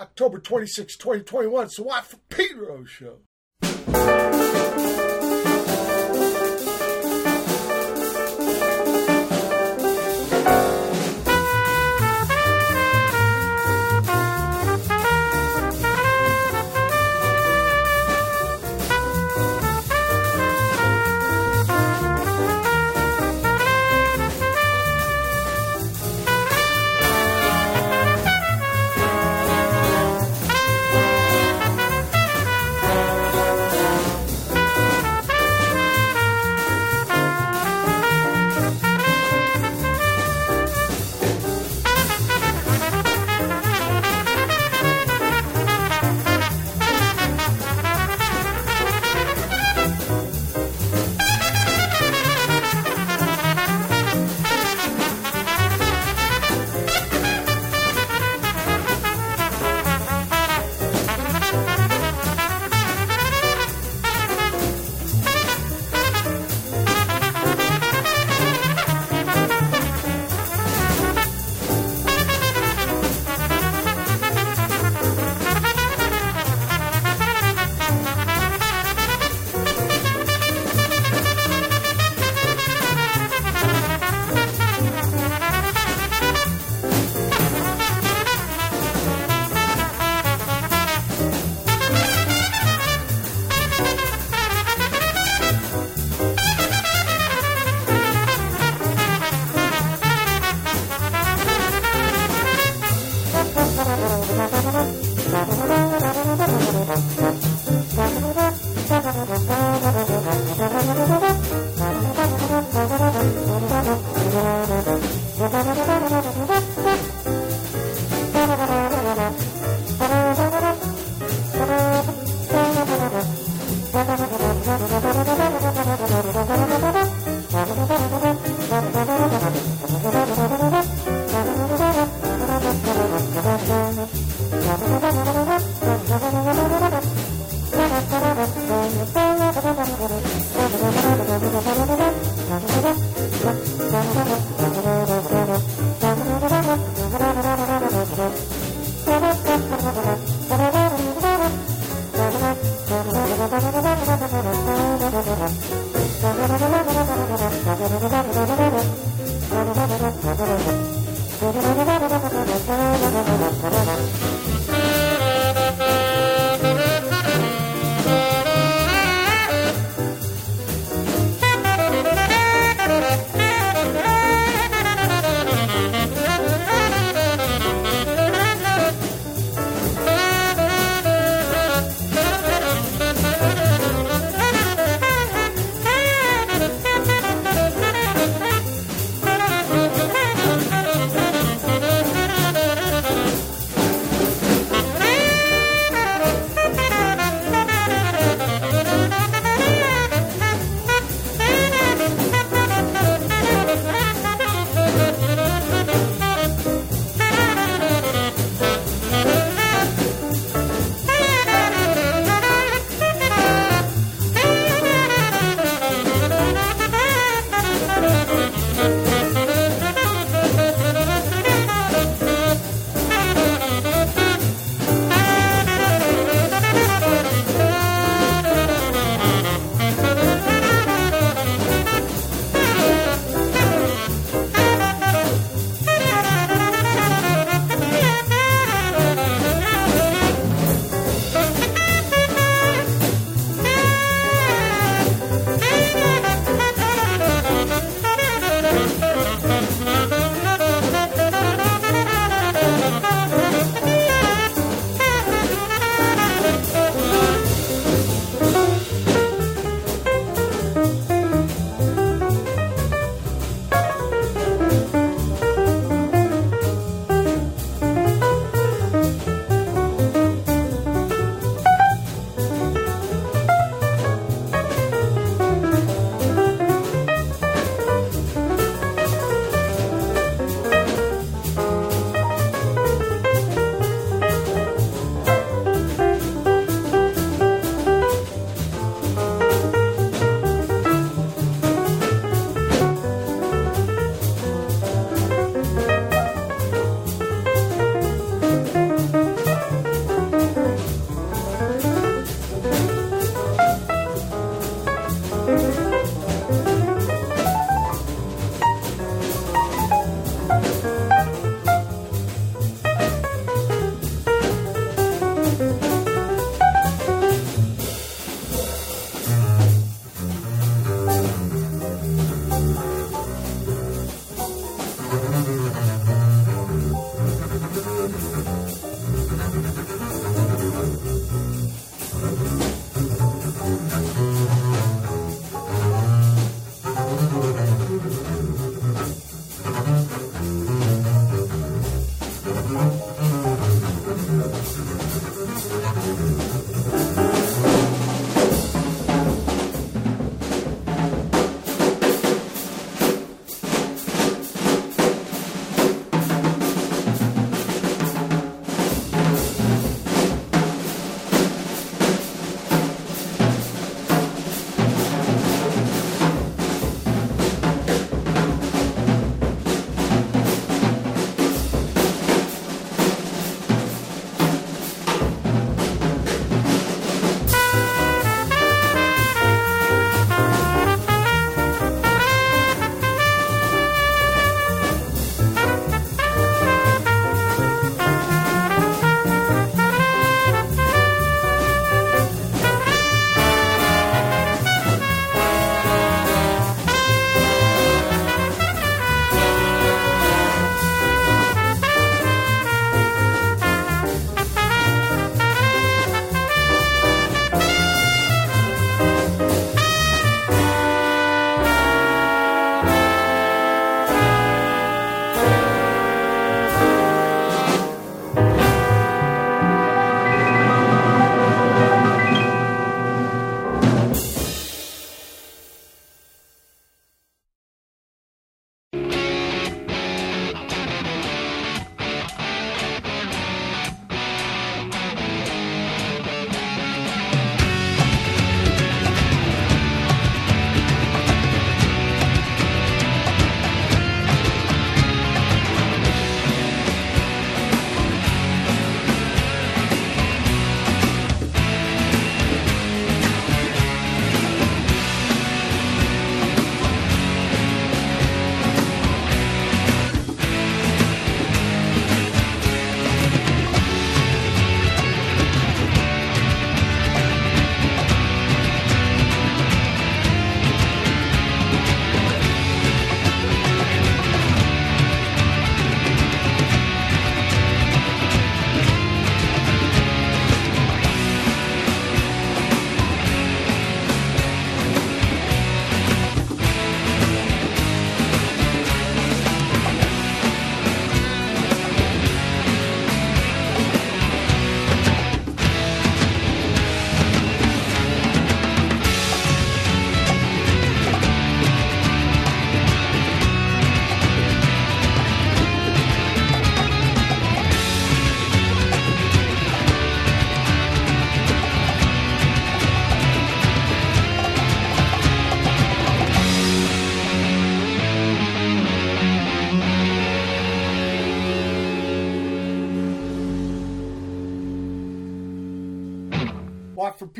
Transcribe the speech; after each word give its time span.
October 0.00 0.38
26, 0.38 0.96
2021. 0.96 1.64
It's 1.66 1.76
the 1.76 1.82
Watt 1.82 2.14
Pedro 2.30 2.84
show. 2.84 3.18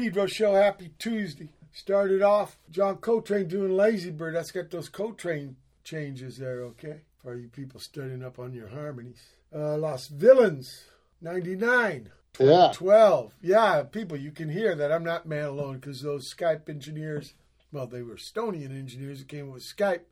Pedro 0.00 0.26
show. 0.26 0.54
Happy 0.54 0.92
Tuesday. 0.99 1.50
Started 1.75 2.23
off 2.23 2.57
John 2.71 2.97
Coltrane 2.97 3.49
doing 3.49 3.76
Lazy 3.76 4.11
Bird. 4.11 4.35
That's 4.35 4.50
got 4.50 4.71
those 4.71 4.88
Coltrane 4.88 5.57
changes 5.85 6.38
there, 6.38 6.62
okay? 6.62 7.02
For 7.23 7.37
you 7.37 7.49
people 7.49 7.80
studying 7.80 8.25
up 8.25 8.38
on 8.38 8.54
your 8.54 8.69
harmonies. 8.69 9.21
Uh, 9.54 9.76
Los 9.76 10.09
Villains, 10.09 10.85
99. 11.21 12.11
Yeah. 12.38 12.73
12. 12.75 13.35
Yeah, 13.42 13.83
people, 13.83 14.16
you 14.16 14.30
can 14.30 14.49
hear 14.49 14.75
that 14.75 14.90
I'm 14.90 15.04
not 15.04 15.26
man 15.26 15.45
alone 15.45 15.75
because 15.75 16.00
those 16.00 16.33
Skype 16.35 16.71
engineers, 16.71 17.35
well, 17.71 17.87
they 17.87 18.00
were 18.00 18.14
Estonian 18.16 18.71
engineers 18.71 19.19
who 19.19 19.26
came 19.26 19.49
up 19.49 19.54
with 19.54 19.64
Skype. 19.64 20.04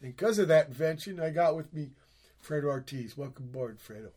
And 0.00 0.16
because 0.16 0.38
of 0.38 0.48
that 0.48 0.68
invention, 0.68 1.20
I 1.20 1.28
got 1.28 1.54
with 1.54 1.70
me 1.74 1.90
Fredo 2.42 2.64
Ortiz. 2.64 3.14
Welcome 3.14 3.44
aboard, 3.44 3.78
Fredo. 3.78 4.12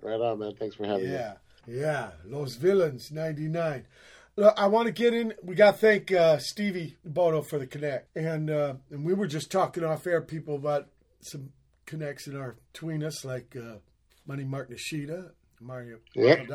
Right 0.00 0.20
on, 0.20 0.38
man. 0.38 0.54
Thanks 0.56 0.76
for 0.76 0.86
having 0.86 1.10
yeah. 1.10 1.34
me. 1.66 1.74
Yeah, 1.74 1.80
yeah. 1.80 2.10
Los 2.24 2.54
Villains, 2.54 3.10
99. 3.10 3.86
Look, 4.36 4.54
I 4.56 4.66
want 4.68 4.86
to 4.86 4.92
get 4.92 5.12
in. 5.12 5.34
We 5.42 5.54
got 5.54 5.72
to 5.72 5.78
thank 5.78 6.10
uh, 6.10 6.38
Stevie 6.38 6.96
Bono 7.04 7.42
for 7.42 7.58
the 7.58 7.66
connect, 7.66 8.16
and 8.16 8.50
uh, 8.50 8.74
and 8.90 9.04
we 9.04 9.12
were 9.12 9.26
just 9.26 9.50
talking 9.50 9.84
off 9.84 10.06
air, 10.06 10.22
people, 10.22 10.54
about 10.54 10.88
some 11.20 11.50
connects 11.84 12.26
in 12.26 12.36
our 12.36 12.56
between 12.72 13.04
us, 13.04 13.24
like 13.24 13.54
uh, 13.56 13.76
Money 14.26 14.44
Mark 14.44 14.70
Nishita, 14.70 15.32
Mario 15.60 15.98
yep. 16.14 16.48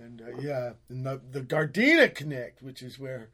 and 0.00 0.22
uh, 0.22 0.40
yeah, 0.40 0.70
and 0.88 1.04
the 1.04 1.20
the 1.30 1.40
Gardena 1.42 2.14
Connect, 2.14 2.62
which 2.62 2.82
is 2.82 2.98
where 2.98 3.28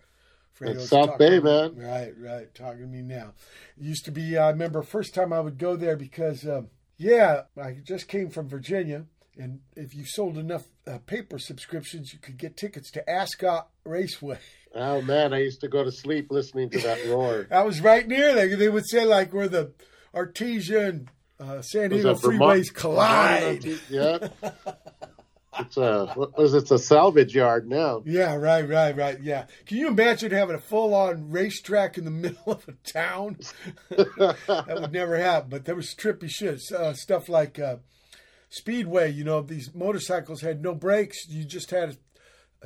Fredo's 0.53 0.89
South 0.89 1.17
Bay, 1.17 1.39
man. 1.39 1.77
Right, 1.77 2.13
right. 2.19 2.53
Talking 2.55 2.81
to 2.81 2.87
me 2.87 3.03
now. 3.03 3.35
It 3.79 3.85
used 3.85 4.05
to 4.07 4.11
be. 4.11 4.37
I 4.37 4.51
remember 4.51 4.83
first 4.83 5.15
time 5.15 5.33
I 5.33 5.41
would 5.41 5.57
go 5.59 5.77
there 5.77 5.97
because, 5.97 6.47
um, 6.47 6.69
yeah, 6.97 7.43
I 7.61 7.77
just 7.83 8.09
came 8.09 8.29
from 8.29 8.49
Virginia 8.49 9.07
and 9.41 9.61
if 9.75 9.95
you 9.95 10.05
sold 10.05 10.37
enough 10.37 10.65
uh, 10.87 10.99
paper 10.99 11.39
subscriptions, 11.39 12.13
you 12.13 12.19
could 12.19 12.37
get 12.37 12.59
tickets 12.59 12.91
to 12.91 13.11
Ascot 13.11 13.69
Raceway. 13.85 14.39
Oh 14.75 15.01
man, 15.01 15.33
I 15.33 15.39
used 15.39 15.63
to 15.63 15.69
go 15.69 15.83
to 15.83 15.91
sleep 15.91 16.31
listening 16.31 16.69
to 16.71 16.79
that 16.81 17.07
roar. 17.07 17.47
I 17.51 17.63
was 17.63 17.81
right 17.81 18.07
near 18.07 18.35
there. 18.35 18.55
They 18.55 18.69
would 18.69 18.89
say 18.89 19.05
like 19.05 19.33
where 19.33 19.49
the 19.49 19.73
Artesia 20.15 20.91
and 20.91 21.09
uh, 21.41 21.63
San 21.63 21.91
Diego 21.91 22.15
freeways 22.15 22.73
collide. 22.73 23.65
Yeah. 23.89 24.29
it's 25.59 25.77
a 25.79 26.07
what 26.15 26.37
was? 26.37 26.53
It's 26.53 26.71
a 26.71 26.79
salvage 26.79 27.35
yard 27.35 27.67
now. 27.67 28.03
Yeah, 28.05 28.35
right, 28.35 28.69
right, 28.69 28.95
right. 28.95 29.21
Yeah. 29.23 29.47
Can 29.65 29.79
you 29.79 29.89
imagine 29.89 30.33
having 30.33 30.55
a 30.55 30.61
full 30.61 30.95
on 30.95 31.31
racetrack 31.31 31.97
in 31.97 32.05
the 32.05 32.11
middle 32.11 32.53
of 32.53 32.69
a 32.69 32.73
town? 32.87 33.39
that 33.89 34.79
would 34.81 34.93
never 34.93 35.17
happen. 35.17 35.49
But 35.49 35.65
there 35.65 35.75
was 35.77 35.95
trippy 35.95 36.29
shit. 36.29 36.61
Uh, 36.71 36.93
stuff 36.93 37.31
like 37.31 37.59
uh, 37.59 37.77
speedway, 38.51 39.11
you 39.11 39.25
know, 39.25 39.41
these 39.41 39.75
motorcycles 39.75 40.43
had 40.43 40.63
no 40.63 40.75
brakes. 40.75 41.27
You 41.29 41.45
just 41.45 41.71
had 41.71 41.91
a, 41.91 41.97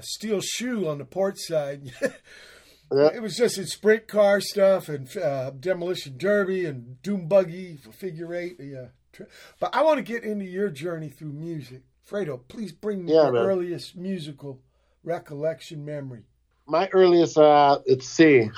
a 0.01 0.03
steel 0.03 0.41
shoe 0.41 0.89
on 0.89 0.99
the 0.99 1.05
port 1.05 1.39
side. 1.39 1.93
yeah. 2.03 3.11
It 3.15 3.23
was 3.23 3.37
just 3.37 3.59
in 3.59 3.67
sprint 3.67 4.09
car 4.09 4.41
stuff 4.41 4.89
and 4.89 5.15
uh, 5.17 5.51
demolition 5.51 6.17
derby 6.19 6.67
and 6.67 7.01
doom 7.03 7.29
buggy 7.29 7.77
for 7.77 7.93
figure 7.93 8.35
eight. 8.35 8.57
Yeah. 8.59 8.87
But 9.61 9.75
I 9.75 9.83
want 9.83 9.99
to 9.99 10.03
get 10.03 10.25
into 10.25 10.45
your 10.45 10.71
journey 10.71 11.09
through 11.09 11.33
music. 11.33 11.83
Fredo, 12.09 12.41
please 12.49 12.73
bring 12.73 13.05
me 13.05 13.13
yeah, 13.13 13.25
your 13.25 13.33
man. 13.33 13.43
earliest 13.45 13.97
musical 13.97 14.61
recollection 15.05 15.85
memory. 15.85 16.25
My 16.67 16.89
earliest, 16.93 17.39
uh, 17.39 17.79
let's 17.87 18.09
see. 18.09 18.51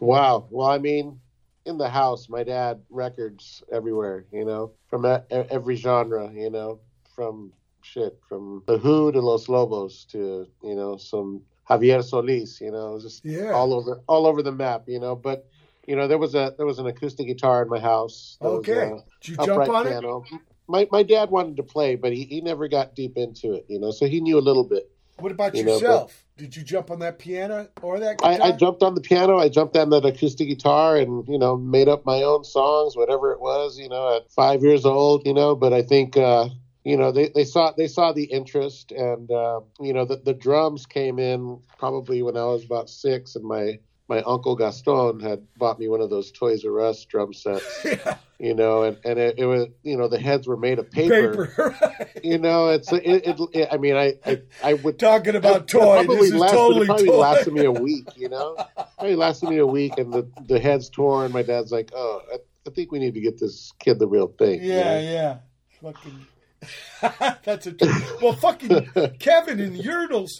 Wow. 0.00 0.46
Well, 0.50 0.66
I 0.66 0.78
mean, 0.78 1.20
in 1.64 1.78
the 1.78 1.88
house, 1.88 2.28
my 2.28 2.42
dad 2.42 2.80
records 2.90 3.62
everywhere, 3.72 4.24
you 4.32 4.44
know, 4.44 4.72
from 4.90 5.06
every 5.30 5.76
genre, 5.76 6.30
you 6.34 6.50
know, 6.50 6.80
from 7.14 7.52
shit, 7.82 8.18
from 8.28 8.64
the 8.66 8.76
Who 8.76 9.12
to 9.12 9.20
Los 9.20 9.48
Lobos 9.48 10.04
to 10.06 10.46
you 10.62 10.74
know 10.74 10.96
some 10.96 11.42
Javier 11.68 12.02
Solis, 12.02 12.60
you 12.60 12.72
know, 12.72 12.98
just 13.00 13.24
yeah. 13.24 13.52
all 13.52 13.72
over 13.72 14.00
all 14.08 14.26
over 14.26 14.42
the 14.42 14.52
map, 14.52 14.84
you 14.88 14.98
know. 14.98 15.14
But 15.14 15.46
you 15.86 15.96
know, 15.96 16.08
there 16.08 16.18
was 16.18 16.34
a 16.34 16.54
there 16.56 16.66
was 16.66 16.78
an 16.80 16.86
acoustic 16.86 17.28
guitar 17.28 17.62
in 17.62 17.68
my 17.68 17.78
house. 17.78 18.36
Okay, 18.42 18.92
did 19.20 19.28
you 19.28 19.36
jump 19.46 19.68
on 19.68 19.86
piano. 19.86 20.24
it? 20.30 20.40
My 20.66 20.88
my 20.90 21.02
dad 21.02 21.30
wanted 21.30 21.56
to 21.56 21.62
play, 21.62 21.94
but 21.94 22.12
he, 22.12 22.24
he 22.24 22.40
never 22.40 22.68
got 22.68 22.94
deep 22.94 23.16
into 23.16 23.52
it, 23.54 23.66
you 23.68 23.78
know. 23.78 23.92
So 23.92 24.06
he 24.06 24.20
knew 24.20 24.38
a 24.38 24.40
little 24.40 24.64
bit. 24.64 24.90
What 25.20 25.32
about 25.32 25.54
you 25.54 25.64
yourself? 25.64 26.24
Know, 26.38 26.44
Did 26.44 26.56
you 26.56 26.62
jump 26.62 26.90
on 26.90 26.98
that 27.00 27.18
piano 27.18 27.68
or 27.82 28.00
that 28.00 28.18
guitar? 28.18 28.38
I, 28.42 28.48
I, 28.48 28.52
jumped 28.52 28.82
on 28.82 28.94
the 28.94 29.00
piano. 29.00 29.38
I 29.38 29.48
jumped 29.48 29.76
on 29.76 29.90
that 29.90 30.04
acoustic 30.04 30.48
guitar 30.48 30.96
and, 30.96 31.26
you 31.28 31.38
know, 31.38 31.56
made 31.56 31.88
up 31.88 32.04
my 32.06 32.22
own 32.22 32.44
songs, 32.44 32.96
whatever 32.96 33.32
it 33.32 33.40
was, 33.40 33.78
you 33.78 33.88
know, 33.88 34.16
at 34.16 34.30
five 34.30 34.62
years 34.62 34.84
old, 34.84 35.26
you 35.26 35.34
know, 35.34 35.54
but 35.54 35.72
I 35.72 35.82
think, 35.82 36.16
uh, 36.16 36.48
you 36.84 36.96
know, 36.96 37.12
they, 37.12 37.28
they 37.28 37.44
saw 37.44 37.72
they 37.76 37.88
saw 37.88 38.12
the 38.12 38.24
interest 38.24 38.90
and, 38.92 39.30
uh, 39.30 39.60
you 39.80 39.92
know, 39.92 40.04
the, 40.04 40.16
the 40.16 40.32
drums 40.32 40.86
came 40.86 41.18
in 41.18 41.60
probably 41.78 42.22
when 42.22 42.36
I 42.36 42.44
was 42.44 42.64
about 42.64 42.88
six 42.88 43.36
and 43.36 43.44
my 43.44 43.78
my 44.10 44.20
uncle 44.22 44.56
Gaston 44.56 45.20
had 45.20 45.46
bought 45.56 45.78
me 45.78 45.86
one 45.86 46.00
of 46.00 46.10
those 46.10 46.32
Toys 46.32 46.64
R 46.64 46.80
Us 46.80 47.04
drum 47.04 47.32
sets. 47.32 47.80
yeah. 47.84 48.16
You 48.40 48.54
know, 48.54 48.82
and, 48.82 48.98
and 49.04 49.18
it, 49.18 49.38
it, 49.38 49.44
was 49.44 49.68
you 49.82 49.96
know 49.96 50.08
the 50.08 50.18
heads 50.18 50.48
were 50.48 50.56
made 50.56 50.78
of 50.78 50.90
paper. 50.90 51.46
Paper, 51.46 51.76
right. 51.98 52.24
You 52.24 52.38
know, 52.38 52.70
it's 52.70 52.92
it, 52.92 53.04
it, 53.04 53.40
it, 53.52 53.68
I 53.70 53.76
mean, 53.76 53.96
I, 53.96 54.14
I 54.26 54.42
I 54.64 54.74
would 54.74 54.98
talking 54.98 55.36
about 55.36 55.68
toy. 55.68 56.06
This 56.06 56.28
is 56.28 56.34
lasted, 56.34 56.56
totally 56.56 56.82
it 56.82 56.86
probably 56.86 57.06
toy. 57.06 57.18
lasted 57.18 57.52
me 57.52 57.64
a 57.64 57.70
week. 57.70 58.08
You 58.16 58.28
know, 58.34 58.56
probably 58.98 59.14
lasted 59.14 59.48
me 59.48 59.58
a 59.58 59.66
week, 59.66 59.96
and 59.96 60.12
the 60.12 60.28
the 60.46 60.58
heads 60.58 60.90
tore 60.90 61.24
and 61.24 61.32
My 61.32 61.42
dad's 61.42 61.70
like, 61.70 61.92
oh, 61.94 62.22
I, 62.32 62.38
I 62.66 62.70
think 62.70 62.90
we 62.90 62.98
need 62.98 63.14
to 63.14 63.20
get 63.20 63.38
this 63.38 63.72
kid 63.78 63.98
the 63.98 64.08
real 64.08 64.28
thing. 64.28 64.60
Yeah, 64.62 64.98
you 64.98 65.06
know? 65.06 65.12
yeah, 65.12 65.38
fucking. 65.82 66.26
That's 67.44 67.66
a 67.66 67.74
well, 68.20 68.34
fucking 68.34 69.16
Kevin 69.18 69.60
and 69.60 69.76
Yerdles. 69.76 70.30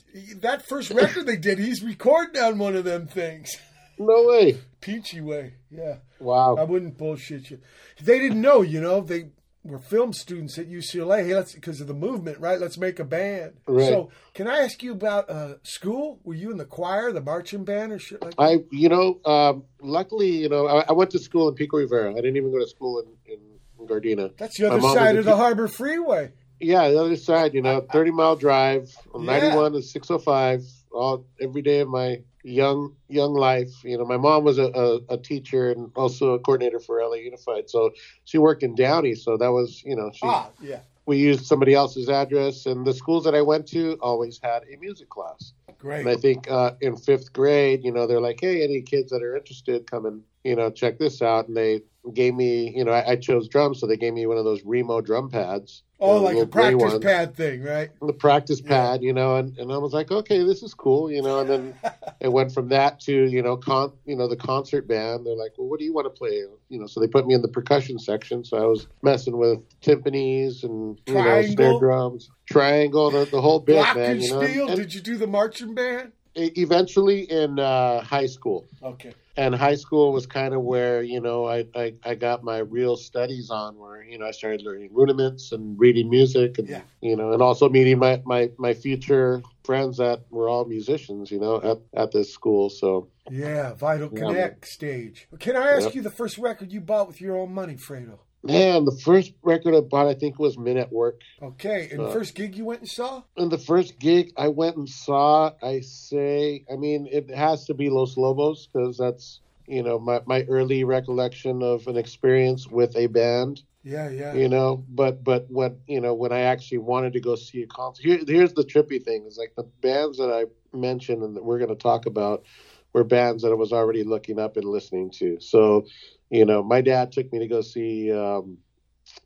That 0.41 0.67
first 0.69 0.91
record 0.91 1.27
they 1.27 1.37
did, 1.37 1.59
he's 1.59 1.83
recording 1.83 2.41
on 2.43 2.59
one 2.59 2.77
of 2.77 2.85
them 2.85 3.07
things. 3.07 3.57
No 3.99 4.27
way. 4.27 4.59
Peachy 4.81 5.21
way, 5.21 5.55
yeah. 5.71 5.97
Wow. 6.19 6.57
I 6.57 6.65
wouldn't 6.65 6.97
bullshit 6.97 7.51
you. 7.51 7.61
They 8.03 8.19
didn't 8.19 8.41
know, 8.41 8.63
you 8.63 8.81
know. 8.81 9.03
They 9.03 9.31
were 9.63 9.79
film 9.79 10.13
students 10.13 10.59
at 10.59 10.71
UCLA. 10.71 11.27
Hey, 11.27 11.35
let's 11.35 11.55
because 11.55 11.81
of 11.81 11.87
the 11.87 11.95
movement, 11.95 12.39
right? 12.39 12.59
Let's 12.59 12.79
make 12.79 12.99
a 12.99 13.05
band. 13.05 13.53
Right. 13.67 13.87
So, 13.87 14.11
can 14.33 14.49
I 14.49 14.61
ask 14.61 14.83
you 14.83 14.93
about 14.93 15.29
uh, 15.29 15.55
school? 15.63 16.19
Were 16.25 16.35
you 16.35 16.51
in 16.51 16.57
the 16.57 16.65
choir, 16.65 17.13
the 17.13 17.21
marching 17.21 17.65
band, 17.65 17.93
or 17.93 17.99
shit 17.99 18.23
like 18.23 18.37
that? 18.37 18.43
I, 18.43 18.59
you 18.71 18.89
know, 18.89 19.21
um, 19.31 19.65
luckily, 19.83 20.31
you 20.31 20.49
know, 20.49 20.67
I, 20.67 20.85
I, 20.89 20.93
went 20.93 21.11
to 21.11 21.19
school 21.19 21.49
in 21.49 21.55
Pico 21.55 21.77
Rivera. 21.77 22.11
I 22.11 22.17
didn't 22.17 22.37
even 22.37 22.51
go 22.51 22.59
to 22.59 22.69
school 22.69 23.01
in, 23.01 23.35
in 23.35 23.39
Gardena. 23.87 24.37
That's 24.37 24.59
the 24.59 24.71
other 24.71 24.81
side 24.81 25.17
of 25.17 25.25
the 25.25 25.37
Harbor 25.37 25.69
Freeway. 25.69 26.33
Yeah, 26.61 26.89
the 26.91 27.01
other 27.01 27.17
side. 27.17 27.55
You 27.55 27.63
know, 27.63 27.87
thirty 27.93 28.11
mile 28.11 28.37
drive 28.37 28.95
on 29.15 29.25
yeah. 29.25 29.39
ninety 29.39 29.57
one 29.57 29.73
to 29.73 29.83
six 29.83 30.09
hundred 30.09 30.25
five. 30.25 30.63
All 30.93 31.25
every 31.41 31.63
day 31.63 31.81
of 31.81 31.89
my 31.89 32.19
young 32.43 32.95
young 33.09 33.35
life. 33.35 33.71
You 33.85 33.99
know, 33.99 34.05
my 34.05 34.17
mom 34.17 34.45
was 34.45 34.59
a, 34.59 34.65
a, 34.65 35.15
a, 35.15 35.19
teacher 35.19 35.71
and 35.71 35.91
also 35.95 36.35
a 36.35 36.39
coordinator 36.39 36.81
for 36.81 37.03
LA 37.03 37.17
Unified, 37.17 37.69
so 37.69 37.91
she 38.25 38.39
worked 38.39 38.63
in 38.63 38.75
Downey. 38.75 39.15
So 39.15 39.37
that 39.37 39.49
was, 39.53 39.83
you 39.85 39.97
know, 39.97 40.11
she, 40.13 40.21
ah, 40.25 40.51
yeah. 40.61 40.81
We 41.07 41.17
used 41.17 41.47
somebody 41.47 41.75
else's 41.75 42.09
address, 42.09 42.67
and 42.67 42.87
the 42.87 42.93
schools 42.93 43.25
that 43.25 43.35
I 43.35 43.43
went 43.43 43.67
to 43.69 43.99
always 44.01 44.39
had 44.43 44.63
a 44.73 44.77
music 44.77 45.09
class. 45.09 45.53
Great. 45.79 46.01
And 46.01 46.09
I 46.09 46.17
think 46.17 46.49
uh, 46.49 46.73
in 46.81 46.97
fifth 46.97 47.33
grade, 47.33 47.83
you 47.83 47.91
know, 47.91 48.07
they're 48.07 48.21
like, 48.21 48.39
"Hey, 48.41 48.63
any 48.63 48.83
kids 48.83 49.11
that 49.11 49.23
are 49.23 49.37
interested, 49.37 49.91
come 49.91 50.07
and 50.07 50.23
you 50.45 50.55
know 50.55 50.71
check 50.71 50.99
this 50.99 51.23
out." 51.23 51.49
And 51.49 51.57
they 51.57 51.83
gave 52.15 52.35
me, 52.35 52.73
you 52.77 52.85
know, 52.85 52.93
I, 52.93 53.13
I 53.13 53.17
chose 53.17 53.49
drums, 53.49 53.81
so 53.81 53.87
they 53.87 53.97
gave 53.97 54.15
me 54.15 54.27
one 54.27 54.39
of 54.39 54.45
those 54.45 54.63
Remo 54.65 55.01
drum 55.01 55.31
pads 55.31 55.83
Oh, 56.03 56.23
like 56.23 56.37
a 56.39 56.47
practice 56.47 56.99
pad 56.99 57.37
thing, 57.37 57.63
right? 57.63 57.91
The 58.01 58.15
practice 58.15 58.63
pad, 58.63 59.03
you 59.03 59.13
know, 59.13 59.37
and, 59.37 59.57
and 59.59 59.71
I 59.71 59.77
was 59.77 59.93
like, 59.93 60.11
okay, 60.11 60.43
this 60.43 60.63
is 60.63 60.73
cool, 60.73 61.11
you 61.11 61.21
know, 61.21 61.41
and 61.41 61.51
then 61.51 61.75
it 62.21 62.33
went 62.33 62.53
from 62.53 62.71
that 62.71 63.01
to, 63.01 63.13
you 63.13 63.43
know, 63.43 63.59
con 63.59 63.93
you 64.07 64.17
know, 64.17 64.27
the 64.27 64.37
concert 64.37 64.89
band. 64.89 65.27
They're 65.27 65.37
like, 65.37 65.53
Well, 65.59 65.69
what 65.69 65.79
do 65.79 65.85
you 65.85 65.93
want 65.93 66.07
to 66.07 66.11
play? 66.11 66.43
You 66.71 66.81
know, 66.81 66.87
so 66.87 67.01
they 67.01 67.07
put 67.07 67.27
me 67.27 67.35
in 67.35 67.43
the 67.43 67.49
percussion 67.49 67.99
section. 67.99 68.45
So 68.45 68.57
I 68.57 68.65
was 68.65 68.87
messing 69.03 69.37
with 69.37 69.63
timpanis 69.81 70.65
and 70.65 70.99
you 71.07 71.15
know, 71.15 71.43
snare 71.43 71.79
drums, 71.79 72.31
triangle, 72.47 73.11
the, 73.11 73.27
the 73.27 73.41
whole 73.41 73.61
bit, 73.61 73.77
Lock 73.77 73.97
man. 73.97 74.13
And 74.13 74.23
you 74.23 74.31
know? 74.31 74.43
steel. 74.43 74.69
And 74.69 74.77
Did 74.77 74.95
you 74.95 75.03
do 75.03 75.19
the 75.19 75.27
marching 75.27 75.75
band? 75.75 76.13
Eventually 76.35 77.31
in 77.31 77.59
uh, 77.59 78.01
high 78.03 78.27
school. 78.27 78.67
Okay 78.83 79.13
and 79.37 79.55
high 79.55 79.75
school 79.75 80.13
was 80.13 80.27
kind 80.27 80.55
of 80.55 80.63
where 80.63 81.03
you 81.03 81.21
know 81.21 81.47
I, 81.47 81.67
I, 81.75 81.95
I 82.05 82.15
got 82.15 82.43
my 82.43 82.59
real 82.59 82.97
studies 82.97 83.51
on 83.51 83.77
where 83.77 84.03
you 84.03 84.19
know 84.19 84.27
I 84.27 84.31
started 84.33 84.63
learning 84.63 84.91
rudiments 84.93 85.53
and 85.53 85.79
reading 85.79 86.11
music 86.11 86.59
and 86.59 86.69
yeah. 86.69 86.83
you 87.01 87.17
know 87.17 87.33
and 87.33 87.43
also 87.43 87.69
meeting 87.69 87.99
my, 87.99 88.23
my 88.25 88.51
my 88.59 88.75
future 88.75 89.43
friends 89.65 89.99
that 89.99 90.25
were 90.31 90.49
all 90.49 90.65
musicians 90.65 91.31
you 91.31 91.39
know 91.39 91.57
at, 91.63 92.01
at 92.01 92.13
this 92.13 92.33
school 92.33 92.71
so 92.71 93.09
yeah 93.31 93.75
vital 93.75 94.11
yeah, 94.13 94.19
connect 94.19 94.67
stage 94.67 95.29
can 95.39 95.57
I 95.57 95.73
ask 95.73 95.87
yep. 95.87 95.95
you 95.95 96.03
the 96.03 96.11
first 96.11 96.39
record 96.39 96.73
you 96.73 96.81
bought 96.81 97.07
with 97.07 97.21
your 97.21 97.37
own 97.37 97.53
money 97.53 97.75
Fredo 97.75 98.19
Man, 98.43 98.87
the 98.87 98.99
first 99.05 99.33
record 99.43 99.75
I 99.75 99.81
bought, 99.81 100.07
I 100.07 100.15
think, 100.15 100.39
was 100.39 100.57
Men 100.57 100.79
at 100.79 100.91
Work. 100.91 101.21
Okay, 101.43 101.91
and 101.93 102.01
uh, 102.01 102.11
first 102.11 102.35
gig 102.35 102.57
you 102.57 102.65
went 102.65 102.81
and 102.81 102.89
saw? 102.89 103.23
And 103.37 103.51
the 103.51 103.59
first 103.59 103.99
gig 103.99 104.33
I 104.37 104.49
went 104.49 104.77
and 104.77 104.89
saw, 104.89 105.53
I 105.63 105.81
say, 105.81 106.65
I 106.73 106.77
mean, 106.77 107.07
it 107.11 107.31
has 107.31 107.67
to 107.67 107.75
be 107.75 107.91
Los 107.91 108.17
Lobos 108.17 108.67
because 108.67 108.97
that's 108.97 109.41
you 109.67 109.83
know 109.83 109.99
my, 109.99 110.21
my 110.27 110.43
early 110.49 110.85
recollection 110.85 111.63
of 111.63 111.87
an 111.87 111.97
experience 111.97 112.67
with 112.67 112.97
a 112.97 113.07
band 113.07 113.63
Yeah, 113.83 114.11
yeah. 114.11 114.35
You 114.35 114.49
know, 114.49 114.85
but 114.89 115.23
but 115.23 115.47
when 115.49 115.79
you 115.87 116.01
know 116.01 116.15
when 116.15 116.33
I 116.33 116.41
actually 116.41 116.79
wanted 116.79 117.13
to 117.15 117.21
go 117.21 117.37
see 117.37 117.63
a 117.63 117.67
concert, 117.67 118.05
here, 118.05 118.21
here's 118.27 118.55
the 118.55 118.65
trippy 118.65 119.03
thing: 119.03 119.25
is 119.27 119.39
like 119.39 119.55
the 119.57 119.69
bands 119.83 120.19
that 120.19 120.31
I 120.31 120.45
mentioned 120.77 121.23
and 121.23 121.37
that 121.37 121.45
we're 121.45 121.59
going 121.59 121.71
to 121.71 121.77
talk 121.77 122.07
about 122.07 122.45
were 122.93 123.05
bands 123.05 123.43
that 123.43 123.53
I 123.53 123.55
was 123.55 123.73
already 123.73 124.03
looking 124.03 124.39
up 124.39 124.57
and 124.57 124.65
listening 124.65 125.11
to. 125.13 125.41
So, 125.41 125.87
you 126.31 126.45
know, 126.45 126.63
my 126.63 126.81
dad 126.81 127.13
took 127.13 127.33
me 127.33 127.41
to 127.41 127.47
go 127.47 127.61
see 127.61 128.13
um, 128.13 128.59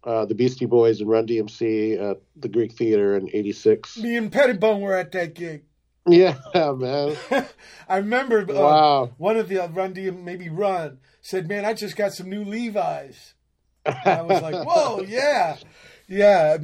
uh, 0.03 0.25
the 0.25 0.35
Beastie 0.35 0.67
Boys 0.67 1.01
and 1.01 1.09
Run 1.09 1.27
DMC 1.27 2.11
at 2.11 2.21
the 2.37 2.49
Greek 2.49 2.73
Theater 2.73 3.17
in 3.17 3.29
'86. 3.33 3.99
Me 3.99 4.17
and 4.17 4.33
Pettibon 4.33 4.81
were 4.81 4.95
at 4.97 5.13
that 5.13 5.35
gig. 5.35 5.65
Yeah, 6.07 6.37
man. 6.55 7.17
I 7.89 7.97
remember 7.97 8.41
uh, 8.41 8.53
Wow. 8.55 9.11
one 9.17 9.39
of 9.39 9.49
the 9.49 9.65
uh, 9.65 9.69
Run 9.69 9.95
DM, 9.95 10.23
maybe 10.23 10.51
Run, 10.51 10.99
said, 11.23 11.49
Man, 11.49 11.65
I 11.65 11.73
just 11.73 11.97
got 11.97 12.13
some 12.13 12.29
new 12.29 12.45
Levi's. 12.45 13.33
And 13.87 13.97
I 14.07 14.21
was 14.21 14.43
like, 14.43 14.67
Whoa, 14.67 15.01
yeah. 15.01 15.57
Yeah. 16.07 16.59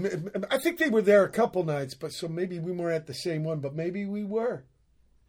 I 0.50 0.58
think 0.58 0.76
they 0.78 0.90
were 0.90 1.00
there 1.00 1.24
a 1.24 1.30
couple 1.30 1.64
nights, 1.64 1.94
but 1.94 2.12
so 2.12 2.28
maybe 2.28 2.58
we 2.58 2.72
weren't 2.72 2.96
at 2.96 3.06
the 3.06 3.14
same 3.14 3.42
one, 3.42 3.60
but 3.60 3.74
maybe 3.74 4.04
we 4.04 4.24
were. 4.24 4.66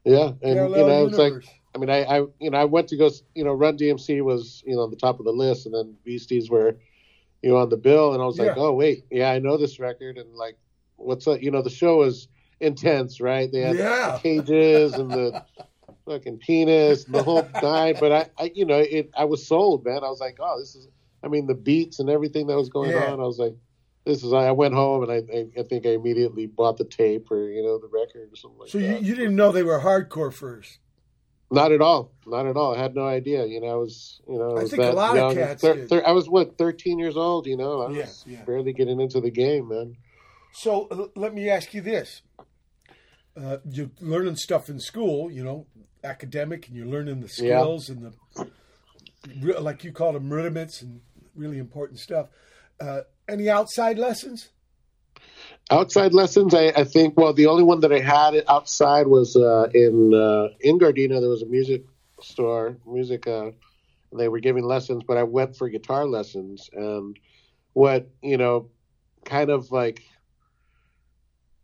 Yeah, 0.03 0.31
and 0.41 0.41
Parallel 0.41 0.79
you 0.81 0.87
know, 0.87 1.05
it's 1.07 1.17
like 1.17 1.25
universe. 1.31 1.49
I 1.73 1.77
mean, 1.77 1.89
I, 1.89 2.03
I, 2.03 2.17
you 2.39 2.49
know, 2.49 2.57
I 2.57 2.65
went 2.65 2.87
to 2.89 2.97
go, 2.97 3.09
you 3.33 3.43
know, 3.43 3.53
Run 3.53 3.77
DMC 3.77 4.21
was, 4.23 4.61
you 4.65 4.75
know, 4.75 4.81
on 4.81 4.89
the 4.91 4.97
top 4.97 5.19
of 5.19 5.25
the 5.25 5.31
list, 5.31 5.65
and 5.65 5.73
then 5.73 5.95
Beasties 6.03 6.49
were, 6.49 6.77
you 7.41 7.49
know, 7.51 7.57
on 7.57 7.69
the 7.69 7.77
bill, 7.77 8.13
and 8.13 8.21
I 8.21 8.25
was 8.25 8.37
like, 8.39 8.57
oh 8.57 8.73
wait, 8.73 9.05
yeah, 9.09 9.31
I 9.31 9.39
know 9.39 9.57
this 9.57 9.79
record, 9.79 10.17
and 10.17 10.35
like, 10.35 10.57
what's 10.97 11.27
up? 11.27 11.41
You 11.41 11.49
know, 11.51 11.61
the 11.61 11.69
show 11.69 11.97
was 11.97 12.27
intense, 12.59 13.21
right? 13.21 13.49
They 13.51 13.61
had 13.61 13.77
Yeah. 13.77 14.11
the 14.11 14.19
cages 14.19 14.97
and 14.97 15.11
the 15.11 15.41
fucking 16.05 16.37
penis, 16.39 17.05
and 17.05 17.15
the 17.15 17.23
whole 17.23 17.49
nine. 17.61 17.95
But 17.99 18.11
I, 18.11 18.29
I, 18.37 18.51
you 18.53 18.65
know, 18.65 18.77
it, 18.79 19.09
I 19.15 19.25
was 19.25 19.47
sold, 19.47 19.85
man. 19.85 20.03
I 20.03 20.09
was 20.09 20.19
like, 20.19 20.37
oh, 20.41 20.59
this 20.59 20.75
is, 20.75 20.87
I 21.23 21.29
mean, 21.29 21.47
the 21.47 21.55
beats 21.55 21.99
and 21.99 22.09
everything 22.09 22.47
that 22.47 22.57
was 22.57 22.69
going 22.69 22.91
Yeah. 22.91 22.99
on. 22.99 23.19
I 23.19 23.23
was 23.23 23.39
like, 23.39 23.55
this 24.05 24.23
is. 24.23 24.33
I 24.33 24.51
went 24.51 24.73
home 24.73 25.03
and 25.03 25.11
I, 25.11 25.15
I, 25.37 25.45
I 25.59 25.63
think 25.63 25.85
I 25.85 25.91
immediately 25.91 26.47
bought 26.47 26.77
the 26.77 26.85
tape 26.85 27.29
or 27.31 27.49
you 27.49 27.61
know 27.63 27.77
the 27.77 27.87
record 27.87 28.33
or 28.33 28.35
something 28.35 28.59
like 28.59 28.69
So 28.69 28.79
that. 28.79 29.01
you, 29.01 29.09
you 29.09 29.15
didn't 29.15 29.35
know 29.35 29.51
they 29.51 29.61
were 29.63 29.79
hardcore 29.79 30.33
first. 30.33 30.79
Not 31.51 31.71
at 31.73 31.81
all. 31.81 32.11
Not 32.25 32.47
at 32.47 32.55
all. 32.55 32.75
I 32.75 32.81
had 32.81 32.95
no 32.95 33.05
idea. 33.05 33.45
You 33.45 33.59
know, 33.61 33.67
I 33.67 33.75
was, 33.75 34.21
you 34.27 34.37
know, 34.37 34.55
I, 34.55 34.59
I 34.59 34.63
was 34.63 34.69
think 34.71 34.83
a 34.83 34.85
that 34.85 34.95
lot 34.95 35.09
of 35.11 35.15
young. 35.17 35.35
cats 35.35 35.61
Thir- 35.61 35.85
thir- 35.87 36.03
I 36.07 36.11
was 36.13 36.29
what, 36.29 36.57
thirteen 36.57 36.97
years 36.97 37.17
old. 37.17 37.45
You 37.45 37.57
know, 37.57 37.81
I 37.81 37.89
was 37.89 38.23
Yeah, 38.25 38.37
yeah. 38.37 38.43
barely 38.45 38.71
getting 38.73 38.99
into 39.01 39.19
the 39.19 39.31
game, 39.31 39.67
man. 39.67 39.97
So 40.53 40.87
uh, 40.89 41.07
let 41.15 41.33
me 41.33 41.49
ask 41.49 41.73
you 41.73 41.81
this: 41.81 42.21
uh, 43.35 43.57
You're 43.69 43.91
learning 43.99 44.37
stuff 44.37 44.69
in 44.69 44.79
school, 44.79 45.29
you 45.29 45.43
know, 45.43 45.65
academic, 46.03 46.67
and 46.67 46.75
you're 46.75 46.87
learning 46.87 47.19
the 47.19 47.27
Yeah. 47.43 47.59
skills 47.59 47.89
and 47.89 48.13
the, 48.35 49.59
like 49.59 49.83
you 49.83 49.91
call 49.91 50.13
them, 50.13 50.31
rudiments 50.31 50.81
and 50.81 51.01
really 51.35 51.57
important 51.57 51.99
stuff. 51.99 52.27
Uh, 52.79 53.01
any 53.27 53.49
outside 53.49 53.97
lessons? 53.97 54.49
Outside 55.71 56.13
lessons, 56.13 56.53
I, 56.53 56.67
I 56.75 56.83
think. 56.83 57.17
Well, 57.17 57.33
the 57.33 57.47
only 57.47 57.63
one 57.63 57.79
that 57.81 57.93
I 57.93 57.99
had 57.99 58.43
outside 58.49 59.07
was 59.07 59.35
uh, 59.37 59.69
in 59.73 60.13
uh, 60.13 60.49
in 60.61 60.77
Gardena. 60.79 61.21
There 61.21 61.29
was 61.29 61.43
a 61.43 61.47
music 61.47 61.85
store, 62.21 62.77
music. 62.85 63.27
Uh, 63.27 63.51
and 64.11 64.19
they 64.19 64.27
were 64.29 64.39
giving 64.39 64.65
lessons, 64.65 65.03
but 65.07 65.17
I 65.17 65.23
went 65.23 65.55
for 65.55 65.69
guitar 65.69 66.05
lessons. 66.05 66.69
And 66.73 67.17
what 67.73 68.09
you 68.21 68.37
know, 68.37 68.69
kind 69.25 69.49
of 69.49 69.71
like, 69.71 70.03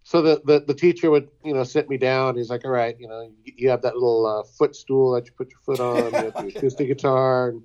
so 0.04 0.22
the, 0.22 0.42
the 0.46 0.62
the 0.68 0.74
teacher 0.74 1.12
would 1.12 1.30
you 1.44 1.54
know 1.54 1.64
sit 1.64 1.90
me 1.90 1.98
down. 1.98 2.38
He's 2.38 2.50
like, 2.50 2.66
"All 2.66 2.72
right, 2.72 2.96
you 3.00 3.08
know, 3.08 3.22
you- 3.44 3.54
you 3.58 3.70
have 3.70 3.82
that 3.82 3.96
little 3.96 4.26
uh, 4.26 4.44
footstool 4.58 5.12
that 5.14 5.26
you 5.28 5.34
put 5.38 5.50
your 5.52 5.60
foot 5.66 5.80
on. 5.82 6.16
You 6.16 6.26
have 6.26 6.38
the 6.38 6.48
acoustic 6.48 6.88
guitar, 6.88 7.50
and 7.50 7.64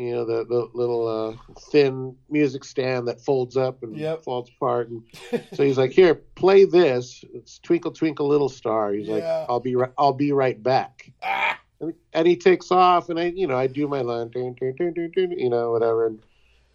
you 0.00 0.12
know 0.12 0.24
the 0.24 0.44
the 0.46 0.68
little 0.74 1.06
uh, 1.06 1.52
thin 1.70 2.16
music 2.28 2.64
stand 2.64 3.06
that 3.08 3.20
folds 3.20 3.56
up 3.56 3.82
and 3.82 3.96
Yep. 3.96 4.24
falls 4.24 4.48
apart." 4.48 4.88
And 4.90 5.02
so 5.54 5.62
he's 5.64 5.78
like, 5.78 5.90
"Here, 5.92 6.14
play 6.14 6.64
this. 6.64 7.24
It's 7.34 7.58
Twinkle 7.58 7.92
Twinkle 7.92 8.26
Little 8.28 8.48
Star." 8.48 8.92
He's 8.92 9.06
Yeah. 9.08 9.14
like, 9.14 9.24
"I'll 9.48 9.60
be 9.60 9.76
right. 9.76 9.90
I'll 9.98 10.12
be 10.12 10.32
right 10.32 10.60
back." 10.62 11.10
Ah, 11.22 11.58
And- 11.80 11.94
And 12.12 12.26
he 12.28 12.36
takes 12.36 12.70
off, 12.70 13.08
and 13.08 13.18
I, 13.18 13.26
you 13.26 13.46
know, 13.46 13.56
I 13.56 13.66
do 13.66 13.86
my 13.88 14.00
line, 14.02 14.28
dun, 14.30 14.54
dun, 14.60 14.74
dun, 14.76 15.30
you 15.32 15.48
know, 15.48 15.70
whatever. 15.72 16.06
And 16.06 16.18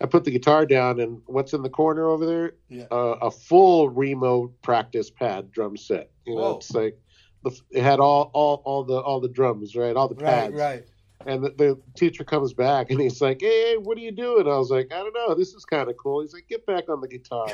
I 0.02 0.08
put 0.08 0.24
the 0.24 0.32
guitar 0.32 0.66
down, 0.66 1.00
and 1.00 1.22
what's 1.28 1.54
in 1.54 1.62
the 1.62 1.70
corner 1.70 2.08
over 2.10 2.26
there? 2.26 2.54
Yeah. 2.70 2.86
Uh, 2.92 3.18
a 3.22 3.30
full 3.32 3.90
Remo 3.90 4.48
practice 4.62 5.10
pad 5.12 5.52
drum 5.52 5.78
set. 5.78 6.10
You 6.26 6.36
know, 6.36 6.42
Whoa. 6.42 6.56
it's 6.58 6.74
like 6.74 6.98
the, 7.44 7.52
it 7.72 7.84
had 7.84 8.00
all, 8.00 8.32
all, 8.34 8.62
all 8.66 8.84
the, 8.84 8.96
all 8.98 9.20
the 9.22 9.30
drums, 9.30 9.76
right? 9.76 9.96
All 9.96 10.08
the 10.08 10.16
right, 10.16 10.26
pads. 10.26 10.54
right. 10.56 10.84
And 11.26 11.44
the, 11.44 11.50
the 11.50 11.82
teacher 11.96 12.24
comes 12.24 12.54
back, 12.54 12.92
and 12.92 13.00
he's 13.02 13.20
like, 13.22 13.42
"Hey, 13.42 13.78
what 13.78 13.98
are 13.98 14.02
you 14.02 14.12
doing?" 14.12 14.48
I 14.48 14.58
was 14.58 14.70
like, 14.70 14.94
"I 14.94 14.98
don't 14.98 15.14
know. 15.14 15.34
This 15.34 15.54
is 15.54 15.66
kind 15.66 15.90
of 15.90 15.98
cool." 15.98 16.22
He's 16.22 16.34
like, 16.34 16.48
"Get 16.48 16.66
back 16.66 16.88
on 16.88 17.02
the 17.02 17.08
guitar." 17.08 17.48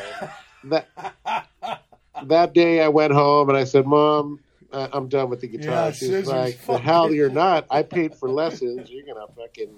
And 0.64 0.72
that 0.72 0.90
that 2.24 2.54
day 2.54 2.82
I 2.82 2.88
went 2.90 3.14
home 3.14 3.50
and 3.50 3.58
I 3.58 3.64
said, 3.64 3.86
Mom, 3.86 4.40
I- 4.74 4.90
I'm 4.94 5.08
done 5.08 5.30
with 5.30 5.42
the 5.42 5.48
guitar. 5.48 5.86
Yeah, 5.86 5.92
She's 5.92 6.26
like, 6.26 6.66
The 6.66 6.78
hell 6.78 7.14
you're 7.14 7.30
not. 7.30 7.66
I 7.70 7.84
paid 7.84 8.16
for 8.16 8.30
lessons. 8.30 8.90
You're 8.90 9.06
gonna 9.06 9.28
fucking 9.36 9.74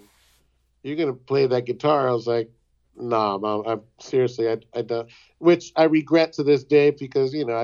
you're 0.83 0.95
gonna 0.95 1.13
play 1.13 1.45
that 1.47 1.65
guitar. 1.65 2.09
I 2.09 2.11
was 2.11 2.27
like, 2.27 2.49
Nah, 2.95 3.37
mom, 3.37 3.63
I'm 3.65 3.81
seriously 3.99 4.49
I 4.49 4.57
I 4.73 4.81
don't 4.81 5.09
which 5.39 5.71
I 5.75 5.83
regret 5.83 6.33
to 6.33 6.43
this 6.43 6.63
day 6.63 6.91
because, 6.91 7.33
you 7.33 7.45
know, 7.45 7.55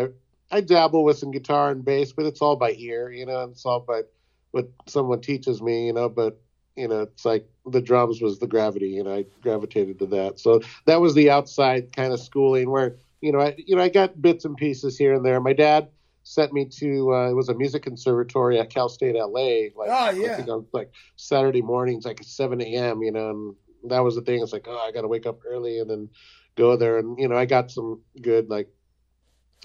I 0.52 0.58
I 0.58 0.62
dabble 0.62 1.04
with 1.04 1.18
some 1.18 1.32
guitar 1.32 1.72
and 1.72 1.84
bass, 1.86 2.12
but 2.14 2.26
it's 2.26 2.42
all 2.42 2.56
by 2.56 2.72
ear, 2.72 3.12
you 3.12 3.26
know, 3.26 3.44
and 3.44 3.52
it's 3.52 3.66
all 3.66 3.82
by 3.82 4.02
what 4.52 4.70
someone 4.88 5.22
teaches 5.22 5.62
me, 5.62 5.88
you 5.88 5.94
know, 5.94 6.10
but 6.10 6.40
you 6.76 6.88
know, 6.88 7.02
it's 7.02 7.26
like 7.26 7.46
the 7.66 7.82
drums 7.82 8.22
was 8.22 8.40
the 8.40 8.48
gravity, 8.48 8.98
and 9.00 9.10
I 9.10 9.26
gravitated 9.42 10.00
to 10.00 10.06
that. 10.08 10.40
So 10.40 10.62
that 10.86 11.02
was 11.02 11.14
the 11.14 11.30
outside 11.30 11.94
kind 11.94 12.14
of 12.14 12.20
schooling 12.22 12.70
where, 12.70 12.96
you 13.22 13.32
know, 13.32 13.40
I 13.42 13.56
you 13.58 13.76
know, 13.76 13.82
I 13.82 13.90
got 13.90 14.22
bits 14.22 14.46
and 14.46 14.56
pieces 14.56 14.98
here 14.98 15.14
and 15.14 15.26
there. 15.26 15.42
My 15.42 15.54
dad 15.54 15.90
sent 16.24 16.54
me 16.54 16.66
to 16.66 17.14
uh, 17.14 17.30
it 17.30 17.34
was 17.34 17.50
a 17.50 17.56
music 17.56 17.84
conservatory 17.84 18.60
at 18.60 18.70
Cal 18.70 18.88
State 18.88 19.16
LA. 19.16 19.70
Like 19.76 19.90
Oh, 19.90 20.12
yeah. 20.12 20.36
think 20.38 20.50
on 20.50 20.66
like 20.72 20.92
Saturday 21.18 21.62
mornings, 21.62 22.06
like 22.06 22.22
at 22.22 22.28
seven 22.28 22.62
AM, 22.62 23.02
you 23.02 23.12
know, 23.12 23.30
and 23.30 23.56
that 23.92 24.00
was 24.00 24.16
the 24.16 24.22
thing. 24.22 24.42
It's 24.42 24.54
like, 24.54 24.68
oh, 24.68 24.78
I 24.78 24.92
gotta 24.92 25.08
wake 25.08 25.26
up 25.26 25.40
early 25.46 25.80
and 25.80 25.90
then 25.90 26.10
go 26.56 26.78
there 26.78 26.98
and 26.98 27.20
you 27.20 27.28
know, 27.28 27.36
I 27.36 27.46
got 27.46 27.72
some 27.72 28.02
good 28.22 28.50
like 28.50 28.70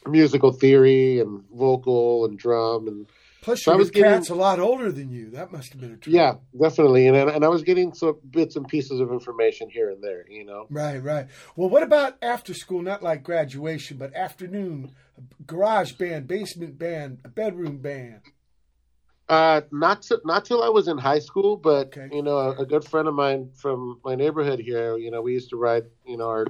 musical 0.06 0.52
theory 0.52 1.20
and 1.20 1.42
vocal 1.54 2.24
and 2.24 2.38
drum 2.38 2.88
and 2.88 3.06
Plus, 3.44 3.62
So 3.62 3.72
your 3.72 3.78
was 3.78 3.90
getting- 3.90 4.10
cat's 4.10 4.30
a 4.30 4.34
lot 4.34 4.58
older 4.58 4.90
than 4.90 5.10
you. 5.10 5.28
That 5.30 5.52
must 5.52 5.72
have 5.72 5.80
been 5.80 5.92
a 5.92 5.96
treat. 5.98 6.14
yeah, 6.14 6.36
definitely. 6.58 7.06
And 7.08 7.16
and 7.16 7.44
I 7.44 7.48
was 7.48 7.62
getting 7.62 7.92
some 7.92 8.16
bits 8.30 8.56
and 8.56 8.66
pieces 8.66 9.00
of 9.00 9.12
information 9.12 9.68
here 9.68 9.90
and 9.90 10.02
there, 10.02 10.24
you 10.30 10.44
know. 10.44 10.66
Right, 10.70 10.96
right. 11.02 11.26
Well, 11.54 11.68
what 11.68 11.82
about 11.82 12.16
after 12.22 12.54
school? 12.54 12.80
Not 12.80 13.02
like 13.02 13.22
graduation, 13.22 13.98
but 13.98 14.14
afternoon, 14.14 14.92
garage 15.46 15.92
band, 15.92 16.26
basement 16.26 16.78
band, 16.78 17.18
a 17.24 17.28
bedroom 17.28 17.76
band. 17.78 18.20
Uh, 19.28 19.60
not 19.70 20.00
to, 20.02 20.20
not 20.24 20.44
till 20.46 20.62
I 20.62 20.68
was 20.70 20.88
in 20.88 20.96
high 20.96 21.18
school, 21.18 21.56
but 21.58 21.88
Okay. 21.96 22.08
you 22.16 22.22
know, 22.22 22.38
a, 22.38 22.50
a 22.62 22.66
good 22.66 22.84
friend 22.84 23.08
of 23.08 23.14
mine 23.14 23.50
from 23.54 24.00
my 24.04 24.14
neighborhood 24.14 24.58
here, 24.58 24.96
you 24.96 25.10
know, 25.10 25.20
we 25.22 25.32
used 25.34 25.50
to 25.50 25.56
ride, 25.56 25.84
you 26.06 26.16
know, 26.16 26.28
our 26.28 26.46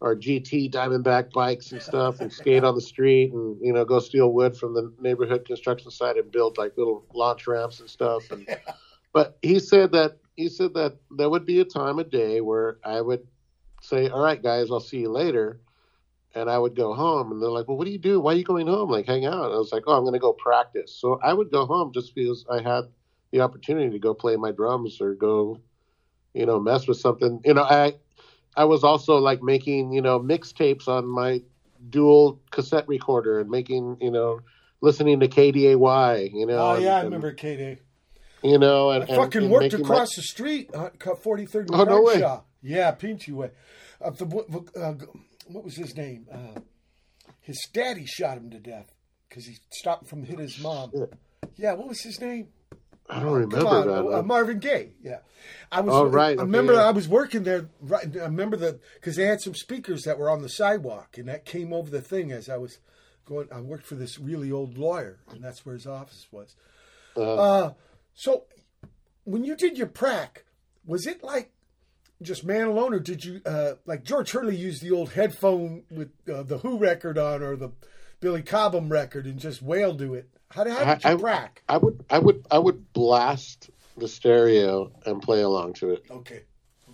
our 0.00 0.14
GT 0.14 0.70
Diamondback 0.70 1.32
bikes 1.32 1.72
and 1.72 1.82
stuff, 1.82 2.20
and 2.20 2.32
skate 2.32 2.64
on 2.64 2.74
the 2.74 2.80
street, 2.80 3.32
and 3.32 3.56
you 3.60 3.72
know, 3.72 3.84
go 3.84 3.98
steal 3.98 4.32
wood 4.32 4.56
from 4.56 4.74
the 4.74 4.92
neighborhood 5.00 5.44
construction 5.46 5.90
site 5.90 6.16
and 6.16 6.30
build 6.30 6.58
like 6.58 6.76
little 6.76 7.04
launch 7.14 7.46
ramps 7.46 7.80
and 7.80 7.90
stuff. 7.90 8.30
And, 8.30 8.46
But 9.12 9.38
he 9.40 9.58
said 9.60 9.92
that 9.92 10.18
he 10.36 10.50
said 10.50 10.74
that 10.74 10.98
there 11.10 11.30
would 11.30 11.46
be 11.46 11.60
a 11.60 11.64
time 11.64 11.98
of 11.98 12.10
day 12.10 12.42
where 12.42 12.76
I 12.84 13.00
would 13.00 13.26
say, 13.80 14.08
"All 14.10 14.22
right, 14.22 14.42
guys, 14.42 14.70
I'll 14.70 14.80
see 14.80 14.98
you 14.98 15.10
later." 15.10 15.60
and 16.34 16.50
I 16.50 16.58
would 16.58 16.76
go 16.76 16.92
home, 16.92 17.32
and 17.32 17.42
they're 17.42 17.50
like, 17.50 17.66
"Well, 17.66 17.78
what 17.78 17.86
do 17.86 17.90
you 17.90 17.98
do? 17.98 18.20
Why 18.20 18.32
are 18.32 18.36
you 18.36 18.44
going 18.44 18.66
home? 18.66 18.90
Like, 18.90 19.06
hang 19.06 19.24
out." 19.24 19.46
And 19.46 19.54
I 19.54 19.58
was 19.58 19.72
like, 19.72 19.84
"Oh, 19.86 19.94
I'm 19.94 20.02
going 20.04 20.12
to 20.12 20.18
go 20.18 20.34
practice." 20.34 20.94
So 20.94 21.18
I 21.24 21.32
would 21.32 21.50
go 21.50 21.64
home 21.64 21.92
just 21.92 22.14
because 22.14 22.44
I 22.50 22.60
had 22.60 22.84
the 23.32 23.40
opportunity 23.40 23.90
to 23.90 23.98
go 23.98 24.12
play 24.14 24.36
my 24.36 24.52
drums 24.52 25.00
or 25.00 25.14
go, 25.14 25.60
you 26.34 26.44
know, 26.46 26.60
mess 26.60 26.86
with 26.86 26.98
something. 26.98 27.40
You 27.44 27.54
know, 27.54 27.62
I 27.62 27.94
I 28.56 28.64
was 28.64 28.82
also 28.84 29.18
like 29.18 29.42
making 29.42 29.92
you 29.92 30.00
know 30.00 30.18
mixtapes 30.18 30.88
on 30.88 31.06
my 31.06 31.42
dual 31.90 32.40
cassette 32.50 32.88
recorder 32.88 33.40
and 33.40 33.50
making 33.50 33.98
you 34.00 34.10
know 34.10 34.40
listening 34.80 35.20
to 35.20 35.28
KDAY. 35.28 36.32
You 36.32 36.46
know, 36.46 36.58
Oh 36.58 36.74
and- 36.74 36.84
yeah, 36.84 36.96
I 36.96 37.02
remember 37.02 37.32
K 37.32 37.56
Day. 37.56 37.78
You 38.42 38.58
know, 38.58 38.90
and, 38.90 39.04
I 39.04 39.06
fucking 39.06 39.42
and 39.44 39.50
worked 39.50 39.72
making 39.72 39.86
my- 39.86 39.94
across 39.94 40.14
the 40.14 40.22
street, 40.22 40.70
uh, 40.74 40.90
Forty 41.20 41.46
Third 41.46 41.68
Oh, 41.72 41.84
no 41.84 42.02
way. 42.02 42.22
Yeah, 42.62 42.92
Pinchy 42.92 43.32
way. 43.32 43.50
Uh, 44.00 44.10
the, 44.10 44.64
uh, 44.76 44.94
what 45.48 45.64
was 45.64 45.76
his 45.76 45.96
name? 45.96 46.26
Uh, 46.30 46.60
his 47.40 47.58
daddy 47.72 48.04
shot 48.06 48.36
him 48.36 48.50
to 48.50 48.58
death 48.58 48.92
because 49.28 49.46
he 49.46 49.56
stopped 49.70 50.08
from 50.08 50.24
hit 50.24 50.38
his 50.38 50.60
mom. 50.60 50.90
Yeah, 51.56 51.74
what 51.74 51.88
was 51.88 52.02
his 52.02 52.20
name? 52.20 52.48
I 53.08 53.20
don't 53.20 53.32
remember 53.32 53.66
on, 53.66 53.86
that. 53.86 54.18
uh, 54.18 54.22
Marvin 54.22 54.58
Gaye. 54.58 54.92
Yeah, 55.02 55.18
I 55.70 55.80
was. 55.80 55.94
Oh, 55.94 56.06
right, 56.06 56.38
I 56.38 56.42
remember 56.42 56.74
yeah. 56.74 56.86
I 56.86 56.90
was 56.90 57.08
working 57.08 57.44
there. 57.44 57.68
Right, 57.80 58.04
I 58.16 58.24
remember 58.24 58.56
the 58.56 58.80
because 58.94 59.16
they 59.16 59.24
had 59.24 59.40
some 59.40 59.54
speakers 59.54 60.04
that 60.04 60.18
were 60.18 60.30
on 60.30 60.42
the 60.42 60.48
sidewalk, 60.48 61.16
and 61.18 61.28
that 61.28 61.44
came 61.44 61.72
over 61.72 61.90
the 61.90 62.00
thing 62.00 62.32
as 62.32 62.48
I 62.48 62.56
was 62.56 62.78
going. 63.24 63.48
I 63.52 63.60
worked 63.60 63.86
for 63.86 63.94
this 63.94 64.18
really 64.18 64.50
old 64.50 64.76
lawyer, 64.76 65.20
and 65.30 65.42
that's 65.42 65.64
where 65.64 65.74
his 65.74 65.86
office 65.86 66.26
was. 66.30 66.56
Uh, 67.16 67.34
Uh, 67.36 67.72
so 68.14 68.44
when 69.24 69.44
you 69.44 69.56
did 69.56 69.78
your 69.78 69.86
prac, 69.86 70.44
was 70.84 71.06
it 71.06 71.22
like 71.22 71.52
just 72.22 72.44
man 72.44 72.66
alone, 72.66 72.94
or 72.94 72.98
did 72.98 73.24
you 73.24 73.40
uh, 73.46 73.74
like 73.84 74.02
George 74.02 74.32
Hurley 74.32 74.56
used 74.56 74.82
the 74.82 74.90
old 74.90 75.12
headphone 75.12 75.84
with 75.90 76.10
uh, 76.32 76.42
the 76.42 76.58
Who 76.58 76.78
record 76.78 77.18
on 77.18 77.42
or 77.42 77.56
the 77.56 77.70
Billy 78.20 78.42
Cobham 78.42 78.88
record 78.88 79.26
and 79.26 79.38
just 79.38 79.62
wail 79.62 79.96
to 79.96 80.14
it? 80.14 80.30
How 80.50 80.64
did, 80.64 80.72
how 80.74 80.94
did 80.94 81.04
you 81.04 81.10
I, 81.10 81.14
crack? 81.16 81.62
I 81.68 81.76
would 81.76 82.04
I 82.10 82.18
would 82.18 82.46
I 82.50 82.58
would 82.58 82.92
blast 82.92 83.70
the 83.96 84.08
stereo 84.08 84.92
and 85.04 85.20
play 85.20 85.42
along 85.42 85.74
to 85.74 85.90
it. 85.90 86.04
Okay, 86.10 86.42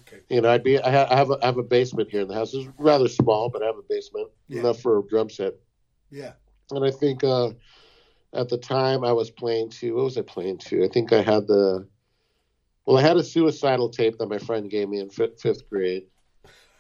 okay, 0.01 0.21
You 0.29 0.41
know, 0.41 0.51
I'd 0.51 0.63
be 0.65 0.79
I 0.81 0.91
have 0.91 1.11
I 1.11 1.17
have 1.17 1.31
a, 1.31 1.39
I 1.43 1.47
have 1.47 1.59
a 1.59 1.63
basement 1.63 2.11
here 2.11 2.23
in 2.23 2.29
the 2.29 2.35
house. 2.35 2.55
It's 2.55 2.69
rather 2.79 3.09
small, 3.09 3.51
but 3.51 3.63
I 3.63 3.67
have 3.67 3.77
a 3.77 3.83
basement 3.89 4.29
Yeah. 4.49 4.61
enough 4.61 4.81
for 4.81 4.99
a 4.99 5.03
drum 5.07 5.29
set. 5.29 5.55
yeah, 6.11 6.33
And 6.71 6.85
I 6.85 6.91
think 6.91 7.23
uh, 7.25 7.51
at 8.33 8.49
the 8.49 8.59
time 8.59 9.05
I 9.05 9.13
was 9.13 9.31
playing 9.31 9.71
to 9.81 9.95
what 9.95 10.05
was 10.05 10.19
I 10.19 10.23
playing 10.23 10.59
to? 10.59 10.85
I 10.85 10.89
think 10.89 11.13
I 11.13 11.23
had 11.23 11.47
the 11.47 11.87
well, 12.87 12.99
I 12.99 13.03
had 13.03 13.17
a 13.17 13.23
suicidal 13.23 13.91
tape 13.91 14.19
that 14.19 14.29
my 14.29 14.39
friend 14.39 14.69
gave 14.69 14.89
me 14.89 14.99
in 14.99 15.09
fifth, 15.11 15.41
fifth 15.41 15.69
grade, 15.71 16.05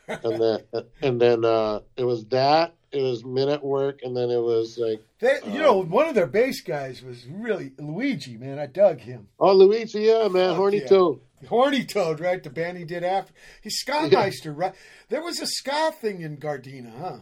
and 0.08 0.40
then 0.40 0.60
and 1.02 1.20
then 1.20 1.44
uh, 1.44 1.80
it 1.96 2.04
was 2.04 2.24
that. 2.26 2.74
It 2.92 3.02
was 3.02 3.24
Men 3.24 3.48
at 3.48 3.64
Work, 3.64 4.00
and 4.02 4.16
then 4.16 4.30
it 4.30 4.40
was 4.40 4.78
like 4.78 5.02
they, 5.18 5.38
you 5.46 5.60
know, 5.60 5.82
one 5.82 6.08
of 6.08 6.14
their 6.14 6.26
bass 6.26 6.60
guys 6.60 7.02
was 7.02 7.26
really 7.26 7.72
Luigi. 7.78 8.36
Man, 8.36 8.58
I 8.58 8.66
dug 8.66 9.00
him. 9.00 9.28
oh 9.38 9.52
Luigi, 9.52 10.00
yeah 10.00 10.28
man, 10.28 10.54
horny 10.54 10.80
yeah. 10.80 10.88
toad. 10.88 11.20
Horny 11.48 11.84
Toad, 11.84 12.20
right? 12.20 12.42
The 12.42 12.50
band 12.50 12.78
he 12.78 12.84
did 12.84 13.04
after. 13.04 13.32
He's 13.62 13.78
Ska. 13.78 14.08
Meister, 14.12 14.52
right? 14.52 14.74
There 15.08 15.22
was 15.22 15.40
a 15.40 15.46
ska 15.46 15.92
thing 15.92 16.20
in 16.20 16.36
Gardena, 16.36 16.92
huh? 16.98 17.18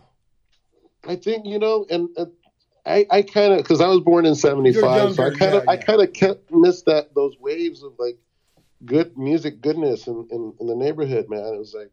I 1.07 1.17
think 1.17 1.47
you 1.47 1.59
know, 1.59 1.87
and 1.89 2.09
uh, 2.17 2.27
I, 2.85 3.07
I 3.11 3.23
kind 3.23 3.53
of 3.53 3.59
because 3.59 3.81
I 3.81 3.89
was 3.89 4.01
born 4.01 4.27
in 4.27 4.35
'75, 4.35 5.15
so 5.15 5.23
I 5.23 5.31
kind 5.31 5.55
of, 5.55 5.65
yeah, 5.65 5.71
I 5.71 5.75
yeah. 5.75 5.83
kind 5.83 6.03
of 6.03 6.13
kept 6.13 6.51
missed 6.51 6.87
that 6.87 7.15
those 7.15 7.37
waves 7.39 7.83
of 7.83 7.93
like 7.99 8.19
good 8.85 9.17
music 9.17 9.61
goodness 9.61 10.07
in, 10.07 10.29
in 10.31 10.55
in 10.61 10.67
the 10.67 10.77
neighborhood, 10.77 11.29
man. 11.29 11.55
It 11.55 11.59
was 11.59 11.75
like, 11.75 11.91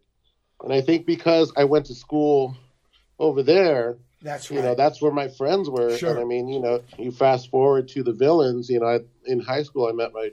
and 0.62 0.74
I 0.74 0.82
think 0.82 1.06
because 1.06 1.54
I 1.56 1.64
went 1.64 1.86
to 1.88 1.96
school 1.96 2.58
over 3.20 3.42
there, 3.44 3.98
That's 4.22 4.50
you 4.52 4.62
know, 4.62 4.76
that's 4.76 5.02
where 5.02 5.12
my 5.12 5.28
friends 5.28 5.70
were. 5.70 5.98
Sure. 5.98 6.12
And 6.12 6.20
I 6.20 6.24
mean, 6.24 6.48
you 6.48 6.60
know, 6.60 6.82
you 6.98 7.12
fast 7.12 7.50
forward 7.50 7.88
to 7.90 8.04
the 8.04 8.14
villains. 8.14 8.70
You 8.70 8.80
know, 8.80 8.86
I, 8.88 9.00
in 9.26 9.40
high 9.40 9.64
school, 9.64 9.88
I 9.88 9.92
met 9.92 10.14
my 10.14 10.32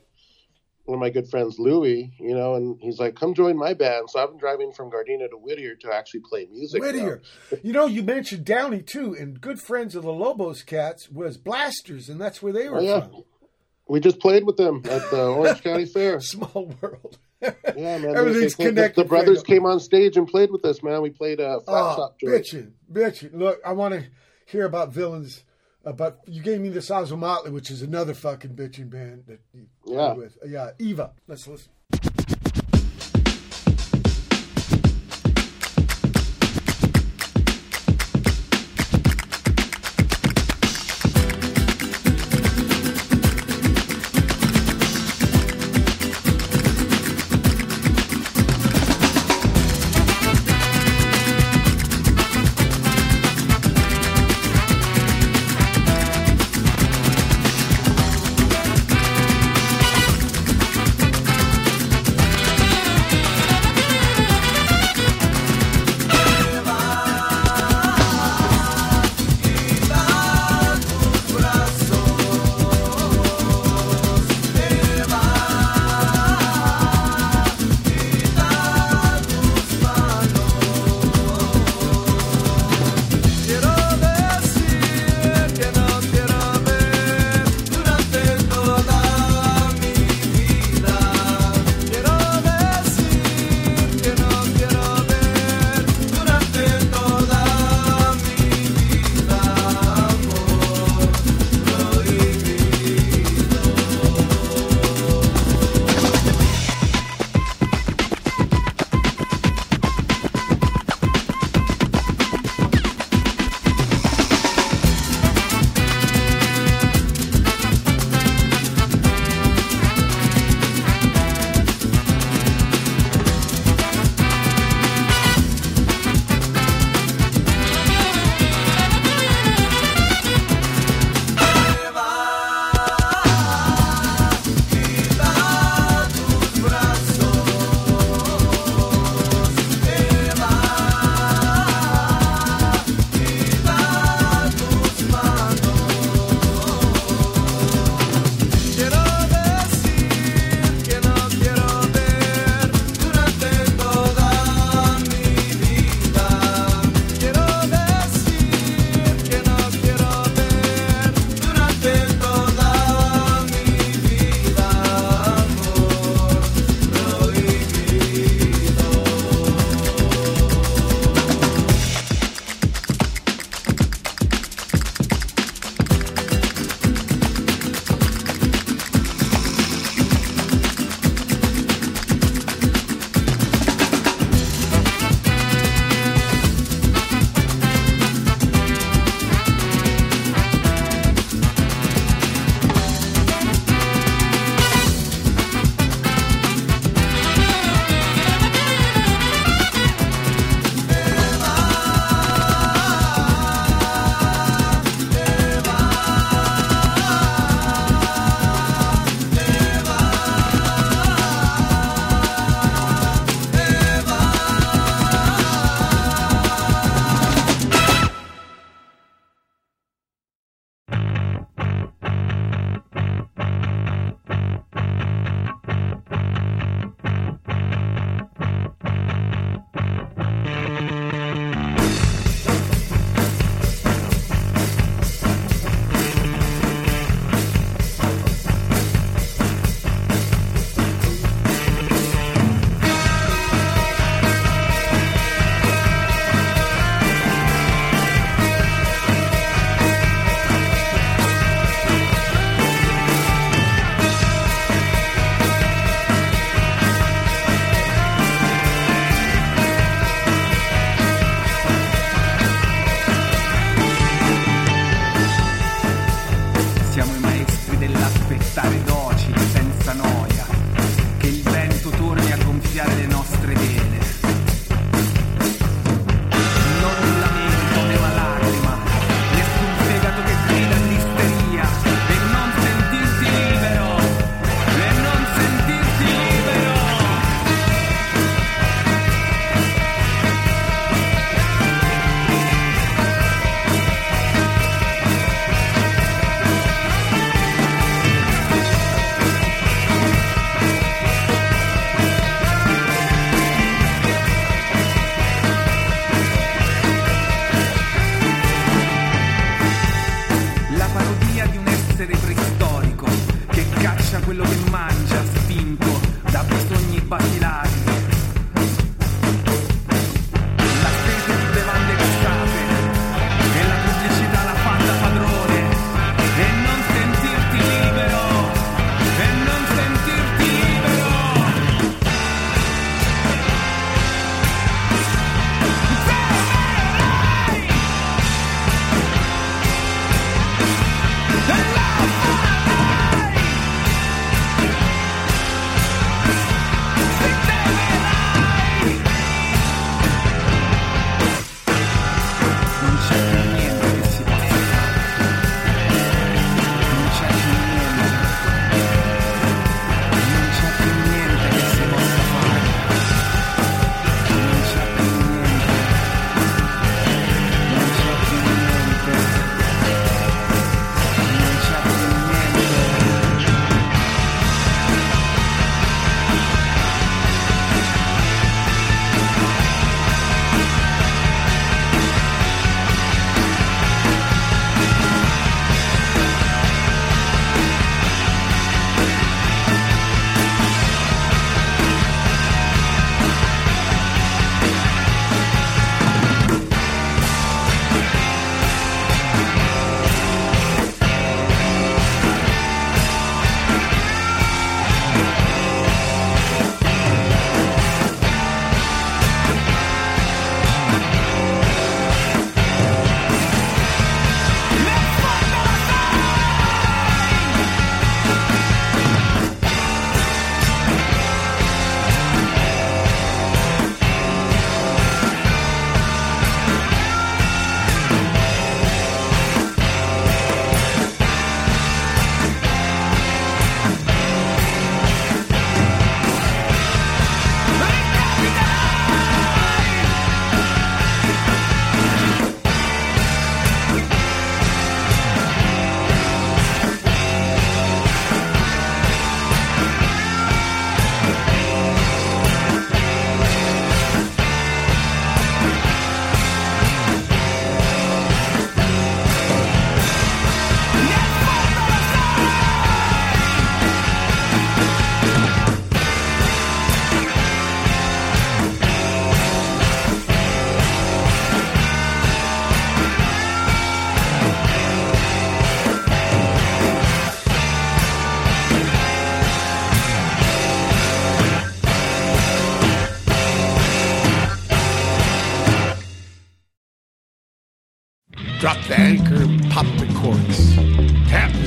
one 0.86 0.96
of 0.96 1.00
my 1.00 1.08
good 1.08 1.28
friends, 1.30 1.58
Louie. 1.58 2.12
You 2.20 2.34
know, 2.34 2.54
and 2.56 2.78
he's 2.80 2.98
like, 2.98 3.14
"Come 3.16 3.32
join 3.34 3.56
my 3.56 3.72
band." 3.72 4.10
So 4.10 4.22
I've 4.22 4.28
been 4.30 4.38
driving 4.38 4.70
from 4.72 4.90
Gardena 4.90 5.30
to 5.30 5.36
Whittier 5.36 5.74
to 5.76 5.92
actually 5.94 6.20
play 6.28 6.46
music. 6.50 6.82
Whittier. 6.82 7.22
You 7.62 7.72
know, 7.72 7.86
you 7.86 8.02
mentioned 8.02 8.44
Downey 8.44 8.82
too, 8.82 9.16
and 9.18 9.40
good 9.40 9.60
friends 9.60 9.94
of 9.94 10.02
the 10.02 10.12
Lobos 10.12 10.62
Cats 10.62 11.10
was 11.10 11.38
Blasters, 11.38 12.08
and 12.10 12.20
that's 12.20 12.42
where 12.42 12.52
they 12.52 12.68
were 12.68 12.78
Oh, 12.78 12.80
yeah. 12.80 13.00
from. 13.00 13.24
We 13.88 14.00
just 14.00 14.18
played 14.18 14.44
with 14.44 14.56
them 14.56 14.82
at 14.88 15.10
the 15.10 15.26
Orange 15.26 15.62
County 15.62 15.84
Fair. 15.86 16.18
Small 16.20 16.74
world. 16.82 17.18
Yeah, 17.76 17.98
man. 17.98 18.16
Everything's 18.16 18.54
connected. 18.54 19.02
The 19.02 19.08
brothers 19.08 19.42
Fredo. 19.42 19.46
came 19.46 19.66
on 19.66 19.80
stage 19.80 20.16
and 20.16 20.26
played 20.26 20.50
with 20.50 20.64
us, 20.64 20.82
man. 20.82 21.02
We 21.02 21.10
played 21.10 21.40
uh, 21.40 21.60
Flat 21.60 21.82
Oh, 21.92 21.96
Top 21.96 22.18
Joint. 22.20 22.32
bitchin', 22.44 22.70
bitchin'. 22.92 23.34
Look, 23.34 23.60
I 23.64 23.72
want 23.72 23.94
to 23.94 24.04
hear 24.46 24.64
about 24.64 24.92
villains. 24.92 25.44
Uh, 25.86 25.92
but 25.92 26.20
you 26.26 26.42
gave 26.42 26.60
me 26.60 26.70
the 26.70 26.80
songs 26.80 27.10
Ozomatli, 27.12 27.50
which 27.52 27.70
is 27.70 27.82
another 27.82 28.14
fucking 28.14 28.54
bitching 28.56 28.88
band 28.88 29.24
that 29.26 29.40
you 29.52 29.66
played 29.84 29.96
Yeah. 29.96 30.12
with. 30.14 30.38
Uh, 30.42 30.46
yeah, 30.46 30.70
Eva. 30.78 31.12
Let's 31.28 31.46
listen. 31.46 31.70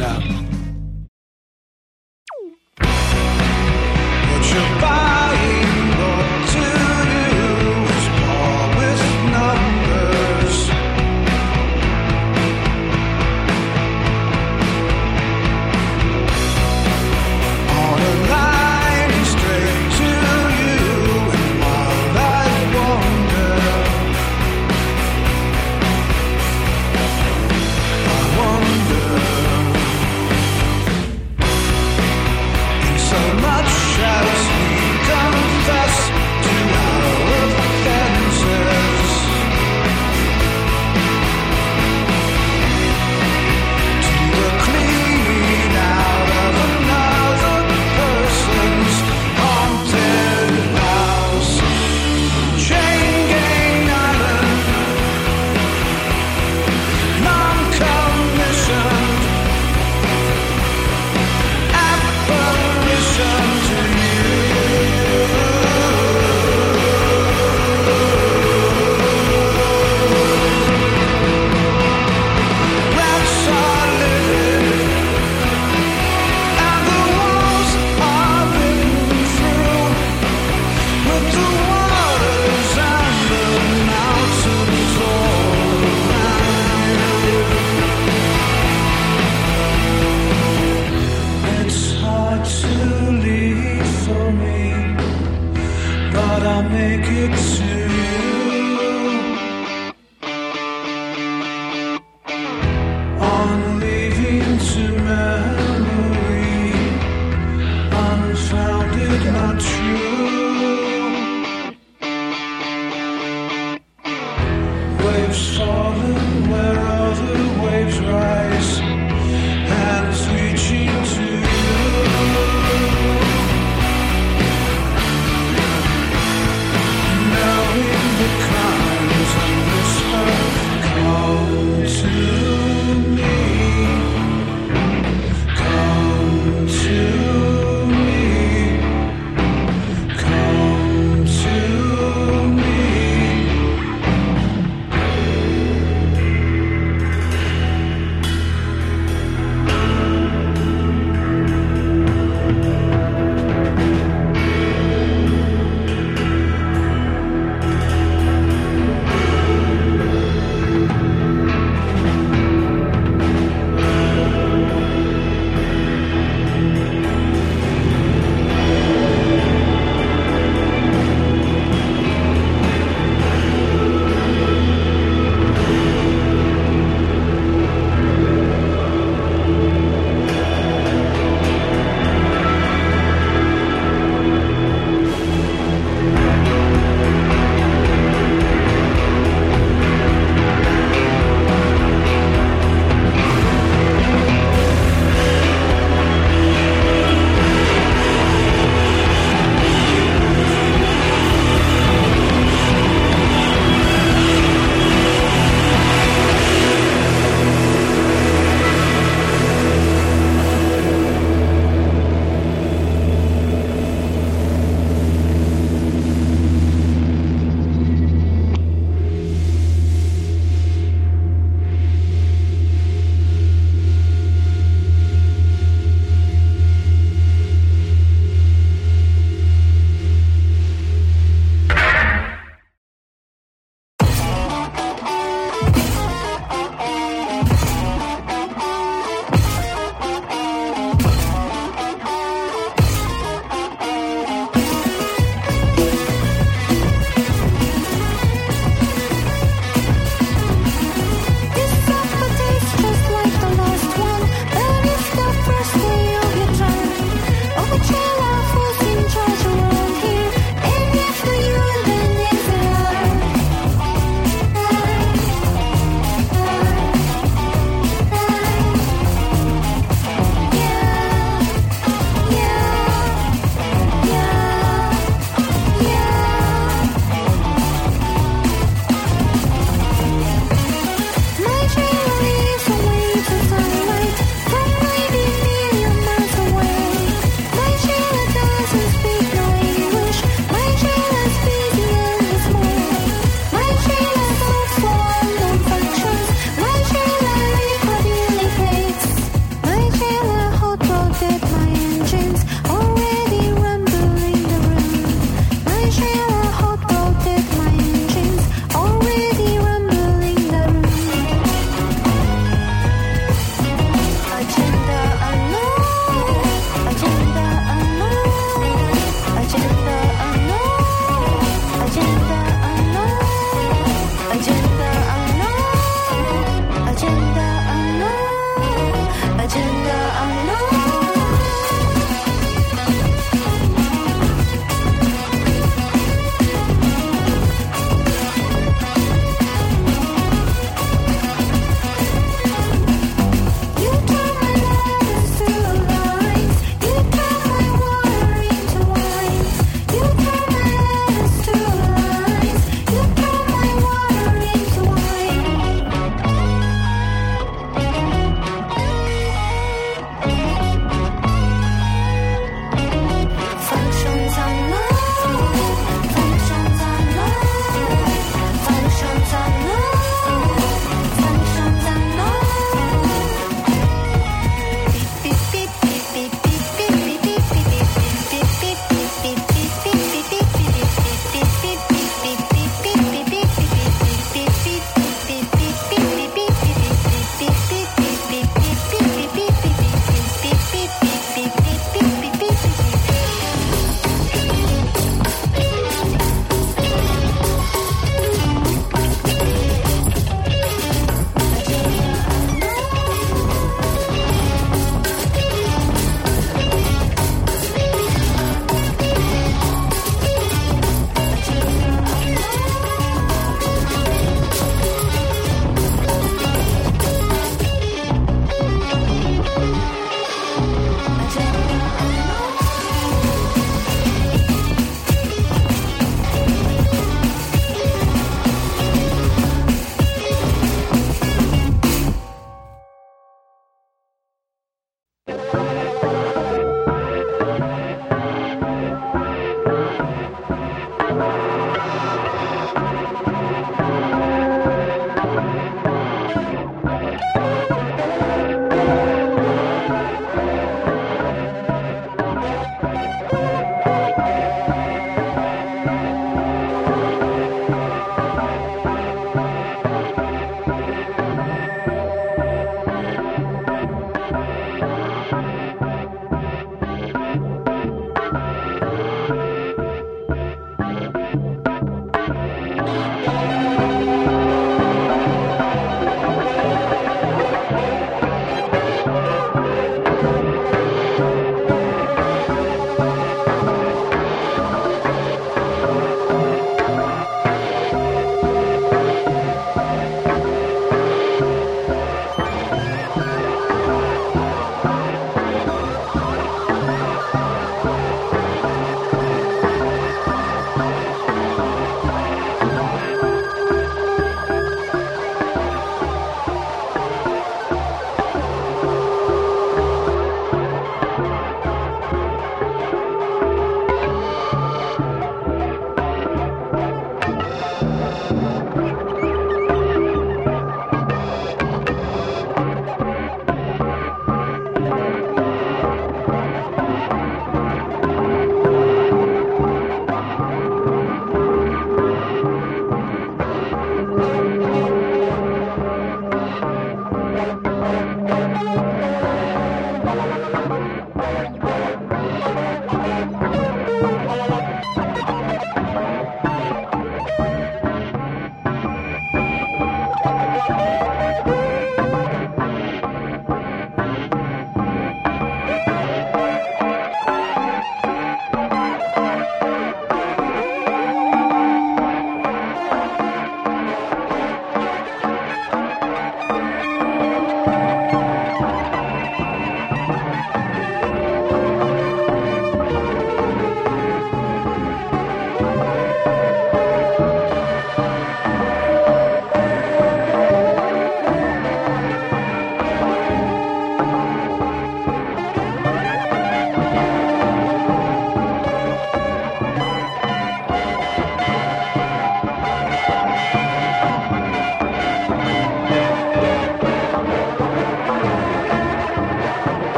Tap 0.00 0.29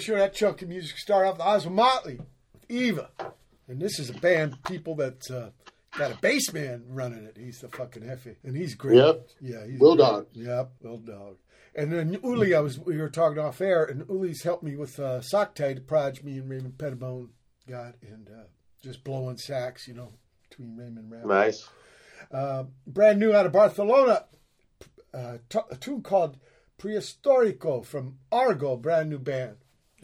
Watt 0.00 0.06
for 0.06 0.12
Pedro 0.12 0.16
Show, 0.16 0.18
that 0.18 0.34
chunk 0.34 0.62
of 0.62 0.68
music 0.68 0.98
started 0.98 1.28
off 1.28 1.38
the 1.38 1.44
Ozomatli 1.44 2.18
with 2.52 2.70
Eva. 2.70 3.10
And 3.68 3.80
this 3.80 3.98
is 3.98 4.10
a 4.10 4.14
band, 4.14 4.62
people 4.64 4.94
that 4.96 5.30
uh, 5.30 5.50
got 5.96 6.12
a 6.12 6.16
bass 6.16 6.52
man 6.52 6.84
running 6.88 7.24
it. 7.24 7.36
He's 7.38 7.60
the 7.60 7.68
fucking 7.68 8.08
Effie. 8.08 8.36
And 8.42 8.56
he's 8.56 8.74
great. 8.74 8.96
Yep. 8.96 9.28
Yeah, 9.40 9.66
he's 9.66 9.80
Will 9.80 9.96
great. 9.96 10.04
Dog. 10.04 10.26
Yep, 10.32 10.70
Wil-Dog. 10.82 11.36
And 11.74 11.92
then 11.92 12.18
Uli, 12.24 12.54
I 12.54 12.60
was 12.60 12.80
we 12.80 12.96
were 12.96 13.08
talking 13.08 13.38
off 13.38 13.60
air, 13.60 13.84
and 13.84 14.04
Uli's 14.08 14.42
helped 14.42 14.64
me 14.64 14.74
with 14.74 14.98
uh, 14.98 15.20
the 15.20 15.82
proj 15.86 16.22
me 16.24 16.38
and 16.38 16.50
Raymond 16.50 16.78
Pettibon 16.78 17.28
got, 17.68 17.94
and 18.02 18.28
uh, 18.28 18.42
just 18.82 19.04
blowing 19.04 19.36
sacks, 19.36 19.86
you 19.86 19.94
know, 19.94 20.12
between 20.48 20.76
Raymond 20.76 21.12
Rap. 21.12 21.26
Nice. 21.26 21.68
Uh, 22.32 22.64
brand 22.88 23.20
new 23.20 23.32
out 23.32 23.46
of 23.46 23.52
Barcelona, 23.52 24.24
uh, 25.14 25.38
t- 25.48 25.60
a 25.70 25.76
tune 25.76 26.02
called 26.02 26.38
Preistorico 26.76 27.84
from 27.84 28.18
Arrrgo, 28.32 28.80
brand 28.80 29.08
new 29.08 29.20
band. 29.20 29.58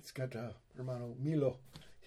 It's 0.07 0.13
got 0.13 0.37
uh, 0.37 0.51
Hermano 0.77 1.17
Milo, 1.21 1.57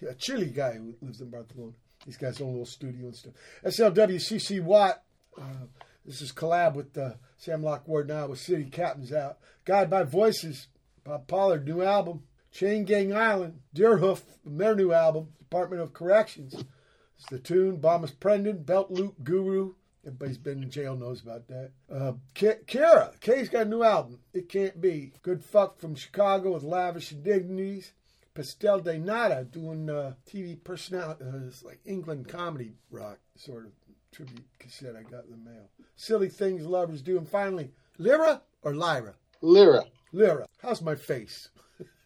a 0.08 0.14
Chile 0.14 0.46
guy 0.46 0.72
who 0.72 0.94
lives 1.02 1.20
in 1.20 1.28
Barcelona. 1.28 1.72
He's 2.06 2.16
got 2.16 2.28
his 2.28 2.40
own 2.40 2.52
little 2.52 2.64
studio 2.64 3.08
and 3.08 3.14
stuff. 3.14 3.34
SLWCC 3.62 4.62
Watt. 4.64 5.02
Uh, 5.38 5.66
this 6.06 6.22
is 6.22 6.32
collab 6.32 6.76
with 6.76 6.96
uh, 6.96 7.10
Sam 7.36 7.62
Lockwood 7.62 8.08
now 8.08 8.28
with 8.28 8.38
City 8.38 8.64
Captains 8.64 9.12
out. 9.12 9.36
Guided 9.66 9.90
by 9.90 10.04
Voices, 10.04 10.68
Bob 11.04 11.26
Pollard, 11.26 11.66
new 11.66 11.82
album. 11.82 12.22
Chain 12.50 12.86
Gang 12.86 13.14
Island, 13.14 13.60
Deerhoof, 13.76 14.22
their 14.46 14.74
new 14.74 14.94
album, 14.94 15.28
Department 15.38 15.82
of 15.82 15.92
Corrections. 15.92 16.54
It's 16.54 17.28
the 17.30 17.38
tune. 17.38 17.76
Bomis 17.76 18.12
Prendin, 18.12 18.64
Belt 18.64 18.90
Loop 18.90 19.22
Guru. 19.22 19.74
Everybody's 20.04 20.38
been 20.38 20.62
in 20.62 20.70
jail 20.70 20.96
knows 20.96 21.20
about 21.22 21.46
that. 21.48 21.72
Uh, 21.92 22.12
K- 22.34 22.58
Kira, 22.66 23.18
Kay's 23.20 23.50
got 23.50 23.66
a 23.66 23.68
new 23.68 23.82
album. 23.82 24.20
It 24.32 24.48
can't 24.48 24.80
be. 24.80 25.12
Good 25.22 25.44
fuck 25.44 25.78
from 25.78 25.94
Chicago 25.94 26.52
with 26.54 26.62
lavish 26.62 27.12
indignities. 27.12 27.92
Pastel 28.32 28.80
de 28.80 28.98
Nada 28.98 29.44
doing 29.44 29.90
uh, 29.90 30.14
TV 30.26 30.62
personality, 30.62 31.24
uh, 31.24 31.46
it's 31.48 31.62
like 31.64 31.80
England 31.84 32.28
comedy 32.28 32.74
rock 32.90 33.18
sort 33.36 33.66
of 33.66 33.72
tribute 34.12 34.46
cassette 34.58 34.96
I 34.96 35.02
got 35.02 35.24
in 35.24 35.30
the 35.30 35.50
mail. 35.50 35.68
Silly 35.96 36.28
things 36.28 36.64
lovers 36.64 37.02
do. 37.02 37.18
And 37.18 37.28
finally, 37.28 37.72
Lyra 37.98 38.40
or 38.62 38.72
Lyra? 38.74 39.14
Lyra. 39.42 39.84
Lyra. 40.12 40.46
How's 40.62 40.80
my 40.80 40.94
face? 40.94 41.50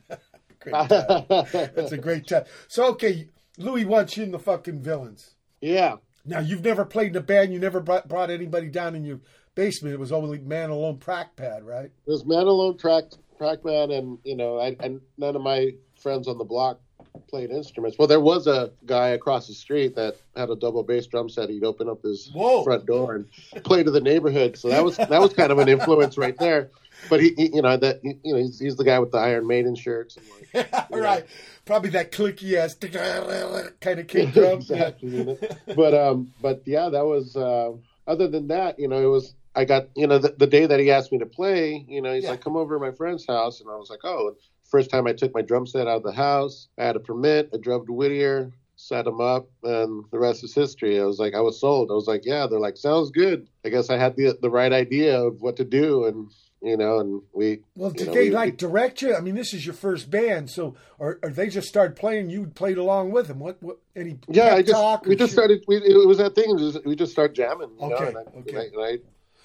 great 0.61 0.73
time. 0.89 1.25
That's 1.29 1.93
a 1.93 1.99
great 1.99 2.27
time. 2.27 2.45
So 2.69 2.87
okay, 2.93 3.29
Louis 3.59 3.85
wants 3.85 4.17
you 4.17 4.25
in 4.25 4.33
the 4.33 4.39
fucking 4.39 4.83
villains. 4.83 5.35
Yeah. 5.61 5.97
Now 6.25 6.41
you've 6.41 6.65
never 6.65 6.85
played 6.85 7.11
in 7.11 7.17
a 7.17 7.21
band. 7.21 7.53
You 7.53 7.59
never 7.59 7.81
brought, 7.81 8.09
brought 8.09 8.31
anybody 8.31 8.69
down 8.69 8.95
in 8.95 9.05
your 9.05 9.21
basement. 9.55 9.95
It 9.95 10.01
was 10.01 10.13
only 10.13 10.39
man 10.39 10.71
alone 10.71 10.99
prac 10.99 11.37
pad, 11.37 11.65
right? 11.65 11.91
There's 12.07 12.25
Man 12.25 12.47
Alone 12.47 12.79
Track 12.79 13.05
track 13.39 13.63
pad, 13.65 13.91
and 13.91 14.19
you 14.25 14.37
know, 14.37 14.59
I, 14.59 14.77
and 14.81 15.01
none 15.19 15.37
of 15.37 15.43
my 15.43 15.73
friends 16.01 16.29
on 16.29 16.39
the 16.39 16.45
block 16.45 16.81
played 17.29 17.51
instruments. 17.51 17.99
Well, 17.99 18.09
there 18.09 18.21
was 18.21 18.47
a 18.47 18.73
guy 18.87 19.09
across 19.09 19.47
the 19.47 19.55
street 19.55 19.95
that 19.97 20.17
had 20.37 20.51
a 20.51 20.57
double 20.57 20.83
bass 20.83 21.07
drum 21.07 21.29
set. 21.29 21.49
He'd 21.49 21.65
open 21.65 21.89
up 21.89 22.03
his 22.03 22.31
Whoa. 22.33 22.65
front 22.65 22.87
door 22.87 23.15
and 23.15 23.65
play 23.65 23.83
to 23.83 23.91
the 23.91 24.01
neighborhood. 24.01 24.57
So 24.57 24.69
that 24.69 24.85
was 24.85 24.97
that 24.97 25.21
was 25.21 25.33
kind 25.33 25.53
of 25.53 25.59
an 25.59 25.69
influence 25.69 26.17
right 26.19 26.37
there. 26.39 26.71
But 27.11 27.21
he, 27.21 27.35
he 27.37 27.51
you 27.55 27.63
know, 27.63 27.77
that 27.77 28.01
you 28.05 28.19
know, 28.25 28.39
he's, 28.39 28.59
he's 28.59 28.77
the 28.77 28.85
guy 28.85 28.99
with 28.99 29.11
the 29.13 29.19
Iron 29.19 29.47
Maiden 29.47 29.75
shirts. 29.75 30.17
And 30.55 30.67
like, 30.73 30.91
right. 30.91 31.27
Probably 31.65 31.91
that 31.91 32.13
clicky 32.13 32.55
ass 32.55 32.75
kind 33.81 34.01
of 34.01 34.07
kick 34.07 34.33
drum. 34.33 34.59
exactly. 34.59 35.09
you 35.09 35.25
know. 35.25 35.39
But 35.75 35.95
um, 35.95 36.33
but 36.41 36.63
yeah, 36.67 36.89
that 36.91 37.05
was. 37.05 37.37
Uh, 37.37 37.73
other 38.07 38.29
than 38.29 38.49
that, 38.49 38.79
you 38.79 38.89
know, 38.89 38.99
it 38.99 39.07
was. 39.11 39.35
I 39.57 39.65
got 39.65 39.89
you 39.97 40.07
know 40.07 40.19
the, 40.19 40.35
the 40.37 40.47
day 40.47 40.67
that 40.67 40.81
he 40.81 40.91
asked 40.91 41.13
me 41.13 41.19
to 41.19 41.27
play. 41.27 41.85
You 41.89 42.03
know, 42.03 42.13
he's 42.13 42.25
Yeah. 42.25 42.31
like, 42.31 42.41
"Come 42.43 42.57
over 42.57 42.75
to 42.75 42.81
my 42.81 42.91
friend's 42.93 43.27
house," 43.27 43.61
and 43.61 43.71
I 43.71 43.77
was 43.77 43.89
like, 43.91 44.01
"Oh." 44.05 44.37
First 44.71 44.91
time 44.91 45.07
I 45.07 45.13
took 45.13 45.33
my 45.35 45.43
drum 45.43 45.67
set 45.67 45.87
out 45.87 45.99
of 45.99 46.03
the 46.03 46.11
house, 46.13 46.69
I 46.79 46.85
had 46.85 46.97
a 46.97 47.01
permit. 47.01 47.51
I 47.55 47.59
drove 47.59 47.87
to 47.87 47.93
Whittier, 47.93 48.51
set 48.75 49.07
him 49.07 49.21
up, 49.21 49.49
and 49.63 50.05
the 50.11 50.19
rest 50.19 50.43
is 50.43 50.53
history. 50.55 50.99
I 51.01 51.05
was 51.05 51.21
like, 51.21 51.35
I 51.35 51.41
was 51.41 51.61
sold. 51.61 51.91
I 51.93 51.95
was 51.95 52.09
like, 52.09 52.25
yeah. 52.25 52.47
They're 52.49 52.59
like, 52.59 52.77
sounds 52.79 53.11
good. 53.13 53.47
I 53.65 53.69
guess 53.69 53.89
I 53.91 53.99
had 53.99 54.17
the 54.17 54.37
the 54.41 54.51
right 54.51 54.73
idea 54.73 55.21
of 55.21 55.41
what 55.43 55.57
to 55.57 55.65
do, 55.65 56.07
and 56.07 56.29
you 56.65 56.77
know, 56.77 56.99
and 56.99 57.23
we. 57.33 57.61
Well, 57.77 57.91
you 57.93 57.99
did 57.99 58.07
know, 58.09 58.15
they 58.15 58.29
we- 58.31 58.35
like 58.35 58.57
direct 58.57 59.03
you? 59.03 59.15
I 59.15 59.21
mean, 59.21 59.35
this 59.35 59.53
is 59.55 59.65
your 59.67 59.75
first 59.75 60.11
band, 60.11 60.51
so 60.51 60.75
or, 60.99 61.19
or 61.23 61.31
they 61.31 61.49
just 61.49 61.69
started 61.69 61.95
playing. 61.97 62.31
You 62.31 62.47
played 62.47 62.79
along 62.79 63.13
with 63.13 63.29
them. 63.29 63.39
What? 63.39 63.63
What? 63.63 63.79
Any? 63.95 64.19
Yeah, 64.29 64.55
I 64.55 64.63
just 64.63 64.73
talk 64.73 65.05
we 65.07 65.15
just 65.15 65.31
shit? 65.31 65.35
started. 65.39 65.65
We, 65.69 65.77
it 65.77 66.07
was 66.09 66.19
that 66.19 66.35
thing. 66.35 66.57
Just, 66.59 66.85
we 66.85 66.97
just 66.97 67.13
started 67.13 67.35
jamming. 67.37 67.71
You 67.81 67.89
know, 67.89 67.95
Okay, 67.95 68.09
and 68.09 68.17
I, 68.17 68.21
okay. 68.39 68.69
And 68.75 68.83
I, 68.83 68.89
and 68.89 69.01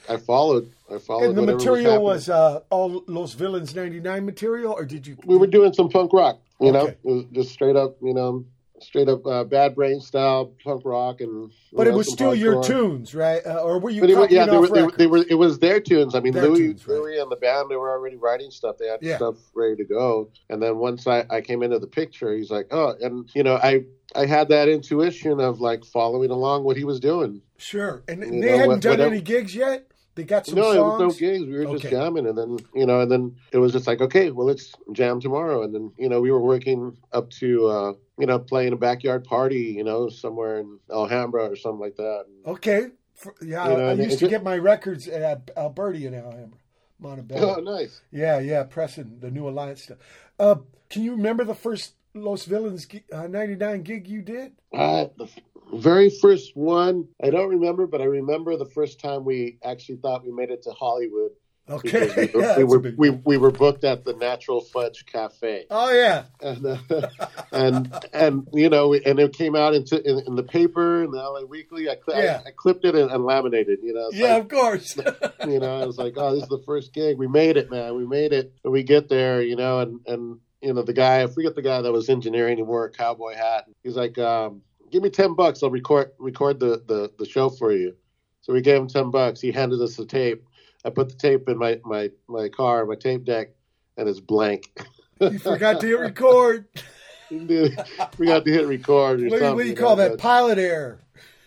I, 0.09 0.13
I 0.13 0.17
followed. 0.17 0.71
I 0.93 0.97
followed. 0.97 1.25
And 1.25 1.37
the 1.37 1.41
material 1.43 1.91
happening. 1.91 2.01
was 2.03 2.29
uh, 2.29 2.61
all 2.69 3.03
Los 3.07 3.33
Villains 3.33 3.75
'99 3.75 4.25
material, 4.25 4.71
or 4.73 4.85
did 4.85 5.05
you? 5.05 5.17
we 5.25 5.37
were 5.37 5.45
doing 5.47 5.73
some 5.73 5.89
punk 5.89 6.13
rock, 6.13 6.39
you 6.61 6.71
know, 6.71 6.83
Okay. 6.83 6.91
it 7.03 7.07
was 7.11 7.25
just 7.33 7.51
straight 7.51 7.75
up, 7.75 7.97
you 8.01 8.13
know, 8.13 8.45
straight 8.81 9.07
up 9.09 9.25
uh, 9.25 9.43
bad 9.43 9.75
brain 9.75 9.99
style 9.99 10.53
punk 10.63 10.83
rock, 10.85 11.21
and 11.21 11.51
but 11.73 11.87
it 11.87 11.93
was 11.93 12.11
still 12.11 12.33
your 12.35 12.55
hardcore. 12.55 12.65
tunes, 12.67 13.15
right? 13.15 13.45
Uh, 13.45 13.59
or 13.61 13.79
were 13.79 13.89
you 13.89 14.01
But 14.01 14.09
it, 14.09 14.15
wa- 14.15 14.21
copying 14.23 14.39
yeah, 14.39 14.45
they 14.47 14.57
were, 14.57 14.67
they, 14.67 14.83
were, 14.83 14.91
they 14.91 15.07
were. 15.07 15.25
It 15.29 15.35
was 15.35 15.59
their 15.59 15.79
tunes. 15.79 16.15
I 16.15 16.19
mean, 16.19 16.33
Their 16.33 16.47
Louis, 16.47 16.57
tunes, 16.59 16.87
right. 16.87 16.95
Louis 16.99 17.19
and 17.19 17.31
the 17.31 17.35
band, 17.35 17.69
they 17.69 17.75
were 17.75 17.89
already 17.89 18.15
writing 18.15 18.51
stuff. 18.51 18.77
They 18.77 18.87
had 18.87 18.99
Yeah. 19.01 19.17
stuff 19.17 19.35
ready 19.53 19.75
to 19.77 19.83
go. 19.85 20.29
And 20.49 20.61
then 20.61 20.77
once 20.77 21.05
I, 21.07 21.25
I 21.29 21.41
came 21.41 21.63
into 21.63 21.79
the 21.79 21.87
picture, 21.87 22.33
he's 22.35 22.49
like, 22.51 22.67
oh, 22.71 22.95
and 23.01 23.29
you 23.35 23.43
know, 23.43 23.55
I 23.55 23.83
I 24.15 24.25
had 24.25 24.49
that 24.49 24.67
intuition 24.67 25.39
of 25.39 25.61
like 25.61 25.85
following 25.85 26.31
along 26.31 26.63
what 26.63 26.77
he 26.77 26.83
was 26.83 26.99
doing. 26.99 27.41
Sure, 27.57 28.03
and, 28.07 28.23
and 28.23 28.35
You 28.35 28.41
they 28.41 28.47
know, 28.47 28.53
hadn't 28.57 28.67
what- 28.69 28.81
done 28.81 28.91
whatever- 28.93 29.13
any 29.13 29.21
gigs 29.21 29.53
yet. 29.55 29.85
They 30.15 30.23
got 30.23 30.45
some 30.45 30.55
no, 30.55 30.71
it 30.71 30.79
was 30.83 30.99
no 30.99 31.09
songs. 31.09 31.19
gigs. 31.19 31.45
We 31.45 31.53
were 31.65 31.77
just 31.77 31.89
jamming, 31.89 32.27
and 32.27 32.37
then 32.37 32.57
you 32.75 32.85
know, 32.85 33.01
and 33.01 33.11
then 33.11 33.35
it 33.51 33.57
was 33.57 33.71
just 33.71 33.87
like, 33.87 34.01
okay, 34.01 34.31
well, 34.31 34.47
let's 34.47 34.73
jam 34.91 35.19
tomorrow. 35.21 35.63
And 35.63 35.73
then 35.73 35.91
you 35.97 36.09
know, 36.09 36.19
we 36.19 36.31
were 36.31 36.41
working 36.41 36.97
up 37.13 37.29
to 37.31 37.67
uh, 37.67 37.93
you 38.17 38.25
know, 38.25 38.39
playing 38.39 38.73
a 38.73 38.77
backyard 38.77 39.23
party, 39.23 39.73
you 39.77 39.83
know, 39.83 40.09
somewhere 40.09 40.59
in 40.59 40.79
Alhambra 40.91 41.49
or 41.49 41.55
something 41.55 41.79
like 41.79 41.95
that. 41.95 42.25
Okay, 42.45 42.87
For- 43.13 43.35
yeah, 43.41 43.69
You 43.69 43.77
know, 43.77 43.87
I, 43.87 43.91
I 43.91 43.93
used 43.93 44.19
to 44.19 44.25
ju- 44.25 44.29
get 44.29 44.43
my 44.43 44.57
records 44.57 45.07
at 45.07 45.51
Alberti 45.55 46.05
in 46.05 46.13
Alhambra, 46.15 46.59
Montebello. 46.99 47.57
Oh, 47.57 47.61
nice. 47.61 48.01
Yeah, 48.11 48.39
yeah, 48.39 48.63
pressing 48.63 49.19
the 49.19 49.31
New 49.31 49.47
Alliance 49.47 49.83
stuff. 49.83 49.99
Uh, 50.37 50.55
can 50.89 51.03
you 51.03 51.11
remember 51.11 51.43
the 51.45 51.55
first 51.55 51.93
Los 52.13 52.45
Villains 52.45 52.87
uh, 53.13 53.27
99 53.27 53.83
gig 53.83 54.07
you 54.07 54.21
did? 54.21 54.53
Uh, 54.73 55.05
the 55.17 55.27
very 55.73 56.09
first 56.09 56.55
one, 56.55 57.07
I 57.23 57.29
don't 57.29 57.49
remember, 57.49 57.87
but 57.87 58.01
I 58.01 58.05
remember 58.05 58.57
the 58.57 58.65
first 58.65 58.99
time 58.99 59.25
we 59.25 59.57
actually 59.63 59.97
thought 59.97 60.25
we 60.25 60.31
made 60.31 60.49
it 60.49 60.63
to 60.63 60.71
Hollywood. 60.71 61.31
Okay. 61.69 62.29
we, 62.33 62.41
yeah, 62.41 62.57
we 62.57 62.63
were 62.63 62.79
we, 62.97 63.09
we 63.11 63.37
were 63.37 63.51
booked 63.51 63.83
at 63.83 64.03
the 64.03 64.13
Natural 64.13 64.59
Fudge 64.61 65.05
Cafe. 65.05 65.65
Oh, 65.69 65.93
yeah. 65.93 66.23
and 66.41 66.65
uh, 66.65 67.07
and 67.51 67.93
and 68.11 68.47
you 68.53 68.69
know, 68.69 68.93
and 68.93 69.19
it 69.19 69.33
came 69.33 69.55
out 69.55 69.75
into 69.75 70.01
in, 70.03 70.25
in 70.25 70.35
the 70.35 70.43
paper 70.43 71.03
in 71.03 71.11
the 71.11 71.17
LA 71.17 71.41
Weekly. 71.41 71.87
I, 71.89 71.97
cl- 72.03 72.23
Yeah. 72.23 72.41
I, 72.43 72.49
I 72.49 72.51
clipped 72.55 72.85
it 72.85 72.95
and, 72.95 73.11
and 73.11 73.23
laminated. 73.23 73.79
You 73.83 73.93
know, 73.93 74.09
Yeah, 74.11 74.33
like, 74.35 74.43
of 74.43 74.49
course. 74.49 74.97
you 75.45 75.59
know, 75.59 75.81
I 75.81 75.85
was 75.85 75.97
like, 75.99 76.13
oh, 76.17 76.33
this 76.33 76.43
is 76.43 76.49
the 76.49 76.63
first 76.65 76.91
gig. 76.91 77.17
We 77.17 77.27
made 77.27 77.55
it, 77.57 77.69
man. 77.69 77.95
We 77.95 78.07
made 78.07 78.33
it. 78.33 78.51
And 78.63 78.73
we 78.73 78.81
get 78.81 79.07
there, 79.07 79.41
you 79.43 79.55
know, 79.55 79.79
and 79.79 79.99
and 80.07 80.39
you 80.61 80.73
know, 80.73 80.81
the 80.81 80.93
guy, 80.93 81.21
I 81.23 81.27
forget 81.27 81.55
the 81.55 81.61
guy 81.61 81.81
that 81.83 81.91
was 81.91 82.09
engineering. 82.09 82.57
He 82.57 82.63
wore 82.63 82.85
a 82.85 82.89
cowboy 82.91 83.35
hat. 83.35 83.65
He's 83.83 83.95
like, 83.95 84.17
um, 84.17 84.63
give 84.91 85.03
me 85.03 85.09
ten 85.09 85.35
bucks. 85.35 85.63
I'll 85.63 85.69
record 85.71 86.11
record 86.19 86.59
the 86.59 86.83
the 86.87 87.11
the 87.17 87.25
show 87.25 87.49
for 87.49 87.71
you. 87.71 87.95
So 88.41 88.53
we 88.53 88.61
gave 88.61 88.77
him 88.81 88.87
ten 88.87 89.11
bucks. 89.11 89.41
He 89.41 89.51
handed 89.51 89.81
us 89.81 89.95
the 89.95 90.05
tape. 90.05 90.45
I 90.85 90.89
put 90.89 91.09
the 91.09 91.15
tape 91.15 91.47
in 91.49 91.57
my 91.57 91.79
my 91.85 92.09
my 92.27 92.49
car, 92.49 92.85
my 92.85 92.95
tape 92.95 93.25
deck, 93.25 93.49
and 93.97 94.07
it's 94.07 94.19
blank. 94.19 94.71
you 95.19 95.39
forgot 95.39 95.79
to 95.81 95.87
hit 95.87 95.99
record. 95.99 96.65
Dude, 97.29 97.77
we 98.17 98.25
got 98.25 98.43
to 98.45 98.51
hit 98.51 98.65
record 98.65 99.21
or 99.21 99.25
What, 99.25 99.29
do 99.29 99.35
you- 99.35 99.39
something. 99.39 99.55
what 99.55 99.63
do 99.63 99.69
you 99.69 99.75
call 99.75 99.95
that? 99.97 100.17
Pilot 100.17 100.57
error. 100.57 100.99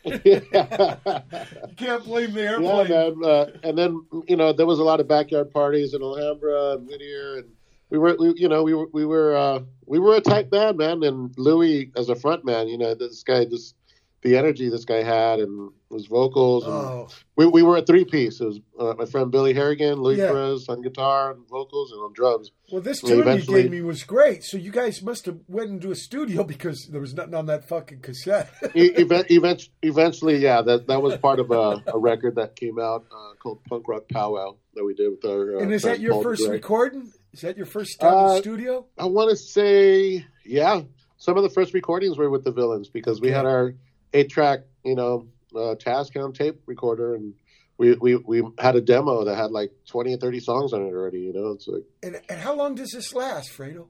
yeah, 0.05 0.97
You 1.68 1.74
can't 1.76 2.05
blame 2.05 2.32
the 2.34 2.43
airplane. 2.43 2.86
Yeah, 2.88 3.11
man. 3.16 3.24
Uh, 3.24 3.47
and 3.64 3.76
then 3.78 4.05
you 4.28 4.36
know 4.36 4.53
there 4.53 4.66
was 4.66 4.78
a 4.78 4.84
lot 4.84 5.01
of 5.01 5.09
backyard 5.09 5.51
parties 5.51 5.95
in 5.95 6.03
Alhambra 6.03 6.72
and 6.72 6.86
Whittier, 6.86 7.36
and 7.38 7.49
we 7.93 7.99
were, 7.99 8.16
we, 8.18 8.32
you 8.36 8.49
know, 8.49 8.62
we 8.62 8.72
were 8.72 8.86
we 8.93 9.05
were 9.05 9.36
uh, 9.36 9.61
we 9.84 9.99
were 9.99 10.16
a 10.16 10.20
tight 10.22 10.49
band, 10.51 10.78
man. 10.78 11.03
And 11.03 11.30
Louis 11.36 11.93
as 11.95 12.09
a 12.09 12.16
front 12.16 12.43
man, 12.43 12.66
you 12.68 12.78
know, 12.78 12.95
this 12.95 13.22
guy 13.22 13.45
just 13.45 13.74
the 14.22 14.36
energy 14.36 14.70
this 14.70 14.86
guy 14.86 15.03
had 15.03 15.40
and 15.40 15.72
his 15.90 16.07
vocals. 16.07 16.64
And 16.64 16.72
Oh, 16.72 17.09
we, 17.36 17.45
we 17.45 17.62
were 17.62 17.76
a 17.76 17.82
three 17.82 18.07
piece. 18.07 18.40
It 18.40 18.47
was 18.47 18.61
uh, 18.80 18.95
my 18.97 19.05
friend 19.05 19.30
Billy 19.30 19.53
Harrigan, 19.53 20.01
Louis 20.01 20.16
Yeah. 20.16 20.28
Perez 20.28 20.70
on 20.70 20.80
guitar 20.80 21.32
and 21.32 21.47
vocals 21.49 21.93
and 21.93 22.01
on 22.01 22.14
drums. 22.14 22.51
well, 22.70 22.80
this 22.80 23.03
tune 23.03 23.26
you 23.26 23.43
gave 23.43 23.70
me 23.70 23.82
was 23.82 24.05
great. 24.05 24.43
So 24.43 24.57
you 24.57 24.70
guys 24.70 25.03
must 25.03 25.26
have 25.26 25.40
went 25.47 25.68
into 25.68 25.90
a 25.90 25.95
studio 25.95 26.45
because 26.55 26.86
there 26.86 27.01
was 27.01 27.12
nothing 27.12 27.34
on 27.34 27.45
that 27.47 27.68
fucking 27.68 28.01
cassette. 28.01 28.49
Event, 28.74 29.30
event, 29.30 29.68
eventually, 29.82 30.38
yeah, 30.38 30.62
that 30.62 30.86
that 30.86 31.03
was 31.03 31.18
part 31.18 31.40
of 31.40 31.51
a, 31.51 31.82
a 31.93 31.99
record 31.99 32.36
that 32.36 32.57
came 32.57 32.78
out 32.78 33.05
uh, 33.14 33.34
called 33.38 33.62
Punk 33.64 33.86
Rock 33.86 34.05
Powwow 34.09 34.57
that 34.76 34.84
we 34.84 34.95
did 34.95 35.11
with 35.11 35.24
our. 35.30 35.59
Uh, 35.59 35.61
and 35.61 35.72
is 35.74 35.82
that 35.82 36.01
your 36.01 36.22
first 36.22 36.43
Gray. 36.47 36.53
recording? 36.53 37.12
Is 37.33 37.41
that 37.41 37.57
your 37.57 37.66
first 37.66 38.01
time 38.01 38.12
in 38.12 38.18
the 38.26 38.33
Uh, 38.35 38.39
studio? 38.41 38.87
I 38.99 39.07
want 39.07 39.30
to 39.30 39.37
say, 39.37 40.24
yeah, 40.45 40.83
some 41.16 41.37
of 41.37 41.43
the 41.43 41.49
first 41.51 41.72
recordings 41.72 42.18
were 42.18 42.28
with 42.30 42.45
the 42.45 42.53
Villains 42.53 42.89
because 42.89 43.20
we 43.20 43.30
had 43.30 43.47
our 43.47 43.74
eight-track, 44.12 44.61
you 44.85 44.95
know, 44.95 45.28
uh, 45.55 45.74
Tascam 45.76 46.35
tape 46.35 46.61
recorder, 46.66 47.14
and 47.14 47.35
we, 47.78 47.95
we 47.95 48.16
we 48.16 48.43
had 48.59 48.76
a 48.76 48.80
demo 48.80 49.24
that 49.24 49.37
had 49.37 49.51
like 49.51 49.72
twenty 49.87 50.14
or 50.14 50.18
thirty 50.18 50.41
songs 50.41 50.72
on 50.72 50.83
it 50.83 50.91
already. 50.93 51.20
You 51.20 51.33
know, 51.33 51.51
it's 51.53 51.66
like 51.68 51.85
And, 52.03 52.20
and 52.28 52.41
how 52.41 52.55
long 52.55 52.74
does 52.74 52.91
this 52.91 53.14
last, 53.14 53.51
Fredo? 53.53 53.87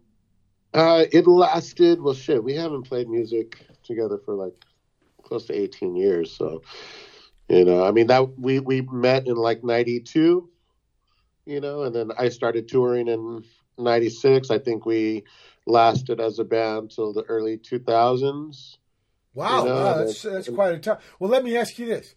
uh, 0.75 1.05
it 1.13 1.27
lasted. 1.27 2.01
Well, 2.01 2.15
shit, 2.15 2.43
we 2.43 2.55
haven't 2.55 2.83
played 2.85 3.09
music 3.09 3.59
together 3.85 4.19
for 4.25 4.35
like 4.35 4.55
close 5.23 5.47
to 5.47 5.55
eighteen 5.55 5.97
years, 5.97 6.37
so. 6.37 6.63
You 7.49 7.67
know, 7.67 7.85
I 7.85 7.91
mean 7.91 8.07
that 8.07 8.39
we 8.39 8.61
we 8.61 8.81
met 8.81 9.27
in 9.27 9.35
like 9.35 9.63
'92, 9.63 10.49
you 11.47 11.61
know, 11.61 11.83
and 11.83 11.95
then 11.95 12.11
I 12.19 12.29
started 12.29 12.69
touring 12.69 13.09
in 13.09 13.45
'96. 13.79 14.51
I 14.51 14.59
think 14.59 14.87
we 14.87 15.25
lasted 15.67 16.21
as 16.21 16.39
a 16.39 16.45
band 16.45 16.91
till 16.91 17.13
the 17.13 17.23
early 17.25 17.57
2000s, 17.57 18.77
Wow, 19.35 19.63
You 19.63 19.69
know, 19.69 19.75
wow 19.75 19.99
that's 19.99 20.23
that's 20.23 20.49
quite 20.49 20.75
a 20.75 20.79
time. 20.79 20.99
Well, 21.19 21.31
let 21.31 21.45
me 21.45 21.57
ask 21.57 21.79
you 21.79 21.87
this: 21.87 22.15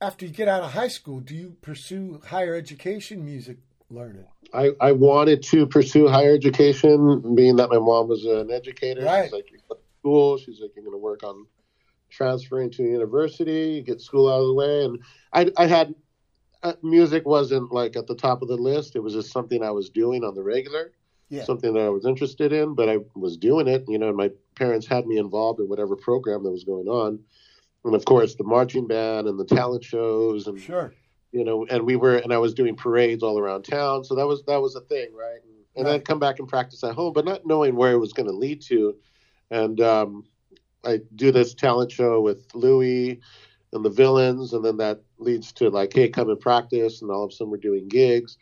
After 0.00 0.24
you 0.24 0.32
get 0.32 0.48
out 0.48 0.62
of 0.62 0.72
high 0.72 0.88
school, 0.88 1.20
do 1.20 1.34
you 1.34 1.56
pursue 1.60 2.20
higher 2.26 2.54
education, 2.54 3.24
music 3.24 3.58
learning? 3.90 4.24
I, 4.54 4.70
I 4.80 4.92
wanted 4.92 5.42
to 5.44 5.66
pursue 5.66 6.08
higher 6.08 6.34
education, 6.34 7.34
being 7.34 7.56
that 7.56 7.68
my 7.68 7.78
mom 7.78 8.08
was 8.08 8.24
an 8.24 8.50
educator. 8.50 9.04
Right. 9.04 9.24
She's 9.24 9.32
like, 9.32 9.50
you 9.52 9.58
go 9.68 9.74
to 9.74 9.80
school. 10.00 10.38
She's 10.38 10.60
like, 10.60 10.70
you're 10.74 10.84
going 10.84 10.94
to 10.94 10.98
work 10.98 11.22
on 11.22 11.46
transferring 12.08 12.70
to 12.72 12.82
a 12.84 12.88
university, 12.88 13.82
get 13.82 14.00
school 14.00 14.28
out 14.32 14.40
of 14.40 14.46
the 14.46 14.54
way. 14.54 14.84
And 14.84 14.98
I, 15.32 15.62
I 15.62 15.66
had 15.66 15.94
music 16.82 17.26
wasn't 17.26 17.72
like 17.72 17.96
at 17.96 18.06
the 18.06 18.14
top 18.14 18.42
of 18.42 18.48
the 18.48 18.56
list. 18.56 18.96
It 18.96 19.00
was 19.02 19.14
just 19.14 19.32
something 19.32 19.62
I 19.62 19.70
was 19.70 19.90
doing 19.90 20.24
on 20.24 20.34
the 20.34 20.42
regular, 20.42 20.92
Yeah. 21.28 21.44
something 21.44 21.72
that 21.74 21.80
I 21.82 21.88
was 21.88 22.04
interested 22.06 22.52
in, 22.52 22.74
but 22.74 22.88
I 22.88 22.98
was 23.14 23.36
doing 23.36 23.66
it. 23.68 23.84
You 23.88 23.98
know, 23.98 24.08
and 24.08 24.16
my 24.16 24.30
parents 24.56 24.86
had 24.86 25.06
me 25.06 25.18
involved 25.18 25.60
in 25.60 25.68
whatever 25.68 25.96
program 25.96 26.42
that 26.44 26.50
was 26.50 26.64
going 26.64 26.88
on. 26.88 27.18
And 27.84 27.94
of 27.94 28.04
course, 28.04 28.34
the 28.34 28.44
marching 28.44 28.86
band 28.86 29.26
and 29.26 29.38
the 29.38 29.44
talent 29.46 29.82
shows 29.84 30.46
and 30.46 30.60
Sure. 30.60 30.92
you 31.32 31.44
know, 31.44 31.64
and 31.70 31.84
we 31.84 31.96
were, 31.96 32.16
and 32.16 32.32
I 32.32 32.38
was 32.38 32.52
doing 32.52 32.76
parades 32.76 33.22
all 33.22 33.38
around 33.38 33.62
town. 33.62 34.04
So 34.04 34.14
that 34.16 34.26
was, 34.26 34.42
that 34.44 34.60
was 34.60 34.74
a 34.76 34.80
thing. 34.82 35.14
Right. 35.14 35.40
And, 35.42 35.54
and 35.76 35.86
Right. 35.86 35.94
I'd 35.94 36.04
come 36.04 36.18
back 36.18 36.40
and 36.40 36.48
practice 36.48 36.82
at 36.84 36.94
home, 36.94 37.12
but 37.14 37.24
not 37.24 37.46
knowing 37.46 37.76
where 37.76 37.92
it 37.92 37.98
was 37.98 38.12
going 38.12 38.26
to 38.28 38.34
lead 38.36 38.60
to. 38.62 38.96
And, 39.50 39.80
um, 39.80 40.24
I 40.84 41.00
do 41.14 41.30
this 41.30 41.52
talent 41.54 41.92
show 41.92 42.20
with 42.20 42.46
Louis 42.54 43.20
and 43.72 43.84
the 43.84 43.90
villains. 43.90 44.52
And 44.52 44.64
then 44.64 44.76
that 44.78 45.02
leads 45.18 45.52
to 45.54 45.70
like, 45.70 45.92
Hey, 45.92 46.08
come 46.08 46.28
and 46.30 46.40
practice. 46.40 47.02
And 47.02 47.10
all 47.10 47.24
of 47.24 47.30
a 47.30 47.32
sudden 47.32 47.50
we're 47.50 47.58
doing 47.58 47.88
gigs. 47.88 48.36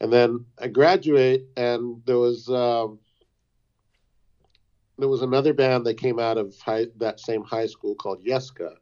And 0.00 0.12
then 0.12 0.44
I 0.60 0.68
graduate 0.68 1.44
and 1.56 2.02
there 2.06 2.18
was, 2.18 2.48
um, 2.48 2.98
there 4.98 5.08
was 5.08 5.22
another 5.22 5.52
band 5.52 5.86
that 5.86 5.94
came 5.94 6.18
out 6.18 6.38
of 6.38 6.54
high, 6.58 6.86
that 6.98 7.20
same 7.20 7.42
high 7.44 7.66
school 7.66 7.94
called 7.94 8.24
Yeska, 8.24 8.74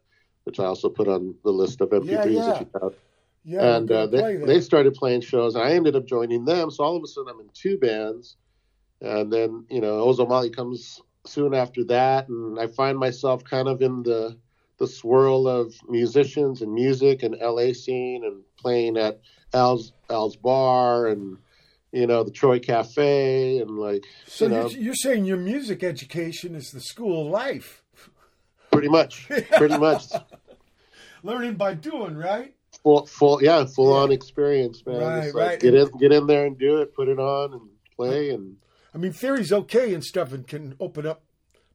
which 0.43 0.59
I 0.59 0.65
also 0.65 0.89
put 0.89 1.07
on 1.07 1.35
the 1.43 1.51
list 1.51 1.81
of 1.81 1.89
MP3s 1.89 2.05
Yeah, 2.09 2.25
yeah. 2.25 2.45
that 2.45 2.61
you 2.61 2.67
have 2.81 2.93
Yeah, 3.43 3.75
and 3.75 3.91
uh, 3.91 4.07
they, 4.07 4.35
they 4.37 4.61
started 4.61 4.93
playing 4.93 5.21
shows 5.21 5.55
and 5.55 5.63
i 5.63 5.71
ended 5.71 5.95
up 5.95 6.05
joining 6.05 6.45
them 6.45 6.69
so 6.69 6.83
all 6.83 6.95
of 6.95 7.03
a 7.03 7.07
sudden 7.07 7.29
i'm 7.33 7.39
in 7.39 7.49
two 7.53 7.77
bands 7.77 8.37
and 9.01 9.33
then 9.33 9.65
you 9.69 9.81
know 9.81 10.05
ozomatli 10.05 10.55
comes 10.55 11.01
soon 11.25 11.53
after 11.53 11.83
that 11.85 12.29
and 12.29 12.59
i 12.59 12.67
find 12.67 12.97
myself 12.99 13.43
kind 13.43 13.67
of 13.67 13.81
in 13.81 14.03
the 14.03 14.37
the 14.81 14.87
swirl 14.87 15.47
of 15.47 15.73
musicians 15.87 16.61
and 16.63 16.73
music 16.73 17.21
and 17.21 17.35
la 17.39 17.71
scene 17.71 18.23
and 18.25 18.41
playing 18.57 18.97
at 18.97 19.21
al's 19.53 19.93
al's 20.09 20.35
bar 20.35 21.07
and 21.07 21.37
you 21.91 22.07
know 22.07 22.23
the 22.23 22.31
troy 22.31 22.57
cafe 22.59 23.59
and 23.59 23.77
like 23.77 24.03
so 24.25 24.45
you 24.45 24.51
know 24.51 24.67
you're, 24.69 24.79
you're 24.81 24.95
saying 24.95 25.23
your 25.25 25.37
music 25.37 25.83
education 25.83 26.55
is 26.55 26.71
the 26.71 26.81
school 26.81 27.25
of 27.25 27.31
life, 27.31 27.83
pretty 28.71 28.89
much 28.89 29.27
pretty 29.57 29.77
much 29.77 30.05
learning 31.23 31.55
by 31.55 31.73
doing, 31.73 32.15
right? 32.17 32.53
full 32.83 33.05
full 33.05 33.43
yeah 33.43 33.63
full 33.65 33.93
on 33.93 34.11
experience 34.11 34.83
man 34.87 34.95
Right, 35.01 35.25
It's 35.25 35.35
like, 35.35 35.47
right. 35.49 35.59
get 35.59 35.75
in 35.75 35.87
get 35.99 36.11
in 36.11 36.25
there 36.25 36.45
and 36.47 36.57
do 36.57 36.77
it 36.81 36.95
put 36.95 37.07
it 37.09 37.19
on 37.19 37.53
and 37.53 37.61
play 37.95 38.31
and 38.31 38.55
I 38.93 38.97
mean, 38.97 39.13
theory's 39.13 39.53
okay 39.53 39.93
and 39.93 40.03
stuff, 40.03 40.33
and 40.33 40.45
can 40.45 40.75
open 40.79 41.05
up 41.05 41.21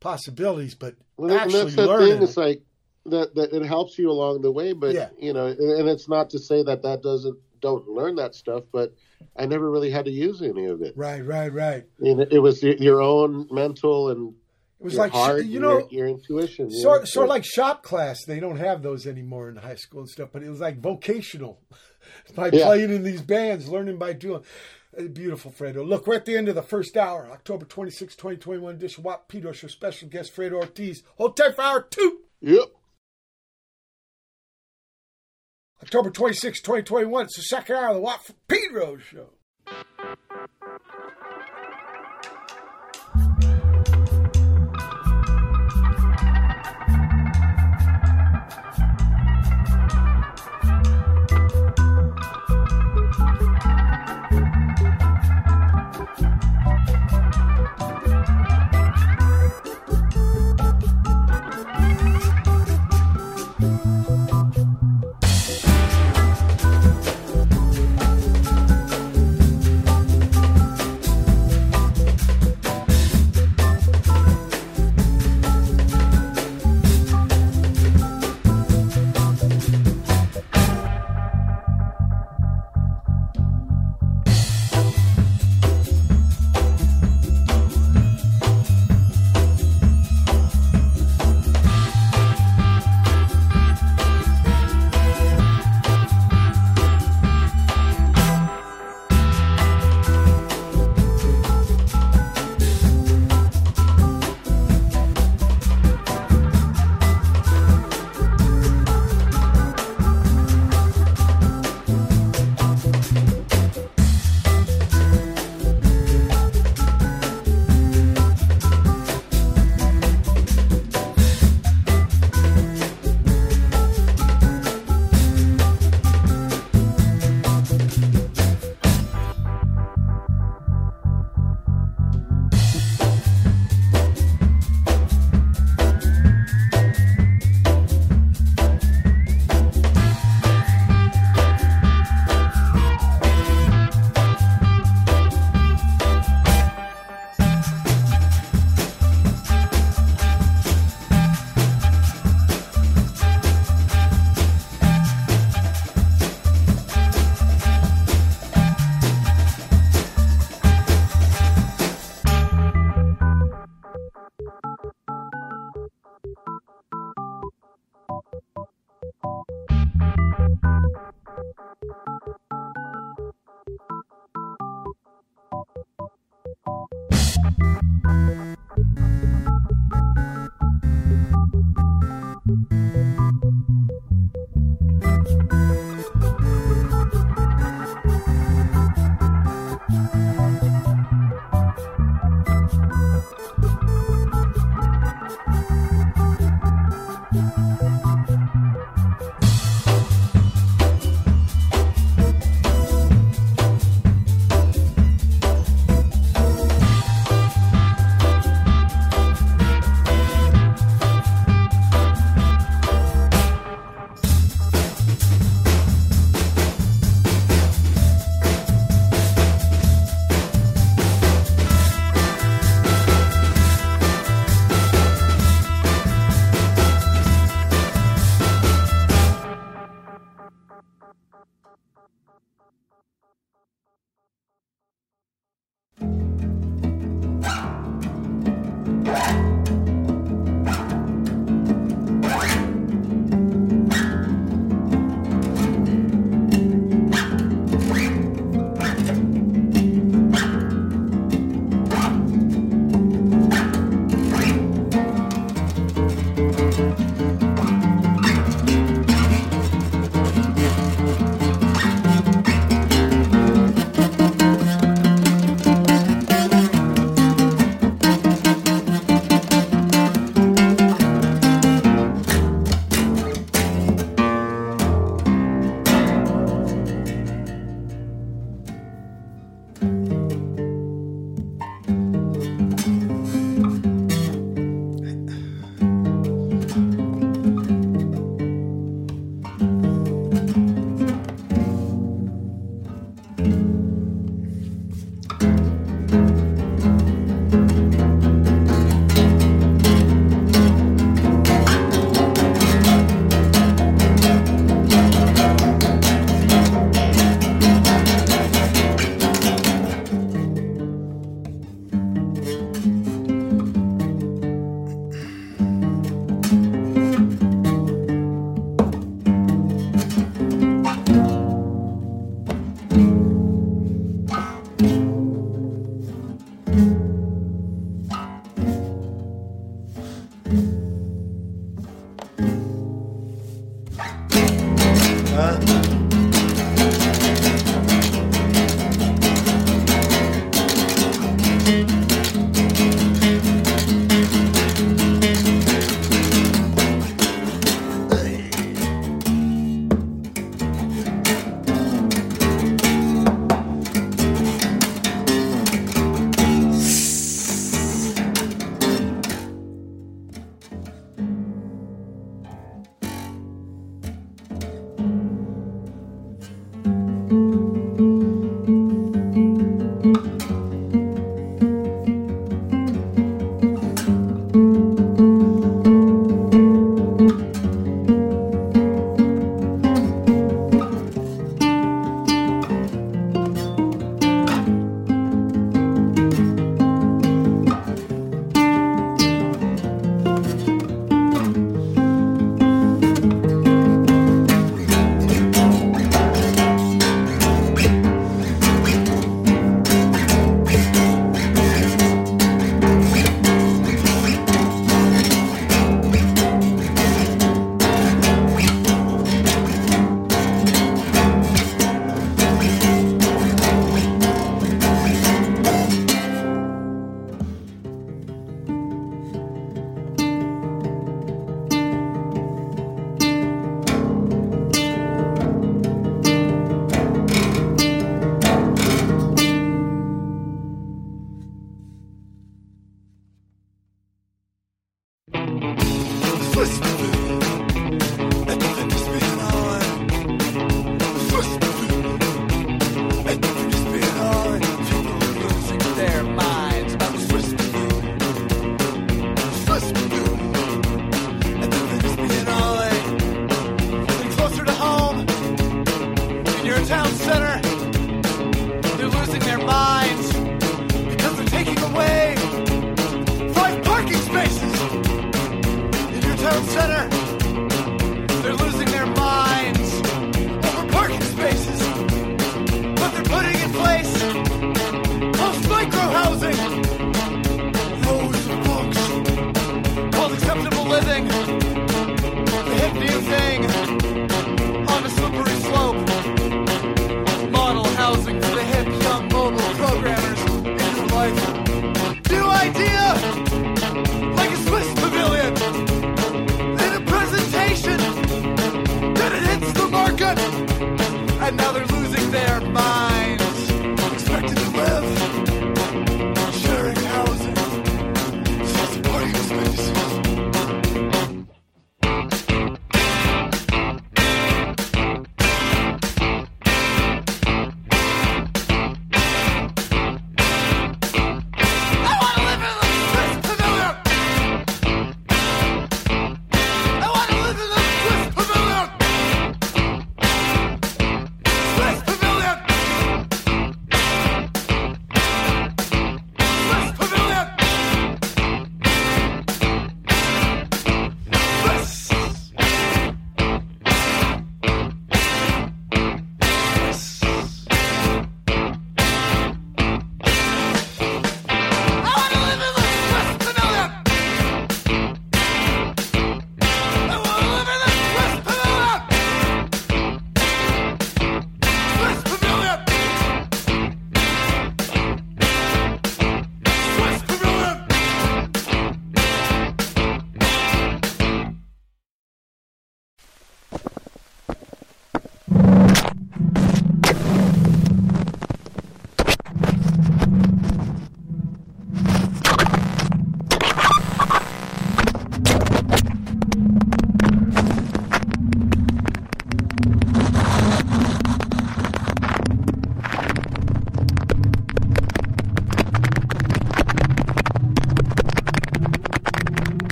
possibilities, 0.00 0.74
but 0.74 0.94
Well, 1.18 1.30
and 1.30 1.40
actually 1.40 1.60
that's 1.64 1.76
the 1.76 1.86
learning. 1.86 2.14
thing. 2.14 2.22
It's 2.22 2.36
like 2.38 2.62
that, 3.06 3.34
that 3.34 3.52
it 3.52 3.64
helps 3.64 3.98
you 3.98 4.10
along 4.10 4.42
the 4.42 4.52
way, 4.52 4.72
but 4.72 4.94
Yeah. 4.94 5.08
you 5.18 5.32
know, 5.32 5.46
and, 5.46 5.58
and 5.60 5.88
it's 5.88 6.08
not 6.08 6.30
to 6.30 6.38
say 6.38 6.62
that 6.62 6.82
that 6.82 7.02
doesn't 7.02 7.38
don't 7.60 7.86
learn 7.88 8.16
that 8.16 8.34
stuff, 8.34 8.64
but 8.72 8.92
I 9.36 9.46
never 9.46 9.70
really 9.70 9.90
had 9.90 10.04
to 10.06 10.10
use 10.10 10.42
any 10.42 10.66
of 10.66 10.82
it. 10.82 10.94
right, 10.96 11.24
right, 11.24 11.52
right. 11.52 11.84
It 12.00 12.42
was 12.42 12.60
your 12.62 13.00
own 13.00 13.46
mental 13.52 14.10
and 14.10 14.34
It 14.80 14.84
was 14.84 14.96
like 14.96 15.12
heart, 15.12 15.44
you 15.44 15.60
know, 15.60 15.78
your, 15.78 15.88
your 15.90 16.08
intuition. 16.08 16.70
sort 16.72 17.06
sort 17.06 17.26
of 17.26 17.30
like 17.30 17.44
shop 17.44 17.84
class. 17.84 18.24
They 18.24 18.40
don't 18.40 18.56
have 18.56 18.82
those 18.82 19.06
anymore 19.06 19.48
in 19.48 19.56
high 19.56 19.76
school 19.76 20.00
and 20.00 20.08
stuff, 20.08 20.30
but 20.32 20.42
it 20.42 20.50
was 20.50 20.58
like 20.60 20.80
vocational 20.80 21.60
by 22.34 22.50
Yeah. 22.52 22.64
playing 22.64 22.90
in 22.92 23.04
these 23.04 23.22
bands, 23.22 23.68
learning 23.68 23.98
by 23.98 24.12
doing. 24.12 24.42
Beautiful, 25.14 25.50
Fredo. 25.52 25.86
Look, 25.86 26.06
we're 26.06 26.16
at 26.16 26.26
the 26.26 26.36
end 26.36 26.48
of 26.50 26.54
the 26.54 26.62
first 26.62 26.98
hour, 26.98 27.26
October 27.32 27.64
26, 27.64 28.14
2021 28.14 28.74
edition. 28.74 29.02
Watt 29.02 29.26
Pidos, 29.28 29.62
your 29.62 29.70
special 29.70 30.06
guest, 30.08 30.36
Fredo 30.36 30.54
Ortiz. 30.54 31.02
Hold 31.16 31.34
tight 31.36 31.54
for 31.56 31.62
hour 31.62 31.80
two. 31.88 32.18
Yep. 32.42 32.64
October 35.82 36.10
26, 36.10 36.60
2021. 36.60 37.24
It's 37.24 37.36
the 37.36 37.42
second 37.42 37.76
hour 37.76 37.88
of 37.88 37.94
the 37.96 38.00
Watt 38.00 38.30
Pedro 38.46 38.98
show. 38.98 39.30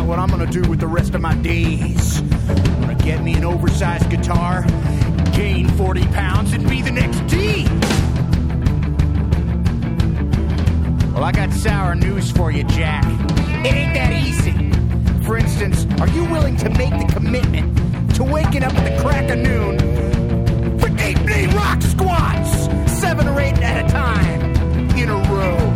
Out 0.00 0.06
what 0.06 0.18
I'm 0.18 0.28
gonna 0.28 0.46
do 0.46 0.62
with 0.62 0.80
the 0.80 0.86
rest 0.86 1.14
of 1.14 1.20
my 1.20 1.34
days. 1.36 2.20
I'm 2.20 2.80
gonna 2.80 2.94
get 2.94 3.22
me 3.22 3.34
an 3.34 3.44
oversized 3.44 4.08
guitar, 4.08 4.64
gain 5.32 5.68
40 5.68 6.06
pounds, 6.08 6.52
and 6.52 6.68
be 6.68 6.80
the 6.82 6.90
next 6.90 7.20
D. 7.26 7.64
Well, 11.12 11.24
I 11.24 11.32
got 11.32 11.52
sour 11.52 11.94
news 11.94 12.30
for 12.30 12.50
you, 12.50 12.64
Jack. 12.64 13.04
It 13.66 13.74
ain't 13.74 13.94
that 13.94 14.12
easy. 14.12 14.52
For 15.24 15.36
instance, 15.36 15.86
are 16.00 16.08
you 16.08 16.24
willing 16.24 16.56
to 16.58 16.70
make 16.70 16.90
the 16.90 17.12
commitment 17.12 18.14
to 18.16 18.24
waking 18.24 18.62
up 18.62 18.74
at 18.74 18.84
the 18.90 19.02
crack 19.02 19.28
of 19.30 19.38
noon 19.38 20.78
for 20.78 20.88
deep 20.88 21.18
knee 21.26 21.46
rock 21.54 21.82
squats, 21.82 22.68
seven 23.00 23.28
or 23.28 23.38
eight 23.40 23.58
at 23.58 23.84
a 23.84 23.88
time, 23.88 24.40
in 24.96 25.10
a 25.10 25.16
row? 25.30 25.69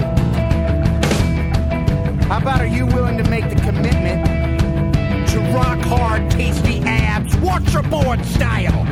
How 2.34 2.40
about 2.40 2.60
are 2.60 2.66
you 2.66 2.84
willing 2.84 3.16
to 3.18 3.30
make 3.30 3.48
the 3.48 3.54
commitment 3.54 4.26
to 5.28 5.38
rock 5.54 5.78
hard, 5.82 6.28
tasty 6.32 6.80
abs, 6.80 7.32
waterboard 7.36 8.24
style, 8.24 8.84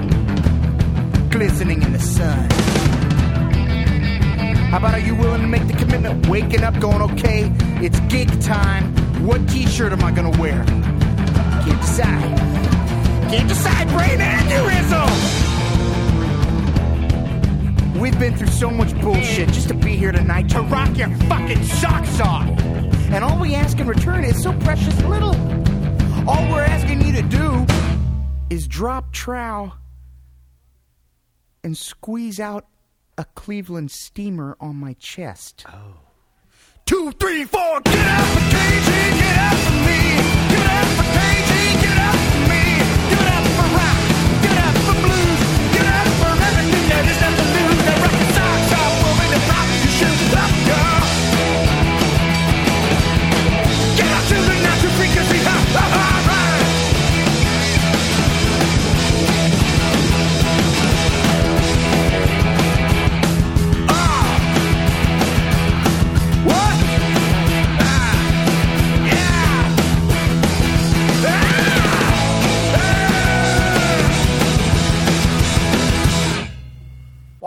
glistening 1.28 1.82
in 1.82 1.92
the 1.92 1.98
sun? 1.98 2.48
How 4.70 4.76
about 4.76 4.94
are 4.94 5.00
you 5.00 5.16
willing 5.16 5.40
to 5.40 5.48
make 5.48 5.66
the 5.66 5.72
commitment, 5.72 6.28
waking 6.28 6.62
up, 6.62 6.78
going, 6.78 7.02
okay, 7.02 7.50
it's 7.84 7.98
gig 8.02 8.28
time. 8.40 8.94
What 9.26 9.48
t-shirt 9.48 9.90
am 9.90 10.04
I 10.04 10.12
gonna 10.12 10.38
wear? 10.40 10.64
Can't 11.64 11.80
decide. 11.80 12.38
Can't 13.28 13.48
decide, 13.48 13.88
brain 13.88 14.20
aneurysm! 14.20 15.10
We've 18.00 18.16
been 18.20 18.36
through 18.36 18.46
so 18.46 18.70
much 18.70 18.96
bullshit 19.00 19.48
just 19.48 19.66
to 19.66 19.74
be 19.74 19.96
here 19.96 20.12
tonight 20.12 20.48
to 20.50 20.62
rock 20.62 20.96
your 20.96 21.10
fucking 21.26 21.64
socks 21.64 22.20
off. 22.20 22.61
And 23.12 23.22
all 23.22 23.38
we 23.38 23.54
ask 23.54 23.78
in 23.78 23.86
return 23.86 24.24
is 24.24 24.42
so 24.42 24.52
precious 24.60 24.98
little. 25.02 25.36
All 26.26 26.50
we're 26.50 26.64
asking 26.64 27.02
you 27.02 27.12
to 27.12 27.22
do 27.22 27.66
is 28.48 28.66
drop 28.66 29.12
trow 29.12 29.72
and 31.62 31.76
squeeze 31.76 32.40
out 32.40 32.66
a 33.18 33.26
Cleveland 33.34 33.90
steamer 33.90 34.56
on 34.60 34.76
my 34.76 34.94
chest. 34.94 35.66
Oh. 35.68 35.96
Two, 36.86 37.12
three, 37.12 37.44
four, 37.44 37.80
get 37.82 38.06
up 38.08 38.26
for 38.28 38.40
KG, 38.40 39.18
get 39.20 39.38
up 39.38 39.58
for 39.58 39.78
me. 39.86 40.00
Get 40.48 40.66
up 40.66 40.88
for 40.96 41.06
KG, 41.18 41.51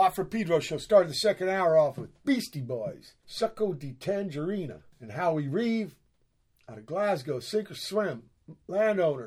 Watt 0.06 0.14
from 0.14 0.28
Pedro 0.28 0.60
Show 0.60 0.78
started 0.78 1.10
the 1.10 1.14
second 1.14 1.48
hour 1.48 1.76
off 1.76 1.98
with 1.98 2.24
Beastie 2.24 2.60
Boys, 2.60 3.14
Suco 3.28 3.76
de 3.76 3.92
Tangerina, 3.94 4.82
and 5.00 5.10
Howie 5.10 5.48
Reeve 5.48 5.96
out 6.68 6.78
of 6.78 6.86
Glasgow, 6.86 7.40
Sink 7.40 7.72
or 7.72 7.74
Swim, 7.74 8.22
landowner, 8.68 9.26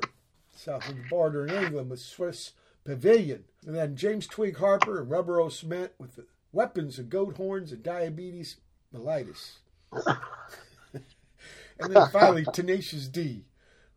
south 0.56 0.88
of 0.88 0.96
the 0.96 1.02
border 1.10 1.46
in 1.46 1.64
England 1.64 1.90
with 1.90 2.00
Swiss 2.00 2.52
Pavilion. 2.82 3.44
And 3.66 3.76
then 3.76 3.94
James 3.94 4.26
Twig 4.26 4.56
Harper 4.56 5.02
and 5.02 5.10
Rubber 5.10 5.38
O 5.38 5.50
Cement 5.50 5.92
with 5.98 6.16
the 6.16 6.24
weapons 6.50 6.98
of 6.98 7.10
goat 7.10 7.36
horns 7.36 7.72
and 7.72 7.82
diabetes 7.82 8.56
mellitus. 8.90 9.58
and 9.92 11.94
then 11.94 12.08
finally 12.10 12.46
Tenacious 12.54 13.06
D, 13.06 13.44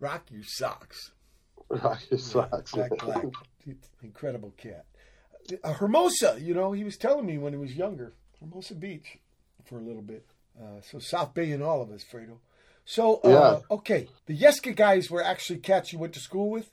Rock 0.02 0.26
Your 0.30 0.44
Socks. 0.44 1.12
Rock 1.70 2.02
your 2.12 2.20
socks. 2.20 2.74
Black, 2.74 2.92
incredible 4.02 4.52
cat. 4.58 4.84
Uh, 5.64 5.74
Hermosa, 5.74 6.38
you 6.40 6.54
know, 6.54 6.72
he 6.72 6.84
was 6.84 6.98
telling 6.98 7.26
me 7.26 7.38
when 7.38 7.54
he 7.54 7.60
was 7.60 7.76
younger, 7.76 8.14
Hermosa 8.40 8.76
Beach 8.76 9.18
for 9.66 9.78
a 9.78 9.82
little 9.82 10.02
bit. 10.02 10.26
Uh, 10.60 10.82
so 10.82 11.00
South 11.00 11.34
Bay 11.34 11.52
and 11.52 11.64
all 11.64 11.82
of 11.82 11.92
us, 11.92 12.04
Fredo. 12.04 12.38
So, 12.86 13.16
uh, 13.24 13.30
Yeah. 13.30 13.60
okay, 13.76 14.08
the 14.26 14.38
Yeska 14.38 14.76
guys 14.76 15.10
were 15.10 15.24
actually 15.24 15.60
cats 15.60 15.92
you 15.94 16.00
went 16.00 16.14
to 16.14 16.20
school 16.20 16.50
with, 16.50 16.70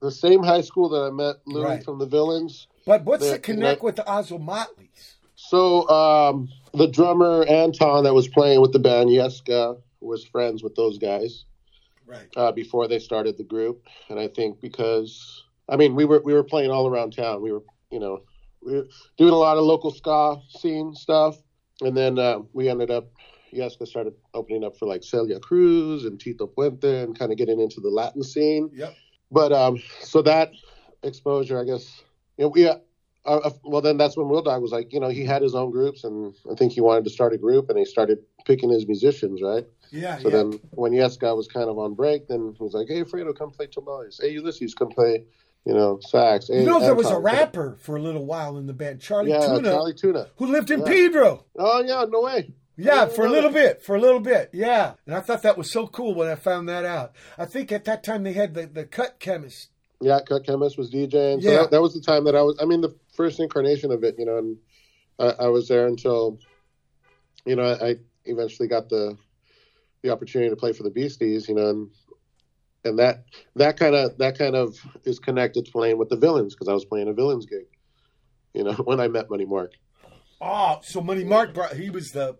The 0.00 0.10
same 0.10 0.42
high 0.42 0.62
school 0.62 0.88
that 0.90 1.02
I 1.02 1.10
met 1.10 1.36
Louis 1.46 1.64
Right. 1.64 1.84
from 1.84 1.98
the 1.98 2.06
Villains. 2.06 2.66
but 2.86 3.04
what's 3.04 3.26
Yeah, 3.26 3.32
the 3.32 3.38
connect 3.38 3.80
that- 3.80 3.84
with 3.84 3.96
the 3.96 4.02
Ozomatlis? 4.04 5.16
So 5.36 5.88
um, 5.88 6.48
the 6.72 6.86
drummer 6.88 7.44
Anton 7.44 8.04
that 8.04 8.14
was 8.14 8.26
playing 8.28 8.60
with 8.62 8.72
the 8.72 8.78
band 8.78 9.10
Yeska 9.10 9.80
was 10.00 10.24
friends 10.24 10.62
with 10.62 10.74
those 10.74 10.96
guys 10.98 11.44
Right. 12.06 12.28
uh, 12.36 12.52
before 12.52 12.88
they 12.88 12.98
started 12.98 13.36
the 13.36 13.44
group, 13.44 13.86
and 14.08 14.18
I 14.18 14.28
think 14.28 14.60
because 14.60 15.44
I 15.68 15.76
mean 15.76 15.94
we 15.94 16.04
were 16.06 16.20
we 16.24 16.32
were 16.34 16.44
playing 16.44 16.70
all 16.70 16.86
around 16.86 17.12
town. 17.14 17.40
We 17.42 17.52
were 17.52 17.62
you 17.90 17.98
know 17.98 18.22
doing 18.62 19.32
a 19.32 19.36
lot 19.36 19.56
of 19.56 19.64
local 19.64 19.90
ska 19.90 20.40
scene 20.58 20.94
stuff, 20.94 21.36
and 21.80 21.96
then 21.96 22.18
uh, 22.18 22.40
we 22.52 22.68
ended 22.68 22.90
up 22.90 23.08
Yeska 23.52 23.86
started 23.86 24.14
opening 24.34 24.64
up 24.64 24.76
for 24.76 24.86
like 24.86 25.02
Celia 25.02 25.40
Cruz 25.40 26.04
and 26.04 26.18
Tito 26.20 26.46
Puente 26.46 27.02
and 27.02 27.18
kind 27.18 27.32
of 27.32 27.38
getting 27.38 27.60
into 27.60 27.80
the 27.80 27.88
Latin 27.88 28.22
scene. 28.22 28.70
Yep. 28.72 28.94
But 29.30 29.52
um, 29.52 29.82
so 30.00 30.22
that 30.22 30.52
exposure, 31.02 31.60
I 31.60 31.64
guess, 31.64 32.02
you 32.36 32.44
know, 32.44 32.48
we. 32.48 32.68
Uh, 32.68 32.76
uh, 33.26 33.50
well, 33.64 33.82
then 33.82 33.98
that's 33.98 34.16
when 34.16 34.30
Wil-Dog 34.30 34.62
was 34.62 34.72
like, 34.72 34.94
you 34.94 34.98
know, 34.98 35.10
he 35.10 35.26
had 35.26 35.42
his 35.42 35.54
own 35.54 35.70
groups, 35.70 36.04
and 36.04 36.34
I 36.50 36.54
think 36.54 36.72
he 36.72 36.80
wanted 36.80 37.04
to 37.04 37.10
start 37.10 37.34
a 37.34 37.38
group, 37.38 37.68
and 37.68 37.78
he 37.78 37.84
started 37.84 38.18
picking 38.46 38.70
his 38.70 38.86
musicians, 38.86 39.42
right? 39.42 39.66
Yeah, 39.90 40.16
So 40.16 40.30
yeah. 40.30 40.36
then 40.36 40.60
when 40.70 40.92
Yeska 40.92 41.36
was 41.36 41.46
kind 41.46 41.68
of 41.68 41.78
on 41.78 41.92
break, 41.92 42.28
then 42.28 42.54
he 42.56 42.64
was 42.64 42.72
like, 42.72 42.88
hey, 42.88 43.04
Fredo, 43.04 43.36
come 43.36 43.50
play 43.50 43.66
timbales. 43.66 44.22
Hey, 44.22 44.30
Ulysses, 44.30 44.74
come 44.74 44.88
play 44.88 45.26
you 45.66 45.74
know, 45.74 45.98
sax. 46.00 46.48
You 46.48 46.56
and- 46.56 46.66
know, 46.66 46.80
there 46.80 46.94
was 46.94 47.10
a 47.10 47.18
rapper 47.18 47.76
for 47.80 47.96
a 47.96 48.00
little 48.02 48.24
while 48.24 48.56
in 48.58 48.66
the 48.66 48.72
band, 48.72 49.00
Charlie 49.00 49.30
Yeah, 49.30 49.40
Tuna, 49.46 49.70
Charlie 49.70 49.94
Tuna. 49.94 50.26
who 50.36 50.46
lived 50.46 50.70
in 50.70 50.80
Yeah. 50.80 50.86
Pedro. 50.86 51.44
Oh 51.58 51.82
yeah, 51.82 52.04
no 52.08 52.22
way. 52.22 52.54
Yeah, 52.76 53.06
for 53.06 53.26
a 53.26 53.28
little 53.28 53.50
bit, 53.50 53.82
for 53.82 53.94
a 53.94 54.00
little 54.00 54.20
bit, 54.20 54.50
yeah. 54.54 54.94
And 55.04 55.14
I 55.14 55.20
thought 55.20 55.42
that 55.42 55.58
was 55.58 55.70
so 55.70 55.86
cool 55.86 56.14
when 56.14 56.28
I 56.28 56.34
found 56.34 56.66
that 56.70 56.86
out. 56.86 57.12
I 57.36 57.44
think 57.44 57.70
at 57.72 57.84
that 57.84 58.02
time 58.02 58.22
they 58.22 58.32
had 58.32 58.54
the, 58.54 58.66
the 58.66 58.86
cut 58.86 59.18
chemist. 59.20 59.68
Yeah, 60.02 60.20
Cut 60.26 60.46
Chemist 60.46 60.78
was 60.78 60.90
DJing. 60.90 61.42
So 61.42 61.50
Yeah. 61.50 61.56
that, 61.58 61.72
that 61.72 61.82
was 61.82 61.92
the 61.92 62.00
time 62.00 62.24
that 62.24 62.34
I 62.34 62.40
was. 62.40 62.56
I 62.58 62.64
mean, 62.64 62.80
the 62.80 62.96
first 63.14 63.38
incarnation 63.38 63.92
of 63.92 64.02
it, 64.02 64.14
you 64.18 64.24
know, 64.24 64.38
and 64.38 64.56
I, 65.18 65.44
I 65.44 65.48
was 65.48 65.68
there 65.68 65.86
until, 65.86 66.38
you 67.44 67.54
know, 67.54 67.64
I, 67.64 67.88
I 67.90 67.96
eventually 68.24 68.66
got 68.66 68.88
the 68.88 69.18
the 70.02 70.08
opportunity 70.08 70.48
to 70.48 70.56
play 70.56 70.72
for 70.72 70.84
the 70.84 70.90
Beasties, 70.90 71.50
you 71.50 71.54
know, 71.54 71.68
and 71.68 71.90
and 72.84 72.98
that 72.98 73.24
that 73.56 73.76
kind 73.78 73.94
of 73.94 74.16
that 74.18 74.38
kind 74.38 74.56
of 74.56 74.76
is 75.04 75.18
connected 75.18 75.66
to 75.66 75.72
playing 75.72 75.98
with 75.98 76.08
the 76.08 76.16
Villains 76.16 76.54
because 76.54 76.68
I 76.68 76.72
was 76.72 76.84
playing 76.84 77.08
a 77.08 77.12
Villains 77.12 77.46
gig, 77.46 77.66
you 78.54 78.64
know, 78.64 78.72
when 78.84 79.00
I 79.00 79.08
met 79.08 79.30
Money 79.30 79.44
Mark. 79.46 79.72
Oh, 80.40 80.80
so 80.82 81.02
Money 81.02 81.24
Mark 81.24 81.52
brought, 81.52 81.74
he 81.74 81.90
was 81.90 82.12
the 82.12 82.36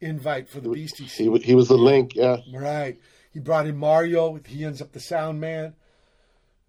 invite 0.00 0.48
for 0.48 0.60
the 0.60 0.70
Beasties. 0.70 1.12
He 1.12 1.28
wa- 1.28 1.38
he 1.38 1.54
was 1.54 1.68
the 1.68 1.76
link, 1.76 2.14
yeah. 2.14 2.38
Right. 2.52 2.98
He 3.32 3.40
brought 3.40 3.66
in 3.66 3.76
Mario. 3.76 4.40
He 4.46 4.64
ends 4.64 4.80
up 4.80 4.92
the 4.92 5.00
sound 5.00 5.38
man. 5.40 5.74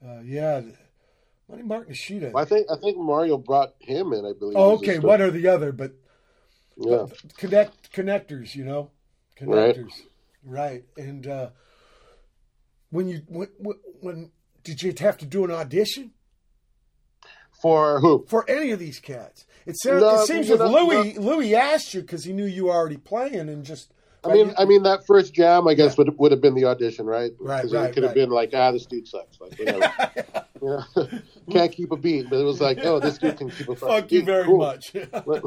Uh, 0.06 0.20
yeah. 0.24 0.62
Money 1.50 1.64
Mark 1.64 1.90
Nishita. 1.90 2.36
I 2.36 2.46
think 2.46 2.68
I 2.70 2.76
think 2.76 2.98
Mario 2.98 3.38
brought 3.38 3.76
him 3.80 4.14
in. 4.14 4.26
I 4.26 4.34
believe. 4.34 4.58
Oh, 4.58 4.74
okay. 4.74 5.00
One 5.00 5.22
or 5.22 5.32
the 5.32 5.48
other, 5.48 5.72
but 5.72 5.94
Yeah. 6.78 7.06
connect 7.38 7.94
connectors, 7.94 8.54
you 8.56 8.66
know, 8.66 8.92
Right. 9.42 9.76
connectors, 9.76 9.94
right? 10.44 10.84
And 10.98 11.26
uh, 11.28 11.50
when 12.92 13.08
you 13.08 13.22
when, 13.28 13.48
when, 13.58 13.78
when 14.02 14.32
did 14.64 14.82
you 14.84 14.94
have 15.00 15.18
to 15.18 15.26
do 15.26 15.44
an 15.44 15.52
audition 15.52 16.12
For 17.62 18.00
who? 18.00 18.26
for 18.28 18.50
any 18.50 18.72
of 18.72 18.80
these 18.80 19.00
cats? 19.00 19.46
It 19.66 19.76
sounds. 19.80 20.02
No, 20.02 20.22
it 20.22 20.28
seems 20.28 20.48
you 20.50 20.56
if 20.56 20.60
Louis 20.62 21.18
Louis 21.18 21.56
asked 21.56 21.94
you 21.94 22.02
because 22.02 22.24
he 22.24 22.34
knew 22.34 22.46
you 22.46 22.66
were 22.66 22.74
already 22.74 22.98
playing 22.98 23.50
and 23.50 23.64
just. 23.64 23.94
I 24.24 24.34
mean, 24.34 24.54
I 24.56 24.66
mean 24.66 24.84
that 24.84 25.04
first 25.08 25.34
jam, 25.34 25.68
I 25.68 25.74
guess, 25.74 25.98
would 25.98 26.16
would 26.20 26.32
have 26.32 26.42
been 26.42 26.54
the 26.54 26.66
audition, 26.66 27.08
right? 27.08 27.32
Right, 27.40 27.66
right, 27.72 27.90
It 27.90 27.94
could 27.94 28.04
have 28.04 28.12
right. 28.12 28.16
been 28.16 28.30
like, 28.30 28.52
ah, 28.54 28.72
this 28.72 28.86
dude 28.86 29.08
sucks, 29.08 29.40
like 29.42 29.58
whatever. 29.58 29.92
you 30.62 30.68
know, 30.68 31.08
can't 31.52 31.72
keep 31.72 31.92
a 31.92 31.98
beat, 31.98 32.30
but 32.30 32.40
it 32.40 32.44
was 32.44 32.62
like, 32.62 32.78
oh, 32.84 33.00
this 33.00 33.18
dude 33.18 33.38
can 33.38 33.50
keep 33.50 33.68
a 33.68 33.76
fucking 33.76 33.88
Fuck 34.02 34.12
you 34.12 34.20
beat. 34.20 34.26
very 34.26 34.44
Cool. 34.46 34.58
much. 34.60 34.94
Let, 35.26 35.44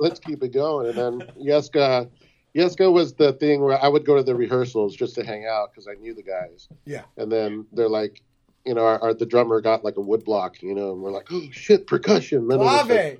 let, 0.00 0.12
us 0.12 0.18
keep 0.20 0.42
it 0.42 0.54
going, 0.54 0.88
and 0.88 0.96
then 0.96 1.28
Yeska, 1.38 2.08
Yeska 2.54 2.90
was 2.92 3.14
the 3.14 3.32
thing 3.34 3.60
where 3.62 3.82
I 3.82 3.88
would 3.88 4.04
go 4.06 4.16
to 4.16 4.22
the 4.22 4.34
rehearsals 4.34 4.96
just 4.96 5.14
to 5.16 5.24
hang 5.24 5.46
out 5.46 5.70
because 5.72 5.88
I 5.88 5.94
knew 6.00 6.14
the 6.14 6.22
guys, 6.22 6.68
yeah. 6.84 7.02
and 7.16 7.30
then 7.30 7.66
they're 7.72 7.88
like. 7.88 8.22
You 8.68 8.74
know, 8.74 8.84
our, 8.84 9.00
our, 9.00 9.14
the 9.14 9.26
drummer 9.26 9.60
got 9.60 9.84
like 9.84 9.96
a 9.96 10.00
wood 10.00 10.24
block, 10.24 10.60
you 10.60 10.74
know, 10.74 10.90
and 10.92 11.00
we're 11.00 11.12
like, 11.12 11.28
"Oh 11.30 11.42
shit, 11.52 11.86
percussion!" 11.86 12.48
Then 12.48 12.58
it 12.58 12.64
like, 12.64 12.86
Clave. 12.88 13.18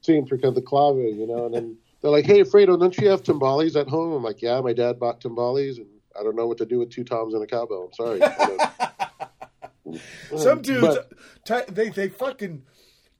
seeing 0.00 0.24
because 0.24 0.54
the 0.54 0.62
clave, 0.62 0.96
you 0.96 1.26
know, 1.26 1.44
and 1.44 1.54
then 1.54 1.76
they're 2.00 2.10
like, 2.10 2.24
"Hey, 2.24 2.40
Fredo, 2.44 2.80
don't 2.80 2.96
you 2.96 3.10
have 3.10 3.22
timbales 3.22 3.78
at 3.78 3.88
home?" 3.88 4.14
I'm 4.14 4.22
like, 4.22 4.40
"Yeah, 4.40 4.58
my 4.62 4.72
dad 4.72 4.98
bought 4.98 5.20
timbales, 5.20 5.76
and 5.76 5.86
I 6.18 6.22
don't 6.22 6.34
know 6.34 6.46
what 6.46 6.56
to 6.56 6.64
do 6.64 6.78
with 6.78 6.88
two 6.88 7.04
toms 7.04 7.34
and 7.34 7.42
a 7.42 7.46
cowbell. 7.46 7.90
I'm 7.90 7.92
sorry." 7.92 8.20
Some 10.38 10.62
dudes, 10.62 10.80
But- 10.80 11.12
ti- 11.44 11.72
they 11.72 11.90
they 11.90 12.08
fucking 12.08 12.62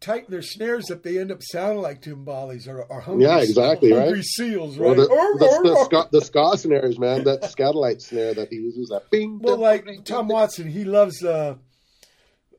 tighten 0.00 0.30
their 0.30 0.42
snares 0.42 0.90
up. 0.90 1.02
They 1.02 1.18
end 1.18 1.30
up 1.32 1.42
sounding 1.42 1.82
like 1.82 2.02
timbales 2.02 2.68
or, 2.68 2.82
or 2.84 3.00
hungry, 3.00 3.24
Yeah, 3.24 3.38
exactly, 3.40 3.92
hungry 3.92 4.14
right? 4.14 4.24
seals, 4.24 4.78
well, 4.78 4.90
right? 4.90 4.96
the, 4.98 5.02
Or- 5.06 5.38
the, 5.38 5.44
or- 5.46 5.62
the, 5.64 5.74
or- 5.74 5.84
ska, 5.86 6.08
the 6.12 6.20
ska 6.20 6.58
snares, 6.58 6.98
man, 6.98 7.24
that 7.24 7.42
Skatalite 7.42 8.02
snare 8.02 8.34
that 8.34 8.48
he 8.50 8.56
uses, 8.56 8.88
that 8.90 9.10
bing. 9.10 9.38
Well, 9.42 9.56
like 9.58 9.86
Tom. 10.04 10.28
Watson, 10.28 10.68
he 10.70 10.84
loves 10.84 11.22
uh, 11.24 11.56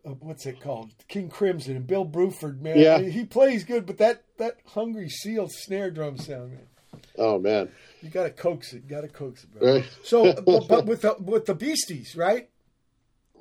uh, 0.06 0.10
what's 0.22 0.46
it 0.46 0.60
called, 0.62 0.92
King 1.08 1.30
Crimson, 1.30 1.76
and 1.76 1.86
Bill 1.88 2.06
Bruford, 2.06 2.62
man. 2.62 2.78
Yeah. 2.80 3.00
he 3.00 3.26
plays 3.26 3.64
good, 3.64 3.86
but 3.86 3.98
that 4.00 4.24
that 4.38 4.58
hungry 4.68 5.10
seal 5.10 5.48
snare 5.50 5.92
drum 5.92 6.18
sound, 6.18 6.52
man, 6.52 6.68
Oh 7.18 7.40
man, 7.40 7.70
you 8.02 8.10
got 8.10 8.24
to 8.24 8.30
coax 8.30 8.74
it, 8.74 8.88
got 8.88 9.02
to 9.02 9.08
coax 9.08 9.44
it, 9.44 9.52
bro. 9.54 9.76
Right. 9.76 9.86
So, 10.04 10.34
but, 10.46 10.68
but 10.68 10.86
with 10.86 11.02
the 11.02 11.16
with 11.20 11.46
the 11.46 11.56
Beasties, 11.56 12.16
right? 12.16 12.50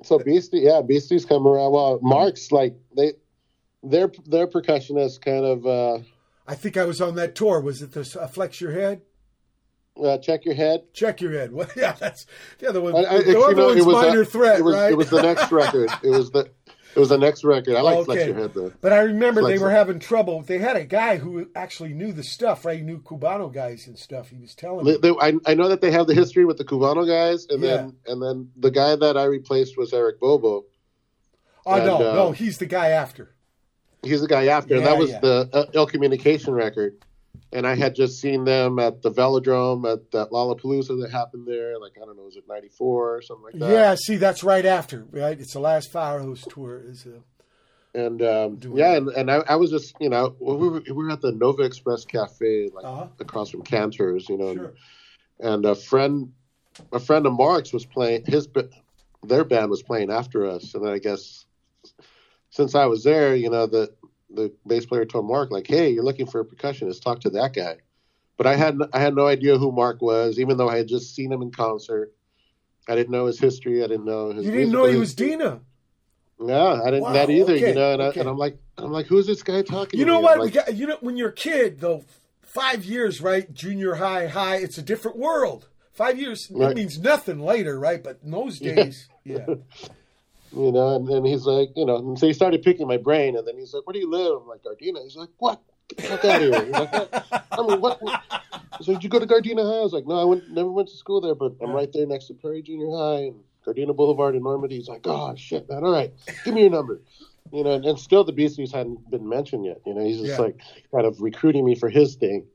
so 0.03 0.19
Beastie, 0.19 0.59
yeah, 0.59 0.81
Beasties 0.81 1.25
come 1.25 1.47
around. 1.47 1.71
Well, 1.71 1.99
Mark's 2.03 2.51
like 2.51 2.75
they, 2.95 3.13
their 3.89 4.11
their 4.25 4.47
percussionist 4.47 5.21
kind 5.21 5.45
of. 5.45 5.65
uh 5.65 5.99
I 6.49 6.55
think 6.55 6.77
I 6.77 6.85
was 6.85 7.01
on 7.01 7.15
that 7.15 7.35
tour. 7.35 7.59
Was 7.59 7.81
it 7.81 7.91
the 7.91 8.01
uh, 8.21 8.27
Flex 8.27 8.61
Your 8.61 8.71
Head? 8.71 9.01
uh, 10.01 10.17
check 10.19 10.45
your 10.45 10.53
head. 10.53 10.81
Check 10.93 11.21
your 11.21 11.31
head. 11.31 11.51
Well, 11.53 11.67
yeah, 11.75 11.93
that's 11.93 12.25
the 12.59 12.69
other 12.69 12.79
one. 12.81 12.95
I, 12.95 12.99
I, 12.99 13.21
the 13.23 13.39
other 13.39 13.55
know, 13.55 13.65
one's 13.67 13.79
it 13.81 13.85
was 13.85 13.95
minor 13.95 14.21
a- 14.21 14.25
threat, 14.25 14.59
It 14.59 14.63
was 14.63 14.75
right? 14.75 14.91
it 14.91 14.95
was 14.95 15.09
the 15.09 15.21
next 15.23 15.51
record. 15.61 15.89
It 16.03 16.09
was 16.09 16.29
the 16.31 16.49
it 16.95 16.99
was 16.99 17.09
the 17.09 17.17
next 17.17 17.43
record. 17.43 17.75
I 17.75 17.81
like 17.81 17.95
Okay. 17.97 18.05
Flex 18.05 18.25
Your 18.27 18.35
Head 18.35 18.53
though. 18.53 18.71
But 18.79 18.93
I 18.93 18.99
remember 18.99 19.41
they 19.43 19.57
were 19.57 19.69
It. 19.71 19.73
having 19.75 19.99
trouble. 19.99 20.41
They 20.43 20.57
had 20.59 20.75
a 20.77 20.83
guy 20.85 21.17
who 21.17 21.49
actually 21.55 21.93
knew 21.93 22.11
the 22.13 22.23
stuff, 22.23 22.63
right? 22.63 22.77
He 22.77 22.83
knew 22.83 22.99
Cubano 23.01 23.51
guys 23.53 23.87
and 23.87 23.97
stuff. 23.97 24.29
He 24.29 24.37
was 24.37 24.53
telling 24.55 24.85
me. 24.85 24.93
They, 24.93 25.09
they, 25.09 25.15
I, 25.19 25.33
I 25.47 25.53
know 25.55 25.67
that 25.67 25.81
they 25.81 25.91
have 25.91 26.07
the 26.07 26.13
history 26.15 26.45
with 26.45 26.57
the 26.57 26.63
Cubano 26.65 27.05
guys, 27.07 27.45
and 27.49 27.61
Yeah. 27.63 27.77
then 27.77 27.95
and 28.07 28.21
then 28.21 28.51
the 28.55 28.71
guy 28.71 28.95
that 28.95 29.17
I 29.17 29.23
replaced 29.25 29.77
was 29.77 29.93
Eric 29.93 30.19
Bobo. 30.19 30.65
Oh 31.65 31.73
and, 31.73 31.85
no, 31.85 31.97
uh, 31.97 32.13
no, 32.15 32.31
he's 32.31 32.59
the 32.59 32.65
guy 32.67 32.89
after. 32.89 33.33
He's 34.07 34.21
the 34.21 34.27
guy 34.27 34.47
after, 34.47 34.75
and 34.75 34.85
that 34.85 34.97
was 34.97 35.11
yeah. 35.11 35.19
the 35.19 35.49
uh, 35.53 35.65
Ill 35.73 35.87
Communication 35.87 36.53
record. 36.53 36.95
And 37.53 37.65
I 37.65 37.75
had 37.75 37.95
just 37.95 38.19
seen 38.19 38.43
them 38.43 38.77
at 38.77 39.01
the 39.01 39.09
Velodrome 39.11 39.89
at 39.91 40.11
that 40.11 40.31
Lollapalooza 40.31 41.01
that 41.01 41.11
happened 41.11 41.47
there. 41.47 41.79
Like 41.79 41.93
I 42.01 42.05
don't 42.05 42.17
know, 42.17 42.23
was 42.23 42.35
it 42.35 42.43
'94 42.47 43.15
or 43.15 43.21
something 43.21 43.45
like 43.45 43.53
that? 43.59 43.69
Yeah, 43.71 43.95
see, 43.95 44.17
that's 44.17 44.43
right 44.43 44.65
after, 44.65 45.05
right? 45.11 45.39
It's 45.39 45.53
the 45.53 45.61
last 45.61 45.91
fIREHOSE 45.93 46.45
tour. 46.49 46.81
Is 46.85 47.05
uh, 47.05 47.19
And 47.93 48.21
um, 48.21 48.59
yeah, 48.73 48.97
and, 48.97 49.07
and 49.09 49.31
I, 49.31 49.37
I 49.47 49.55
was 49.55 49.71
just 49.71 49.95
you 50.01 50.09
know 50.09 50.35
we 50.39 50.55
were, 50.55 50.81
we 50.81 50.91
were 50.91 51.09
at 51.11 51.21
the 51.21 51.31
Nova 51.31 51.63
Express 51.63 52.03
Cafe 52.03 52.69
like 52.73 52.83
Uh-huh. 52.83 53.07
across 53.19 53.49
from 53.49 53.61
Cantor's, 53.61 54.27
you 54.27 54.37
know, 54.37 54.53
sure. 54.53 54.73
and 55.39 55.65
a 55.65 55.75
friend 55.75 56.33
a 56.91 56.99
friend 56.99 57.25
of 57.25 57.33
Mark's 57.33 57.71
was 57.71 57.85
playing 57.85 58.25
his 58.25 58.49
their 59.23 59.45
band 59.45 59.69
was 59.69 59.83
playing 59.83 60.11
after 60.11 60.45
us, 60.47 60.73
and 60.73 60.83
then 60.85 60.91
I 60.91 60.99
guess 60.99 61.45
since 62.49 62.75
I 62.75 62.85
was 62.85 63.03
there, 63.03 63.35
you 63.35 63.49
know, 63.49 63.67
the 63.67 63.93
the 64.29 64.53
bass 64.65 64.85
player 64.85 65.05
told 65.05 65.25
Mark 65.25 65.51
like, 65.51 65.67
"Hey, 65.67 65.89
you're 65.89 66.03
looking 66.03 66.27
for 66.27 66.41
a 66.41 66.45
percussionist, 66.45 67.01
talk 67.01 67.21
to 67.21 67.29
that 67.31 67.53
guy." 67.53 67.77
But 68.37 68.47
I 68.47 68.55
had 68.55 68.79
I 68.93 68.99
had 68.99 69.15
no 69.15 69.27
idea 69.27 69.57
who 69.57 69.71
Mark 69.71 70.01
was, 70.01 70.39
even 70.39 70.57
though 70.57 70.69
I 70.69 70.77
had 70.77 70.87
just 70.87 71.15
seen 71.15 71.31
him 71.31 71.41
in 71.41 71.51
concert. 71.51 72.13
I 72.89 72.95
didn't 72.95 73.11
know 73.11 73.25
his 73.25 73.39
history. 73.39 73.83
I 73.83 73.87
didn't 73.87 74.05
know 74.05 74.31
his. 74.31 74.45
You 74.45 74.51
didn't 74.51 74.71
know 74.71 74.85
he 74.85 74.95
was. 74.95 75.13
Dina. 75.13 75.61
Yeah, 76.39 76.81
I 76.81 76.85
didn't 76.85 77.01
Wow, 77.01 77.13
that 77.13 77.29
either. 77.29 77.53
okay, 77.53 77.69
you 77.69 77.75
know, 77.75 77.93
and, 77.93 78.01
okay. 78.01 78.19
I, 78.19 78.21
and 78.21 78.29
I'm 78.29 78.37
like, 78.37 78.59
I'm 78.77 78.91
like, 78.91 79.07
who's 79.07 79.25
this 79.25 79.41
guy 79.41 79.63
talking? 79.63 79.99
You 79.99 80.05
know 80.05 80.19
what? 80.19 80.39
Like, 80.39 80.53
got, 80.53 80.75
you 80.75 80.85
know, 80.85 80.97
when 81.01 81.17
you're 81.17 81.29
a 81.29 81.33
kid, 81.33 81.79
though, 81.79 82.03
five 82.43 82.85
years, 82.85 83.21
right? 83.21 83.51
Junior 83.51 83.95
high, 83.95 84.27
high, 84.27 84.57
it's 84.57 84.77
a 84.77 84.83
different 84.83 85.17
world. 85.17 85.67
Five 85.93 86.19
years, 86.19 86.51
it 86.51 86.75
means 86.75 86.99
nothing 86.99 87.39
later, 87.39 87.79
right? 87.79 88.03
But 88.03 88.19
in 88.23 88.29
those 88.29 88.59
days, 88.59 89.09
yeah. 89.23 89.47
you 90.55 90.71
know, 90.71 90.95
and 90.95 91.07
then 91.07 91.25
he's 91.25 91.45
like, 91.45 91.69
you 91.75 91.85
know, 91.85 91.97
and 91.97 92.17
so 92.17 92.27
he 92.27 92.33
started 92.33 92.61
picking 92.61 92.87
my 92.87 92.97
brain, 92.97 93.35
and 93.37 93.47
then 93.47 93.57
he's 93.57 93.73
like, 93.73 93.85
"Where 93.85 93.93
do 93.93 93.99
you 93.99 94.09
live?" 94.09 94.41
I'm 94.41 94.47
like, 94.47 94.63
"Gardena." 94.63 95.03
He's 95.03 95.15
like, 95.15 95.29
"What? 95.37 95.61
Get 95.89 95.97
the 95.97 96.03
fuck 96.03 96.25
out 96.25 96.35
of 96.35 96.41
here!" 96.41 96.51
Like, 96.71 96.93
I 97.51 97.61
mean, 97.67 97.81
what?" 97.81 98.01
what? 98.01 98.21
He's 98.77 98.87
like, 98.87 98.97
"Did 98.97 99.03
you 99.03 99.09
go 99.09 99.19
to 99.19 99.25
Gardena 99.27 99.63
High?" 99.63 99.79
I 99.79 99.83
was 99.83 99.93
like, 99.93 100.05
"No, 100.07 100.15
I 100.19 100.23
went, 100.23 100.49
never 100.51 100.71
went 100.71 100.87
to 100.89 100.95
school 100.95 101.21
there, 101.21 101.35
but 101.35 101.53
I'm 101.61 101.71
right 101.71 101.91
there 101.91 102.05
next 102.05 102.27
to 102.27 102.33
Prairie 102.33 102.61
Junior 102.61 102.89
High 102.95 103.31
and 103.31 103.35
Gardena 103.65 103.95
Boulevard 103.95 104.35
in 104.35 104.43
Normandie." 104.43 104.77
He's 104.77 104.87
like, 104.87 105.01
"Oh 105.05 105.33
shit, 105.35 105.67
man! 105.69 105.83
All 105.83 105.91
right, 105.91 106.11
give 106.45 106.53
me 106.53 106.61
your 106.61 106.69
number." 106.69 107.01
You 107.53 107.63
know, 107.63 107.71
and, 107.71 107.85
and 107.85 107.97
still 107.97 108.23
the 108.25 108.33
Beasties 108.33 108.73
hadn't 108.73 109.09
been 109.09 109.27
mentioned 109.27 109.65
yet. 109.65 109.79
You 109.85 109.93
know, 109.93 110.03
he's 110.03 110.17
just 110.17 110.31
Yeah. 110.31 110.37
like 110.41 110.59
kind 110.93 111.05
of 111.05 111.21
recruiting 111.21 111.63
me 111.63 111.75
for 111.75 111.87
his 111.89 112.15
thing 112.15 112.45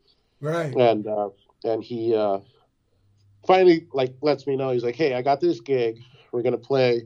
Right. 0.40 0.74
and 0.76 1.06
uh, 1.06 1.30
and 1.64 1.82
he 1.82 2.14
uh, 2.14 2.40
finally 3.46 3.86
like 3.92 4.12
lets 4.20 4.46
me 4.46 4.56
know 4.56 4.70
he's 4.70 4.84
like, 4.84 4.96
hey, 4.96 5.14
I 5.14 5.22
got 5.22 5.40
this 5.40 5.60
gig. 5.60 6.00
We're 6.30 6.42
gonna 6.42 6.58
play 6.58 7.02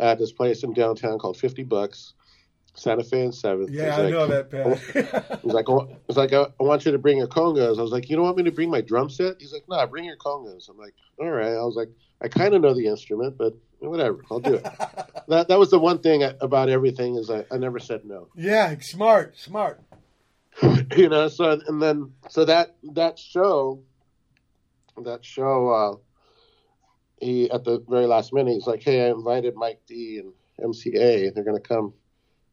at 0.00 0.18
this 0.18 0.32
place 0.32 0.62
in 0.62 0.72
downtown 0.72 1.18
called 1.18 1.36
Fifty 1.36 1.62
Bucks, 1.62 2.14
Santa 2.74 3.04
Fe 3.04 3.22
and 3.22 3.34
Seventh. 3.34 3.70
Yeah, 3.70 3.96
I 3.96 4.02
like- 4.02 4.12
know 4.12 4.26
that, 4.26 4.50
Pat. 4.50 5.40
He's 5.42 5.52
like, 5.52 5.68
"Oh," 5.68 5.88
he's 6.06 6.16
like, 6.16 6.32
I 6.32 6.46
I 6.60 6.62
want 6.62 6.84
you 6.84 6.92
to 6.92 6.98
bring 6.98 7.18
your 7.18 7.28
congas. 7.28 7.78
I 7.78 7.82
was 7.82 7.92
like, 7.92 8.08
you 8.10 8.16
don't 8.16 8.24
want 8.24 8.36
me 8.36 8.42
to 8.44 8.52
bring 8.52 8.70
my 8.70 8.80
drum 8.80 9.08
set? 9.10 9.36
He's 9.38 9.52
like, 9.52 9.64
no, 9.68 9.76
nah, 9.76 9.86
bring 9.86 10.04
your 10.04 10.16
congas. 10.16 10.68
I'm 10.68 10.76
like, 10.76 10.94
all 11.18 11.30
right. 11.30 11.52
I 11.52 11.62
was 11.64 11.76
like, 11.76 11.88
I 12.20 12.28
kind 12.28 12.54
of 12.54 12.62
know 12.62 12.74
the 12.74 12.86
instrument, 12.86 13.36
but 13.38 13.54
whatever, 13.78 14.22
I'll 14.30 14.40
do 14.40 14.54
it. 14.54 14.62
that 15.28 15.48
that 15.48 15.58
was 15.58 15.70
the 15.70 15.78
one 15.78 15.98
thing 15.98 16.22
about 16.40 16.68
everything 16.68 17.16
is 17.16 17.30
I, 17.30 17.44
I 17.50 17.58
never 17.58 17.78
said 17.78 18.04
no. 18.04 18.28
yeah, 18.36 18.74
smart, 18.80 19.38
smart. 19.38 19.80
you 20.96 21.10
know 21.10 21.28
so 21.28 21.60
and 21.66 21.82
then 21.82 22.10
so 22.30 22.46
that 22.46 22.76
that 22.94 23.18
show 23.18 23.82
that 25.04 25.22
show 25.22 25.68
uh 25.68 25.96
he 27.20 27.50
at 27.50 27.64
the 27.64 27.82
very 27.88 28.06
last 28.06 28.32
minute 28.32 28.52
he's 28.54 28.66
like 28.66 28.82
hey 28.82 29.06
i 29.06 29.10
invited 29.10 29.54
mike 29.54 29.80
d 29.86 30.18
and 30.18 30.32
mca 30.74 31.32
they're 31.34 31.44
going 31.44 31.60
to 31.60 31.68
come 31.68 31.92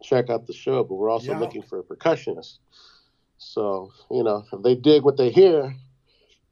check 0.01 0.29
out 0.29 0.45
the 0.47 0.53
show 0.53 0.83
but 0.83 0.95
we're 0.95 1.09
also 1.09 1.31
Yeah. 1.31 1.39
looking 1.39 1.61
for 1.63 1.79
a 1.79 1.83
percussionist 1.83 2.59
so 3.37 3.91
you 4.11 4.23
know 4.23 4.43
if 4.51 4.61
they 4.63 4.75
dig 4.75 5.03
what 5.03 5.17
they 5.17 5.29
hear 5.31 5.75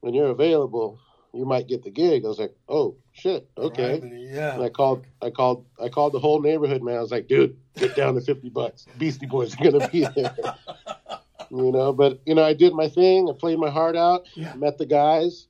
when 0.01 0.13
you're 0.13 0.29
available 0.29 0.99
you 1.33 1.45
might 1.45 1.65
get 1.65 1.81
the 1.81 1.89
gig. 1.89 2.25
I 2.25 2.27
was 2.27 2.39
like, 2.39 2.53
oh 2.67 2.97
shit, 3.13 3.49
okay. 3.57 3.93
Right, 3.93 4.03
And 4.03 4.21
yeah. 4.21 4.59
I 4.59 4.67
called, 4.67 5.05
I 5.21 5.29
called, 5.29 5.65
I 5.81 5.88
called 5.88 6.11
the 6.11 6.19
whole 6.19 6.41
neighborhood, 6.41 6.83
man. 6.83 6.97
I 6.97 6.99
was 6.99 7.09
like, 7.11 7.27
dude, 7.29 7.55
get 7.77 7.95
down 7.95 8.15
to 8.15 8.19
fifty 8.19 8.49
bucks. 8.49 8.85
Beastie 8.97 9.27
Boys 9.27 9.55
are 9.57 9.63
gonna 9.71 9.88
be 9.88 10.01
there. 10.15 10.35
you 11.49 11.71
know, 11.71 11.93
but 11.93 12.19
you 12.25 12.35
know, 12.35 12.43
I 12.43 12.53
did 12.53 12.73
my 12.73 12.89
thing. 12.89 13.29
I 13.29 13.33
played 13.39 13.57
my 13.59 13.69
heart 13.69 13.95
out. 13.95 14.25
Yeah. 14.35 14.53
Met 14.55 14.77
the 14.77 14.85
guys. 14.85 15.47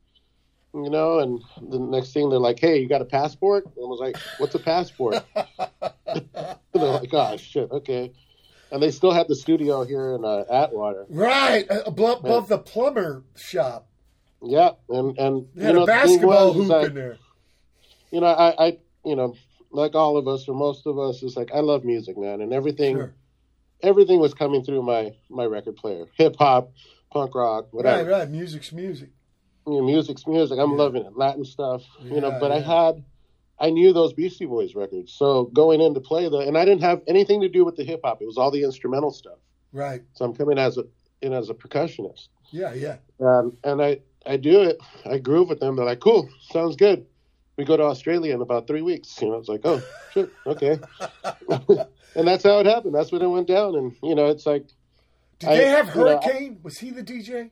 You 0.74 0.90
know, 0.90 1.20
and 1.20 1.42
the 1.70 1.80
next 1.80 2.14
thing 2.14 2.30
they're 2.30 2.40
like, 2.40 2.60
"Hey, 2.60 2.80
you 2.80 2.88
got 2.88 3.02
a 3.02 3.06
passport?" 3.06 3.66
And 3.66 3.74
I 3.78 3.88
was 3.88 4.00
like, 4.00 4.16
"What's 4.40 4.56
a 4.56 4.60
passport?" 4.60 5.24
they're 6.14 6.56
like, 6.74 7.14
"Oh 7.14 7.36
shit, 7.38 7.70
okay." 7.72 8.14
And 8.72 8.82
they 8.82 8.92
still 8.92 9.12
had 9.12 9.28
the 9.28 9.36
studio 9.36 9.84
here 9.84 10.16
in 10.16 10.24
uh, 10.24 10.46
Atwater. 10.50 11.06
Right, 11.10 11.70
uh, 11.70 11.82
above, 11.86 12.20
above 12.20 12.48
the 12.48 12.58
plumber 12.58 13.26
shop. 13.36 13.90
Yeah, 14.42 14.72
and 14.88 15.18
and 15.20 15.48
They 15.54 15.66
had 15.66 15.72
you 15.72 15.76
know, 15.80 15.84
a 15.84 15.88
basketball 15.88 16.54
hoop 16.54 16.70
like, 16.70 16.88
in 16.88 16.94
there. 16.94 17.18
you 18.12 18.22
know, 18.22 18.28
I, 18.28 18.68
I, 18.68 18.78
you 19.04 19.18
know, 19.18 19.36
like 19.72 19.94
all 19.94 20.16
of 20.16 20.28
us 20.30 20.48
or 20.48 20.56
most 20.56 20.88
of 20.88 20.98
us, 20.98 21.22
is 21.22 21.36
like 21.36 21.52
I 21.54 21.60
love 21.60 21.84
music, 21.84 22.18
man, 22.18 22.40
and 22.40 22.54
everything, 22.54 22.96
Sure. 22.96 23.14
everything 23.84 24.22
was 24.22 24.34
coming 24.34 24.64
through 24.64 24.84
my 24.84 25.14
my 25.30 25.44
record 25.44 25.76
player, 25.76 26.06
hip 26.18 26.38
hop, 26.40 26.72
punk 27.12 27.36
rock, 27.36 27.68
whatever. 27.72 28.10
Right, 28.10 28.20
right. 28.20 28.30
Music's 28.30 28.72
music. 28.72 29.10
You 29.68 29.74
know, 29.74 29.82
music's 29.84 30.26
music. 30.28 30.58
I'm 30.60 30.72
Yeah. 30.72 30.78
loving 30.78 31.06
it, 31.06 31.16
Latin 31.18 31.46
stuff, 31.46 31.84
you 32.02 32.20
know. 32.22 32.30
Yeah, 32.30 32.40
But 32.40 32.52
I 32.52 32.60
had, 32.60 33.04
I 33.60 33.70
knew 33.70 33.94
those 33.94 34.12
Beastie 34.14 34.46
Boys 34.48 34.74
records, 34.76 35.14
so 35.14 35.46
going 35.46 35.82
in 35.82 35.94
to 35.94 36.00
play 36.00 36.28
the, 36.30 36.38
and 36.40 36.58
I 36.58 36.66
didn't 36.66 36.82
have 36.82 37.02
anything 37.08 37.42
to 37.42 37.50
do 37.50 37.64
with 37.64 37.76
the 37.76 37.84
hip 37.84 38.02
hop. 38.04 38.22
It 38.22 38.26
was 38.26 38.38
all 38.38 38.50
the 38.52 38.64
instrumental 38.64 39.12
stuff. 39.12 39.38
Right. 39.72 40.02
So 40.14 40.26
I'm 40.26 40.34
coming 40.34 40.58
as 40.58 40.78
a 40.78 40.86
in 41.22 41.34
as 41.34 41.50
a 41.50 41.54
percussionist. 41.54 42.30
Yeah, 42.50 42.74
yeah. 42.74 42.98
Um, 43.20 43.56
and 43.64 43.82
I, 43.82 44.00
I 44.26 44.38
do 44.38 44.62
it. 44.64 44.80
I 45.06 45.20
groove 45.20 45.50
with 45.50 45.60
them. 45.60 45.76
They're 45.76 45.86
like, 45.86 46.00
cool, 46.00 46.28
sounds 46.52 46.76
good. 46.76 47.06
We 47.58 47.64
go 47.66 47.78
to 47.78 47.84
Australia 47.84 48.34
in 48.34 48.42
about 48.42 48.66
three 48.66 48.82
weeks. 48.82 49.22
You 49.22 49.30
know, 49.30 49.36
it's 49.38 49.48
like, 49.48 49.62
oh, 49.64 49.82
shit, 50.14 50.32
okay. 50.48 50.80
and 51.50 52.28
that's 52.28 52.44
how 52.44 52.60
it 52.60 52.66
happened. 52.66 52.96
That's 52.96 53.12
when 53.12 53.22
it 53.22 53.28
went 53.28 53.48
down. 53.48 53.76
And, 53.76 53.96
you 54.02 54.16
know, 54.16 54.28
it's 54.28 54.46
like, 54.48 54.66
Did 55.40 55.50
I- 55.50 55.58
they 55.58 55.68
have 55.70 55.96
you 55.96 56.02
know, 56.02 56.08
I- 56.08 56.12
Hurricane? 56.26 56.60
Was 56.64 56.80
he 56.80 56.90
the 56.90 57.04
DJ? 57.04 57.52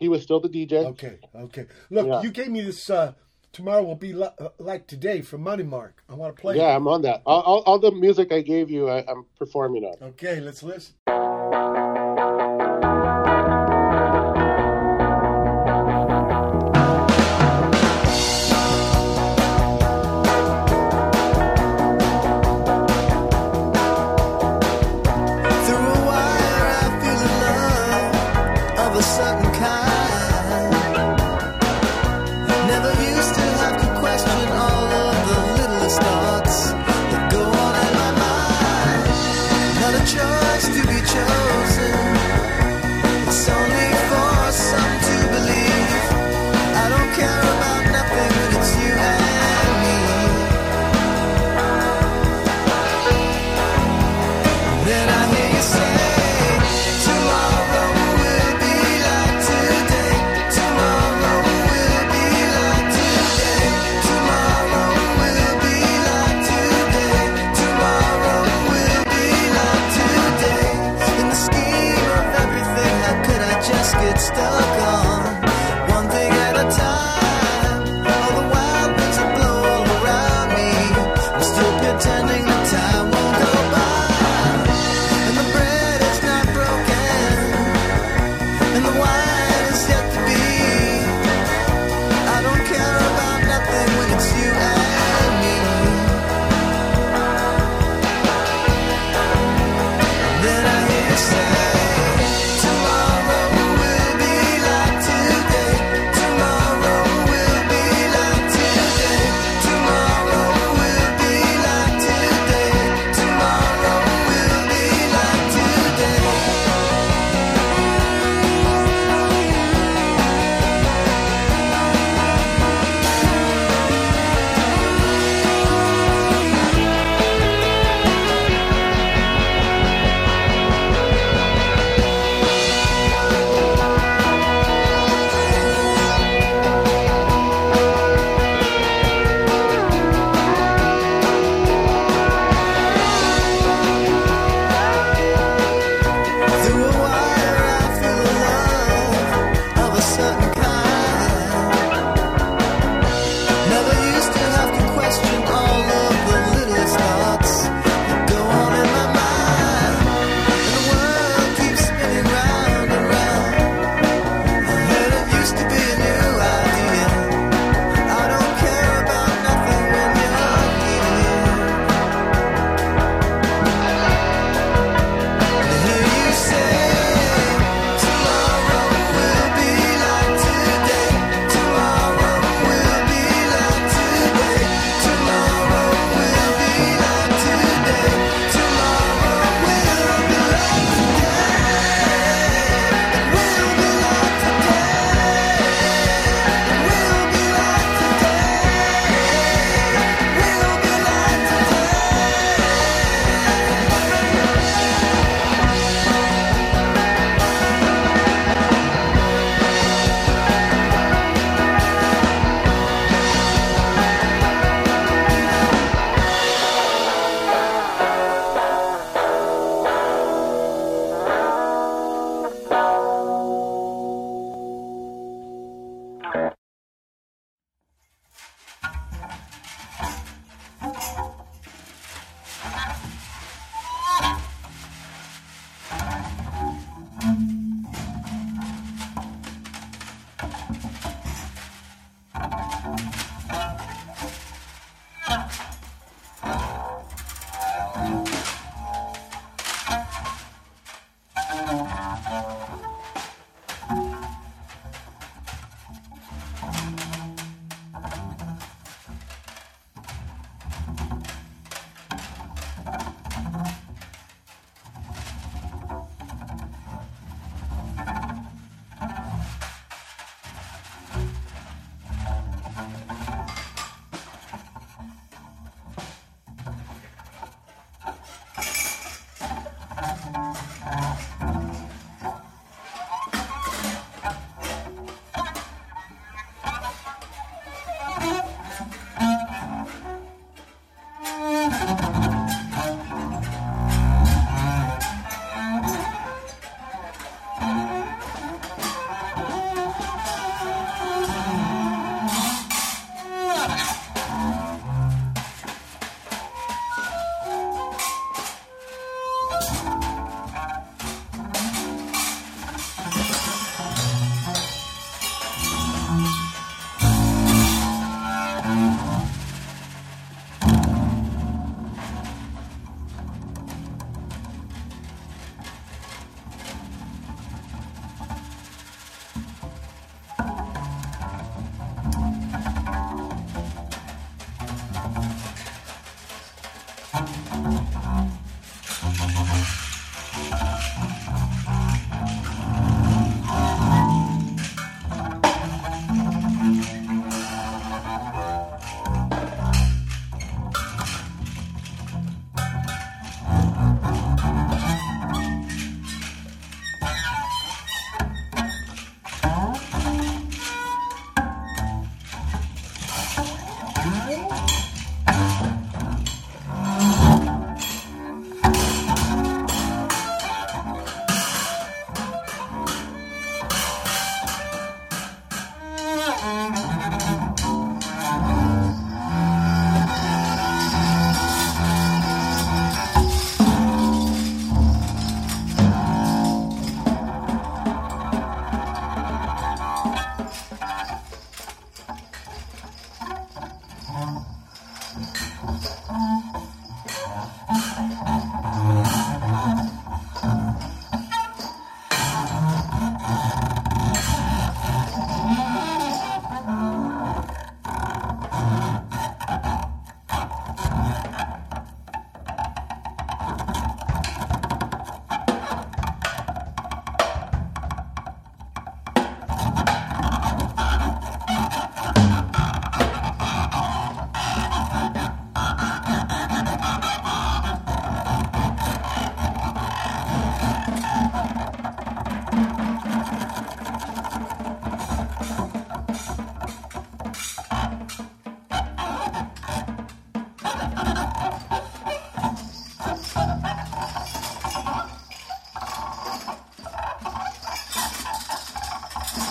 He 0.00 0.08
was 0.08 0.22
still 0.22 0.40
the 0.40 0.48
DJ. 0.48 0.84
Okay, 0.86 1.18
okay. 1.34 1.66
Look, 1.90 2.06
Yeah. 2.06 2.22
you 2.22 2.30
gave 2.30 2.48
me 2.48 2.60
this. 2.62 2.88
Uh, 2.90 3.12
tomorrow 3.52 3.82
will 3.82 3.96
be 3.96 4.12
li- 4.12 4.28
uh, 4.38 4.48
like 4.58 4.86
today 4.86 5.20
for 5.22 5.38
Money 5.38 5.64
Mark. 5.64 6.02
I 6.08 6.14
want 6.14 6.36
to 6.36 6.40
play. 6.40 6.56
Yeah, 6.56 6.72
it. 6.72 6.76
I'm 6.76 6.86
on 6.88 7.02
that. 7.02 7.22
All, 7.26 7.40
all, 7.42 7.62
all 7.62 7.78
the 7.78 7.90
music 7.90 8.32
I 8.32 8.40
gave 8.42 8.70
you, 8.70 8.88
I, 8.88 9.04
I'm 9.10 9.24
performing 9.38 9.84
on. 9.84 9.94
Okay, 10.10 10.40
let's 10.40 10.62
listen. 10.62 10.94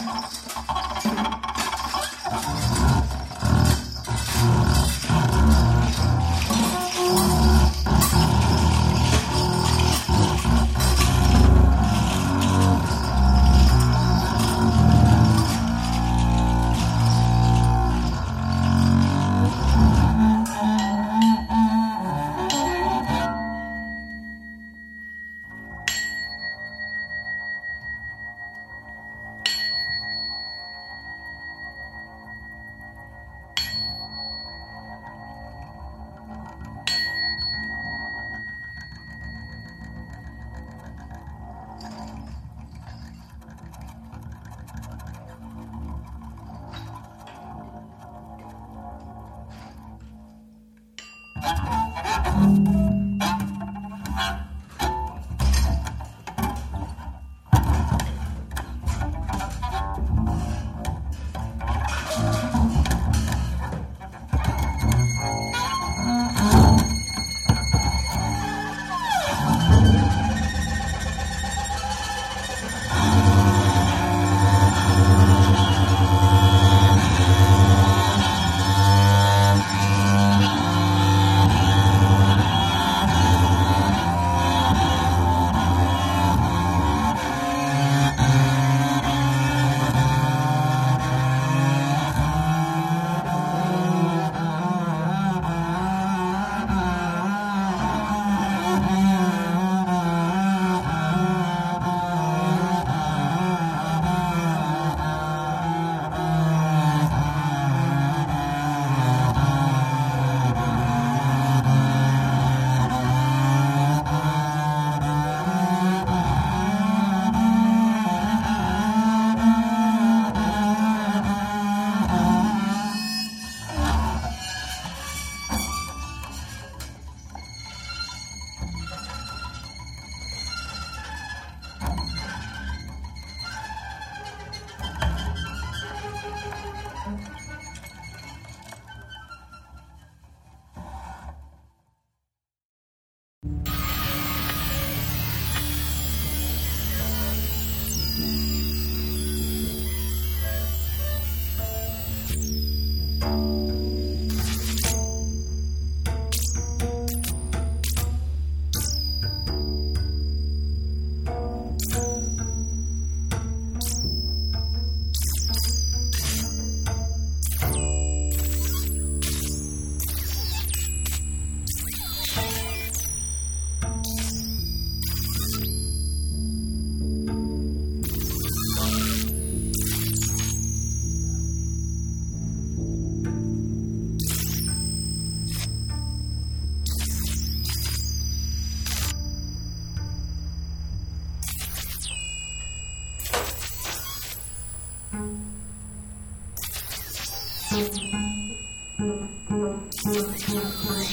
Thank 0.07 0.46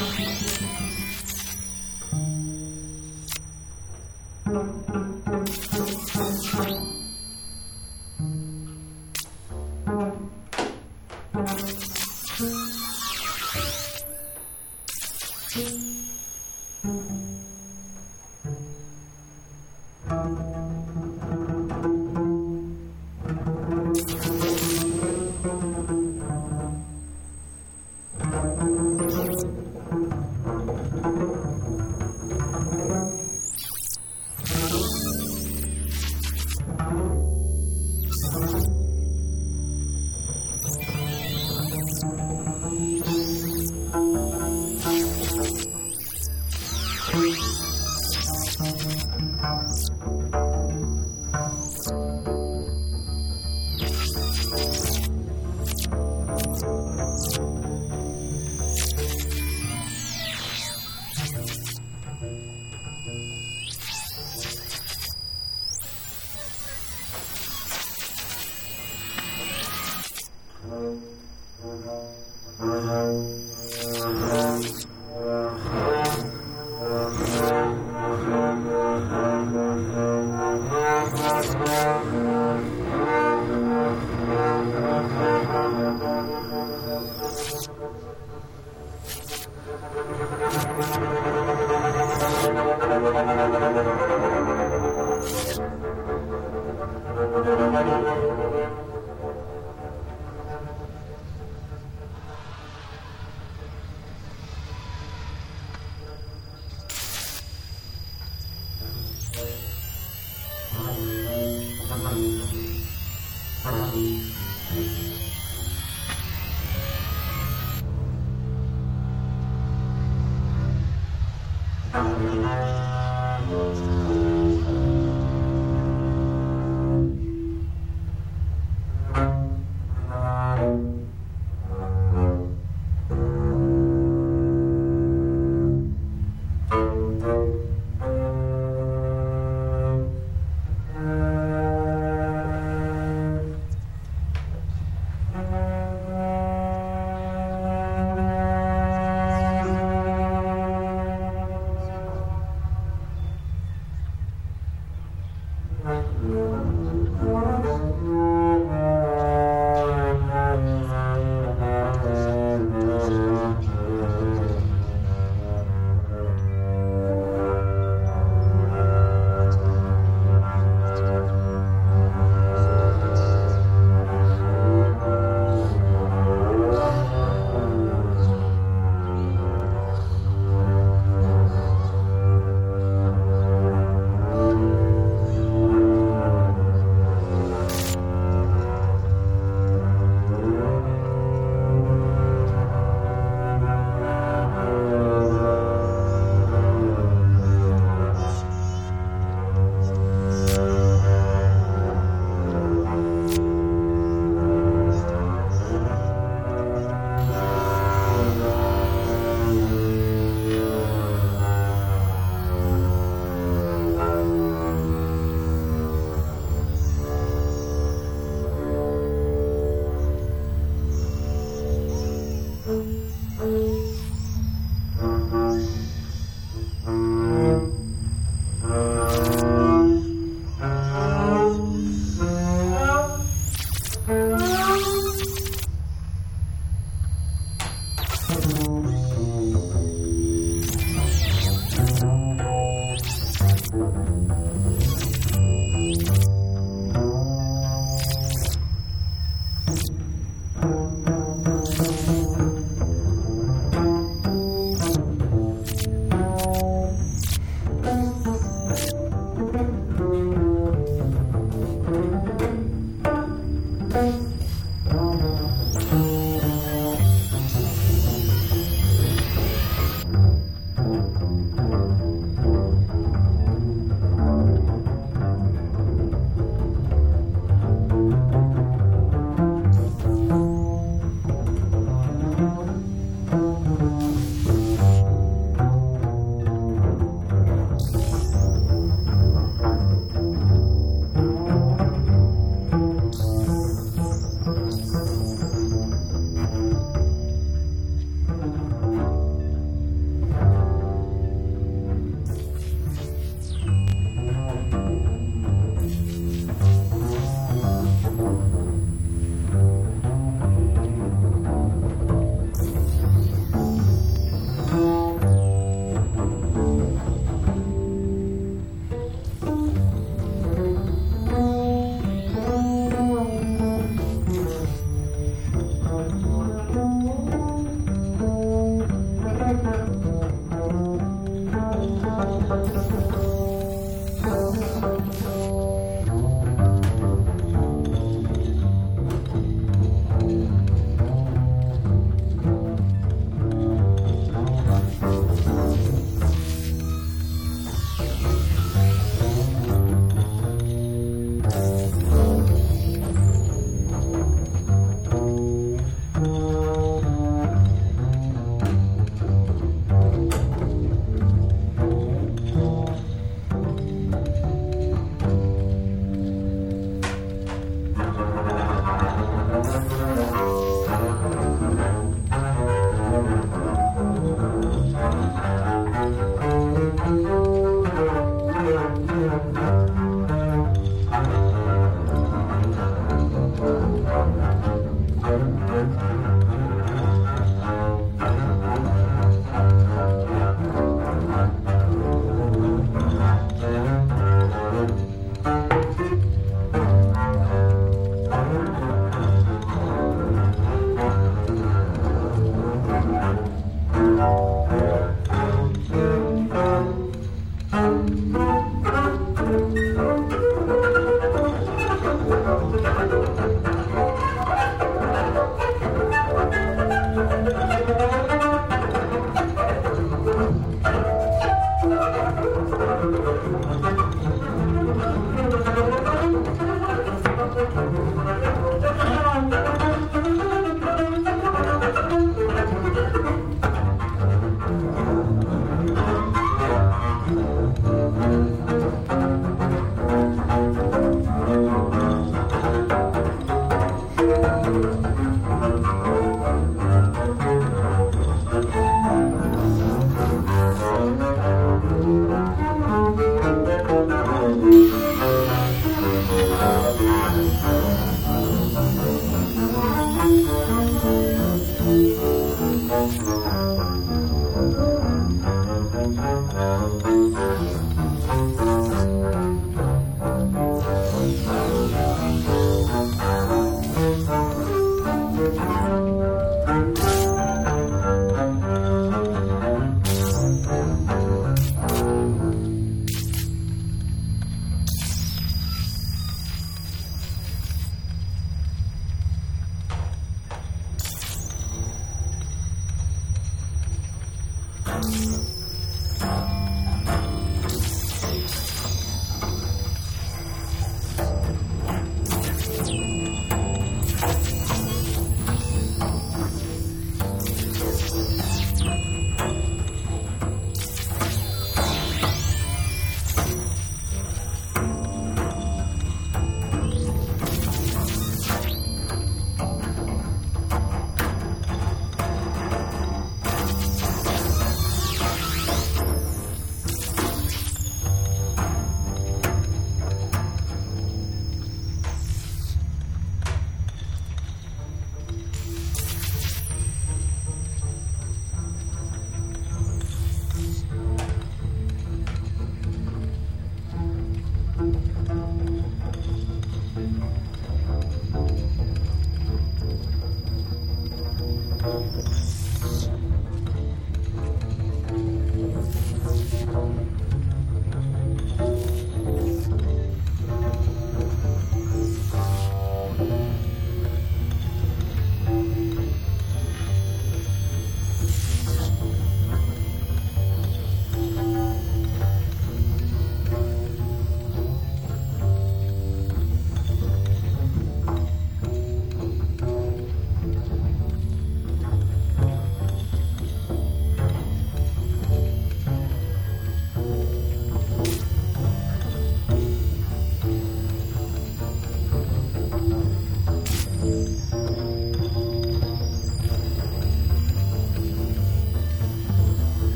you. 0.00 0.49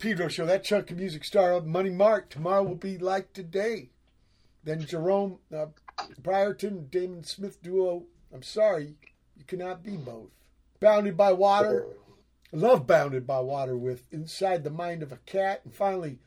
Pedro 0.00 0.28
show. 0.28 0.46
That 0.46 0.64
chunk 0.64 0.90
of 0.90 0.96
music 0.96 1.32
of 1.36 1.66
Money 1.66 1.90
Mark. 1.90 2.30
Tomorrow 2.30 2.62
will 2.62 2.74
be 2.74 2.96
like 2.96 3.32
today. 3.32 3.90
Then 4.64 4.84
Jerome 4.84 5.38
uh, 5.54 5.66
Bryerton, 6.22 6.90
Damon 6.90 7.22
Smith 7.22 7.62
duo. 7.62 8.04
I'm 8.32 8.42
sorry, 8.42 8.94
you 9.36 9.44
cannot 9.46 9.82
be 9.82 9.96
both. 9.96 10.30
Bounded 10.80 11.16
by 11.16 11.32
Water. 11.32 11.86
Love 12.52 12.86
Bounded 12.86 13.26
by 13.26 13.40
Water 13.40 13.76
with 13.76 14.06
Inside 14.10 14.64
the 14.64 14.70
Mind 14.70 15.02
of 15.02 15.12
a 15.12 15.18
Cat. 15.18 15.60
And 15.64 15.74
finally, 15.74 16.18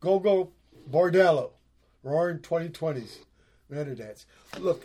Gogol 0.00 0.52
Bordello. 0.88 1.50
Roaring 2.04 2.38
2020s. 2.38 3.18
Metadance. 3.70 4.26
Look, 4.58 4.84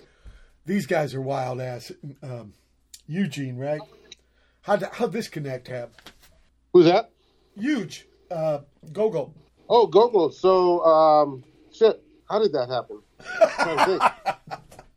these 0.65 0.87
guys 0.87 1.13
are 1.13 1.21
wild 1.21 1.61
ass. 1.61 1.91
Um, 2.23 2.53
Eugene, 3.07 3.57
right? 3.57 3.81
How'd, 4.61 4.83
how'd 4.93 5.13
this 5.13 5.27
connect 5.29 5.67
happen? 5.67 5.95
Who's 6.73 6.85
that? 6.85 7.11
Huge. 7.59 8.07
Uh, 8.29 8.59
Gogo. 8.91 9.33
Oh, 9.69 9.87
Gogo. 9.87 10.29
So, 10.29 10.83
um, 10.83 11.43
shit. 11.71 12.01
How 12.29 12.39
did 12.39 12.51
that 12.53 12.69
happen? 12.69 13.01
I'm 13.41 13.49
trying 13.49 13.99
to 13.99 14.11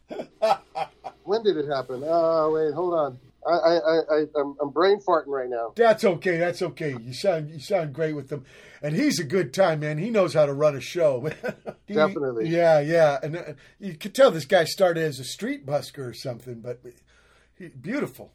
think. 0.08 0.58
when 1.24 1.42
did 1.42 1.56
it 1.56 1.68
happen? 1.68 2.02
Uh, 2.02 2.48
wait, 2.50 2.74
hold 2.74 2.94
on. 2.94 3.18
I, 3.46 3.50
I, 3.52 3.74
I, 3.76 4.00
I 4.10 4.24
I'm, 4.36 4.56
I'm 4.60 4.70
brain 4.70 5.00
farting 5.00 5.28
right 5.28 5.48
now. 5.48 5.72
That's 5.74 6.04
okay. 6.04 6.36
That's 6.36 6.60
okay. 6.60 6.94
You 7.00 7.14
sound 7.14 7.50
you 7.50 7.60
sound 7.60 7.94
great 7.94 8.12
with 8.14 8.28
them, 8.28 8.44
and 8.82 8.94
he's 8.94 9.18
a 9.18 9.24
good 9.24 9.54
time 9.54 9.80
man. 9.80 9.96
He 9.96 10.10
knows 10.10 10.34
how 10.34 10.44
to 10.44 10.52
run 10.52 10.76
a 10.76 10.80
show. 10.80 11.30
He- 11.86 11.94
Definitely. 11.94 12.48
Yeah, 12.48 12.78
yeah. 12.80 13.18
And 13.22 13.36
uh, 13.36 13.42
you 13.80 13.94
could 13.94 14.14
tell 14.14 14.30
this 14.30 14.44
guy 14.44 14.62
started 14.64 15.02
as 15.02 15.18
a 15.18 15.24
street 15.24 15.66
busker 15.66 16.08
or 16.08 16.14
something, 16.14 16.60
but 16.60 16.80
he, 17.56 17.66
beautiful. 17.68 18.32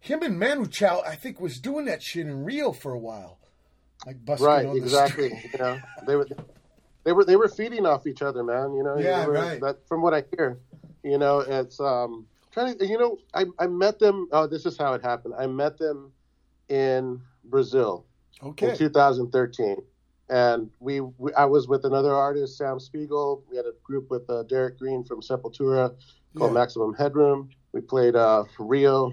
Him 0.00 0.22
and 0.22 0.38
Manu 0.38 0.66
Chao, 0.66 1.00
I 1.06 1.14
think, 1.14 1.40
was 1.40 1.58
doing 1.60 1.86
that 1.86 2.02
shit 2.02 2.26
in 2.26 2.44
Rio 2.44 2.72
for 2.72 2.92
a 2.92 2.98
while, 2.98 3.38
like 4.06 4.16
Right, 4.40 4.66
on 4.66 4.76
the 4.76 4.82
exactly. 4.82 5.28
street. 5.28 5.50
You 5.52 5.58
know, 5.58 5.80
they 6.06 6.16
were 6.16 6.26
they 7.04 7.12
were 7.12 7.24
they 7.24 7.36
were 7.36 7.48
feeding 7.48 7.86
off 7.86 8.06
each 8.06 8.22
other, 8.22 8.42
man. 8.42 8.74
You 8.74 8.82
know, 8.82 8.96
Yeah, 8.98 9.26
were- 9.26 9.32
right. 9.32 9.60
That, 9.60 9.86
from 9.88 10.02
what 10.02 10.14
I 10.14 10.24
hear, 10.36 10.58
you 11.02 11.18
know, 11.18 11.40
it's 11.40 11.80
um 11.80 12.26
trying 12.50 12.76
to. 12.78 12.86
You 12.86 12.98
know, 12.98 13.18
I 13.34 13.44
I 13.58 13.66
met 13.66 13.98
them. 13.98 14.28
Oh, 14.32 14.46
this 14.46 14.66
is 14.66 14.76
how 14.78 14.94
it 14.94 15.02
happened. 15.02 15.34
I 15.38 15.46
met 15.46 15.78
them 15.78 16.12
in 16.68 17.20
Brazil 17.44 18.06
Okay. 18.42 18.70
in 18.70 18.76
2013. 18.76 19.76
And 20.28 20.70
we, 20.78 21.00
we, 21.00 21.32
I 21.34 21.44
was 21.44 21.66
with 21.66 21.84
another 21.84 22.14
artist, 22.14 22.56
Sam 22.56 22.78
Spiegel. 22.78 23.42
We 23.50 23.56
had 23.56 23.66
a 23.66 23.72
group 23.82 24.08
with 24.10 24.30
uh, 24.30 24.44
Derrick 24.44 24.78
Green 24.78 25.02
from 25.02 25.20
Sepultura 25.20 25.92
called 26.38 26.52
Yeah. 26.52 26.60
Maximum 26.60 26.94
Headroom. 26.94 27.48
We 27.72 27.80
played 27.80 28.14
uh, 28.14 28.44
Rio, 28.60 29.12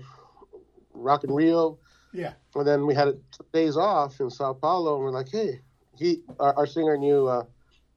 Rock 0.94 1.24
in 1.24 1.32
Rio. 1.34 1.80
Yeah. 2.14 2.34
And 2.58 2.68
then 2.68 2.86
we 2.86 2.96
had 2.96 3.20
days 3.54 3.78
off 3.78 4.20
in 4.20 4.30
Sao 4.30 4.54
Paulo, 4.54 4.96
and 4.96 5.04
we're 5.04 5.12
like, 5.12 5.30
hey, 5.30 5.60
he, 5.98 6.22
our, 6.40 6.54
our 6.56 6.66
singer 6.66 6.98
knew 6.98 7.28
uh, 7.28 7.44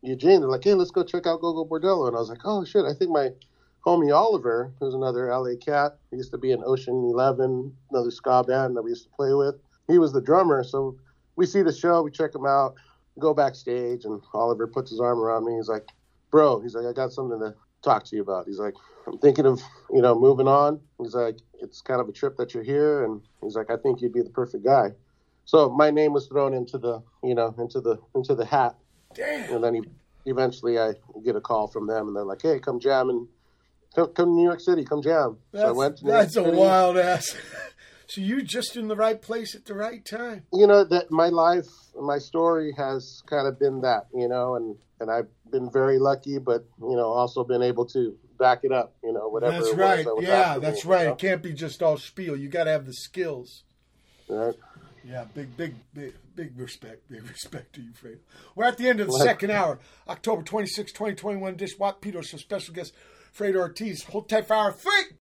Eugene. 0.03 0.41
They're 0.41 0.51
like, 0.51 0.65
hey, 0.65 0.75
let's 0.75 0.91
go 0.91 1.05
check 1.05 1.27
out 1.27 1.41
Gogol 1.41 1.67
Bordello. 1.67 2.09
And 2.09 2.17
I 2.17 2.21
was 2.21 2.29
like, 2.29 2.45
oh 2.45 2.65
shit, 2.65 2.85
I 2.85 2.95
think 2.95 3.11
my 3.11 3.31
homie 3.87 4.15
Oliver, 4.15 4.73
who's 4.79 4.95
another 4.95 5.35
LA 5.35 5.57
cat, 5.57 5.99
he 6.11 6.17
used 6.17 6.31
to 6.33 6.39
be 6.39 6.53
in 6.53 6.63
Ocean 6.65 6.95
Eleven, 6.95 7.75
another 7.91 8.11
ska 8.11 8.45
band 8.45 8.77
that 8.77 8.83
we 8.83 8.91
used 8.91 9.05
to 9.05 9.11
play 9.11 9.33
with. 9.35 9.57
He 9.89 9.99
was 9.99 10.13
the 10.13 10.21
drummer, 10.21 10.63
so 10.63 10.97
we 11.37 11.47
see 11.47 11.63
the 11.63 11.73
show, 11.73 12.03
we 12.03 12.11
check 12.11 12.35
him 12.35 12.47
out, 12.47 12.75
go 13.19 13.35
backstage, 13.35 14.05
and 14.05 14.21
Oliver 14.35 14.67
puts 14.67 14.91
his 14.91 15.01
arm 15.01 15.19
around 15.19 15.47
me. 15.47 15.57
He's 15.57 15.69
like, 15.69 15.89
bro, 16.31 16.61
he's 16.61 16.75
like, 16.75 16.87
I 16.87 16.93
got 16.93 17.13
something 17.13 17.41
to 17.41 17.55
talk 17.83 18.05
to 18.05 18.17
you 18.17 18.23
about. 18.23 18.47
He's 18.47 18.59
like, 18.59 18.75
I'm 19.07 19.19
thinking 19.19 19.47
of, 19.47 19.61
you 19.91 20.03
know, 20.03 20.19
moving 20.19 20.49
on. 20.49 20.81
He's 21.03 21.15
like, 21.15 21.39
it's 21.61 21.81
kind 21.81 22.01
of 22.01 22.09
a 22.09 22.13
trip 22.13 22.37
that 22.37 22.55
you're 22.55 22.63
here. 22.63 23.05
And 23.05 23.21
he's 23.43 23.55
like, 23.57 23.71
I 23.71 23.77
think 23.77 24.01
you'd 24.01 24.13
be 24.13 24.23
the 24.23 24.31
perfect 24.31 24.65
guy. 24.65 24.91
So 25.45 25.69
my 25.71 25.91
name 25.91 26.13
was 26.13 26.27
thrown 26.27 26.55
into 26.55 26.79
the, 26.79 27.03
you 27.23 27.35
know, 27.35 27.55
into 27.59 27.81
the, 27.81 27.99
into 28.15 28.35
the 28.35 28.45
hat. 28.45 28.77
Damn. 29.15 29.55
And 29.55 29.65
then 29.65 29.75
he, 29.75 29.83
eventually 30.27 30.79
I 30.79 30.93
get 31.25 31.35
a 31.37 31.41
call 31.41 31.67
from 31.67 31.87
them 31.87 32.07
and 32.09 32.17
they're 32.17 32.25
like, 32.25 32.43
Hey, 32.43 32.59
come 32.61 32.79
jam 32.79 33.11
and 33.11 33.27
come, 33.95 34.09
come 34.13 34.27
to 34.27 34.33
New 34.33 34.45
York 34.45 34.61
City, 34.61 34.85
come 34.85 35.03
jam. 35.03 35.39
so 35.53 35.59
I 35.59 35.63
That's, 35.67 35.77
went 35.77 35.97
to 35.99 36.05
New 36.05 36.11
York 36.13 36.23
that's 36.23 36.37
a 36.37 36.43
wild 36.51 36.97
ass. 36.99 37.37
so 38.07 38.21
you're 38.21 38.43
just 38.43 38.77
in 38.77 38.87
the 38.89 38.97
right 38.97 39.21
place 39.21 39.55
at 39.57 39.65
the 39.65 39.75
right 39.75 40.05
time. 40.05 40.43
you 40.53 40.67
know 40.67 40.85
that 40.85 41.11
my 41.11 41.29
life 41.29 41.67
my 42.01 42.19
story 42.19 42.73
has 42.77 43.23
kind 43.27 43.47
of 43.49 43.59
been 43.59 43.81
that 43.83 44.07
you 44.15 44.27
know 44.29 44.57
and 44.57 44.75
and 45.01 45.11
i've 45.11 45.29
been 45.53 45.71
very 45.71 45.99
lucky 46.01 46.39
but 46.39 46.65
you 46.81 46.97
know 46.97 47.07
also 47.07 47.45
been 47.45 47.63
able 47.63 47.87
to 47.87 48.17
back 48.41 48.61
it 48.65 48.73
up 48.73 48.95
you 49.05 49.13
know 49.13 49.29
whatever 49.29 49.63
That's 49.63 49.75
right. 49.75 50.05
that 50.05 50.17
Yeah, 50.23 50.59
that's 50.59 50.85
me, 50.85 50.91
right. 50.91 51.01
you 51.03 51.07
know? 51.09 51.13
It 51.13 51.19
can't 51.19 51.43
be 51.43 51.53
just 51.53 51.81
all 51.83 51.97
spiel. 51.97 52.37
You 52.37 52.49
got 52.49 52.65
to 52.65 52.71
have 52.73 52.87
the 52.87 52.93
skills. 52.95 53.63
Right? 54.29 54.55
Yeah, 55.05 55.25
big, 55.35 55.57
big, 55.57 55.75
big, 55.95 56.15
big 56.35 56.59
respect, 56.59 57.09
big 57.09 57.27
respect 57.29 57.75
to 57.75 57.81
you, 57.83 57.91
Fredo. 57.93 58.19
We're 58.55 58.65
at 58.67 58.77
the 58.79 58.89
end 58.89 59.01
of 59.01 59.07
the 59.07 59.13
What? 59.13 59.23
second 59.23 59.51
hour, 59.51 59.79
October 60.09 60.43
26, 60.43 60.93
2021. 60.93 61.55
Dish 61.57 61.79
Watt 61.79 62.01
Pedro, 62.03 62.21
so 62.23 62.37
special 62.37 62.75
guest 62.75 62.93
Fredo 63.37 63.57
Ortiz. 63.57 64.03
Hold 64.05 64.29
tight 64.29 64.47
for 64.47 64.55
hour 64.55 64.73
three. 64.73 65.17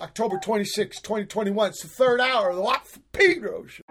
October 0.00 0.38
26, 0.42 1.00
2021. 1.00 1.68
It's 1.70 1.82
the 1.82 1.88
third 1.88 2.20
hour 2.20 2.50
of 2.50 2.56
the 2.56 2.62
Watt 2.62 2.86
Pedro 3.12 3.66
show. 3.66 3.82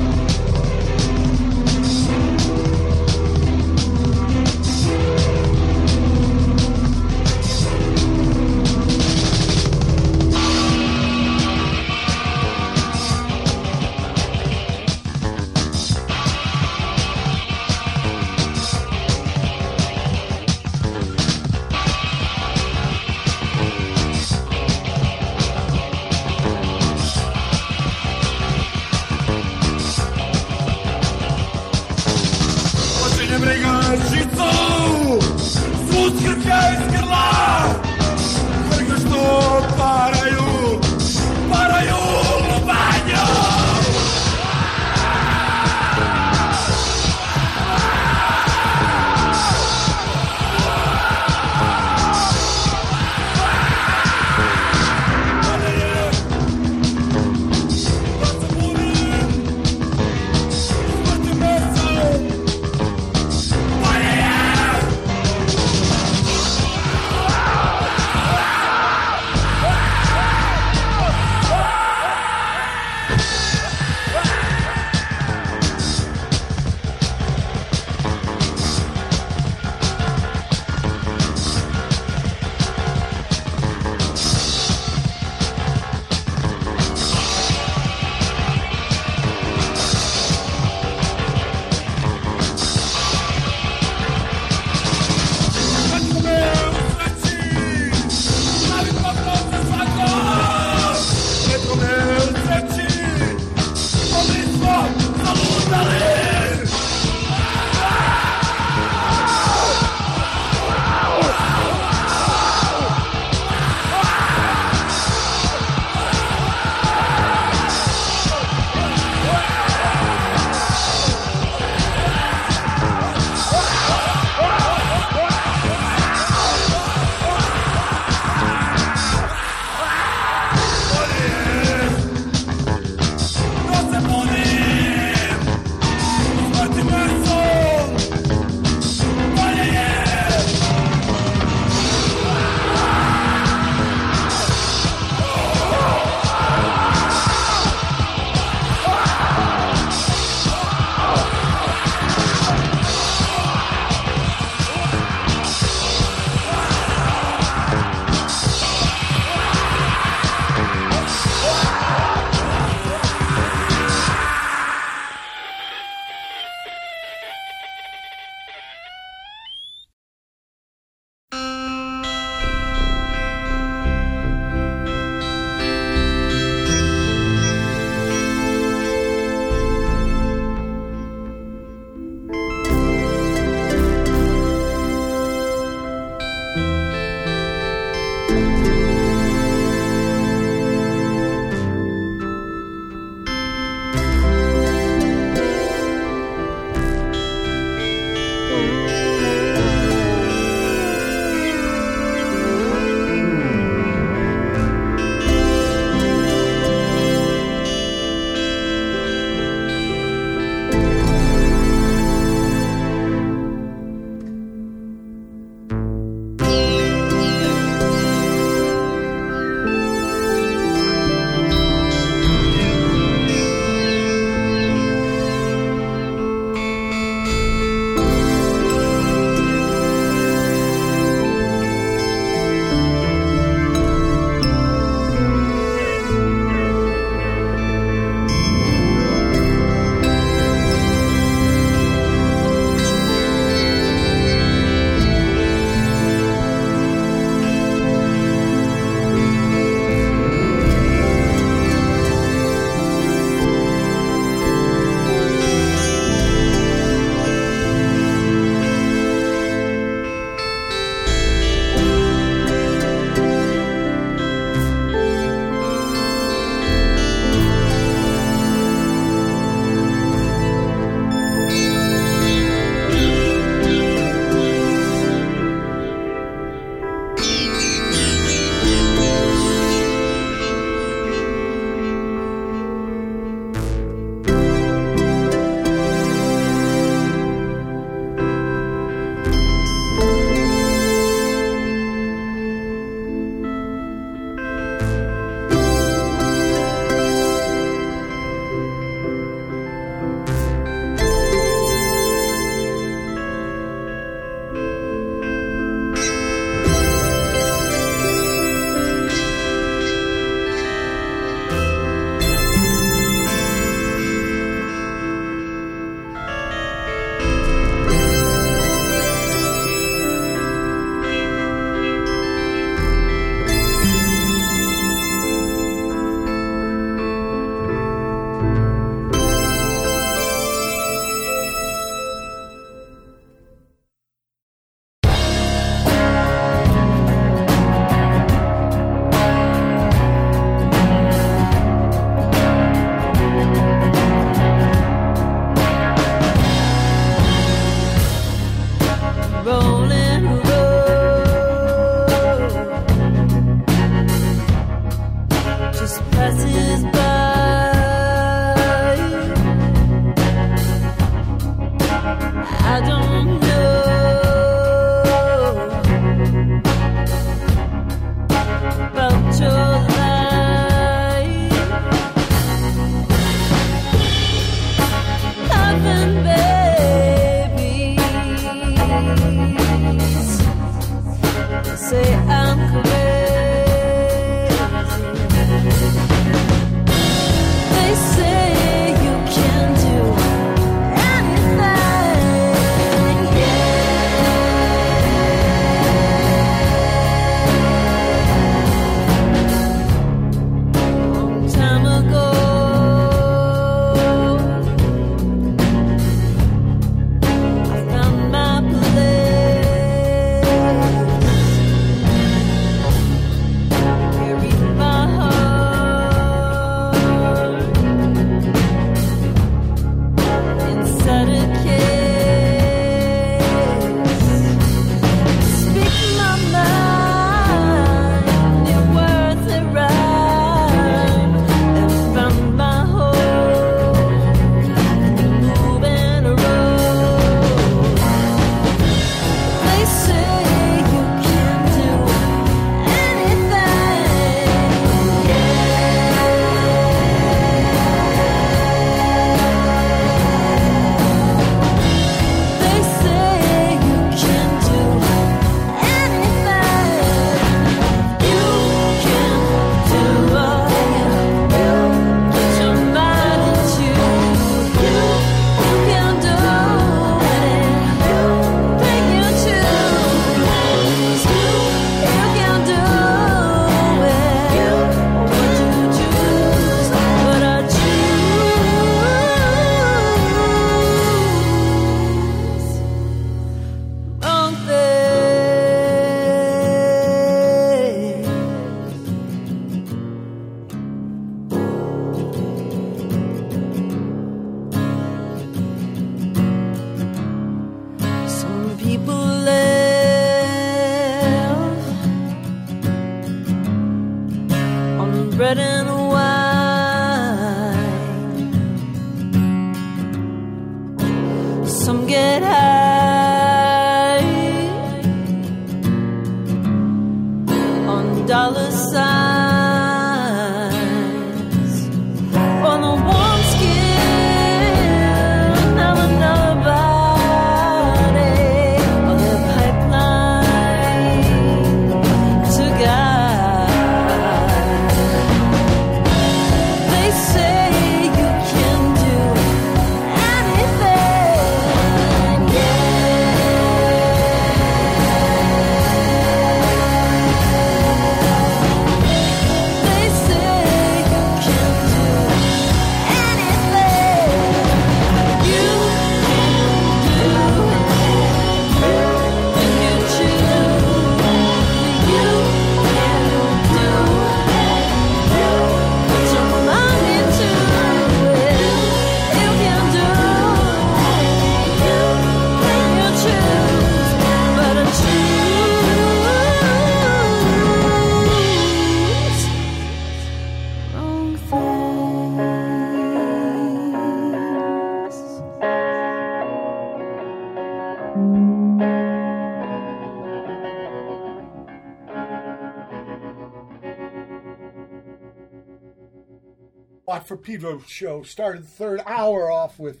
Pedro 597.52 597.82
show 597.86 598.22
started 598.22 598.62
the 598.62 598.68
third 598.68 599.02
hour 599.04 599.50
off 599.50 599.78
with 599.78 600.00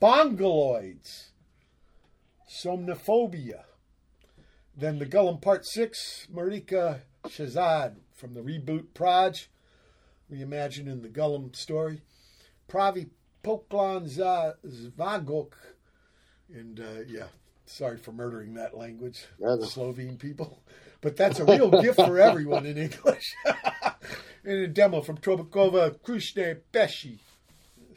Bongoloidz, 0.00 1.30
Somniphobia. 2.48 3.64
Then 4.76 5.00
the 5.00 5.06
Golem 5.06 5.42
Part 5.42 5.66
6, 5.66 6.28
Marika 6.32 7.00
Shahzad 7.24 7.96
from 8.14 8.34
the 8.34 8.40
reboot 8.40 8.94
Proj, 8.94 9.50
reimagining 10.32 11.02
the 11.02 11.08
Golem 11.08 11.56
story. 11.56 12.02
Pravi 12.68 13.08
Poklan 13.42 14.06
Za- 14.06 14.58
Zvagok, 14.64 15.54
and 16.54 16.78
uh, 16.78 17.02
yeah, 17.08 17.26
sorry 17.66 17.98
for 17.98 18.12
murdering 18.12 18.54
that 18.54 18.76
language. 18.78 19.26
Slovene 19.66 20.18
people. 20.18 20.62
But 21.00 21.16
that's 21.16 21.40
a 21.40 21.44
real 21.44 21.82
gift 21.82 21.96
for 21.96 22.20
everyone 22.20 22.64
in 22.64 22.78
English. 22.78 23.34
and 24.44 24.58
a 24.58 24.68
demo 24.68 25.00
from 25.02 25.18
Trobecove. 25.18 25.98
This 26.04 26.34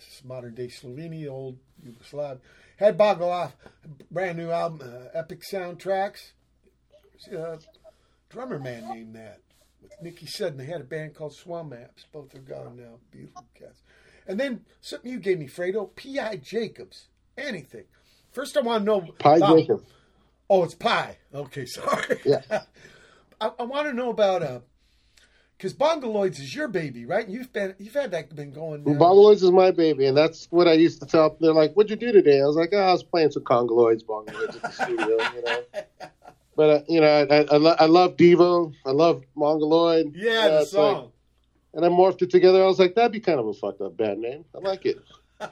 is 0.08 0.24
modern 0.24 0.54
day 0.56 0.68
Slovenia, 0.68 1.30
old 1.30 1.58
Yugoslav. 1.86 2.40
Headboggle, 2.80 3.54
brand 4.12 4.38
new 4.38 4.52
album, 4.52 4.82
uh, 4.84 5.18
Epic 5.18 5.42
Soundtracks. 5.52 6.32
Uh, 7.34 7.58
drummer 8.30 8.60
man 8.60 8.88
named 8.94 9.16
that. 9.16 9.40
With 9.82 9.94
Nikki 10.02 10.26
Sudden, 10.26 10.58
they 10.58 10.66
had 10.66 10.82
a 10.82 10.86
band 10.86 11.16
called 11.16 11.34
Swell 11.34 11.64
Maps. 11.64 12.06
Both 12.12 12.36
are 12.36 12.40
gone 12.40 12.76
now. 12.78 13.00
Beautiful 13.12 13.46
cats. 13.58 13.82
And 14.28 14.40
then 14.40 14.66
something 14.82 15.10
you 15.10 15.20
gave 15.20 15.40
me, 15.40 15.48
Fredo, 15.48 15.96
P.I. 15.96 16.38
Jacobs. 16.38 17.08
Anything. 17.38 17.86
First, 18.32 18.58
I 18.58 18.62
want 18.62 18.82
to 18.82 18.86
know. 18.86 19.02
Pie 19.20 19.38
about- 19.38 19.58
Jacob. 19.60 19.84
Oh, 20.50 20.64
it's 20.64 20.76
pie. 20.76 21.18
Okay, 21.34 21.66
sorry. 21.66 22.20
Yeah. 22.26 22.42
I, 23.42 23.52
I 23.60 23.64
want 23.64 23.88
to 23.88 23.94
know 23.94 24.10
about 24.10 24.44
uh, 24.44 24.60
because 25.58 25.74
Bongoloidz 25.74 26.40
is 26.40 26.54
your 26.56 26.68
baby, 26.68 27.06
right? 27.06 27.28
You've 27.28 27.52
been 27.54 27.76
you've 27.80 27.94
had 27.94 28.12
that 28.12 28.36
been 28.36 28.52
going. 28.52 28.84
Now. 28.84 28.94
Bongoloidz 28.94 29.44
is 29.44 29.52
my 29.52 29.72
baby, 29.72 30.06
and 30.06 30.16
that's 30.18 30.46
what 30.52 30.68
I 30.68 30.74
used 30.74 31.00
to 31.02 31.06
tell. 31.08 31.38
They're 31.40 31.54
like, 31.54 31.74
"What'd 31.74 31.90
you 31.90 31.96
do 31.96 32.12
today?" 32.12 32.42
I 32.42 32.46
was 32.46 32.56
like, 32.56 32.70
oh, 32.74 32.78
"I 32.78 32.92
was 32.92 33.04
playing 33.04 33.32
some 33.32 33.44
Congoloids, 33.44 34.04
Bongoloidz 34.04 34.56
at 34.56 34.62
the 34.62 34.72
studio." 34.72 35.08
You 35.08 35.44
know, 35.44 35.64
but 36.56 36.70
uh, 36.70 36.82
you 36.88 37.02
know, 37.02 37.28
I, 37.30 37.36
I, 37.54 37.58
lo- 37.58 37.76
I 37.80 37.86
love 37.86 38.18
Devo, 38.18 38.74
I 38.86 38.92
love 38.92 39.24
Mongoloid. 39.36 40.14
yeah, 40.16 40.32
Uh, 40.32 40.50
the 40.50 40.62
it's 40.62 40.74
like- 40.74 40.96
song. 40.96 41.12
and 41.74 41.86
I 41.86 41.90
morphed 41.90 42.22
it 42.22 42.30
together. 42.30 42.64
I 42.64 42.68
was 42.68 42.80
like, 42.80 42.96
that'd 42.96 43.12
be 43.12 43.20
kind 43.20 43.40
of 43.40 43.48
a 43.48 43.54
fucked 43.54 43.82
up 43.82 43.96
band 43.98 44.22
name. 44.22 44.46
I 44.56 44.60
like 44.60 44.86
it. 44.86 45.00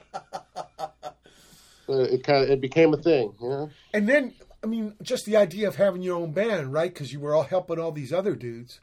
So 1.86 2.00
it 2.00 2.24
kind 2.24 2.42
of 2.44 2.48
it 2.50 2.62
became 2.62 2.94
a 2.94 2.96
thing, 2.96 3.34
you 3.42 3.48
know. 3.48 3.70
and 3.92 4.08
then 4.08 4.32
I 4.62 4.66
mean, 4.66 4.94
just 5.02 5.26
the 5.26 5.36
idea 5.36 5.68
of 5.68 5.76
having 5.76 6.00
your 6.00 6.16
own 6.16 6.32
band, 6.32 6.72
right? 6.72 6.90
Because 6.92 7.12
you 7.12 7.20
were 7.20 7.34
all 7.34 7.42
helping 7.42 7.78
all 7.78 7.92
these 7.92 8.10
other 8.10 8.34
dudes. 8.34 8.80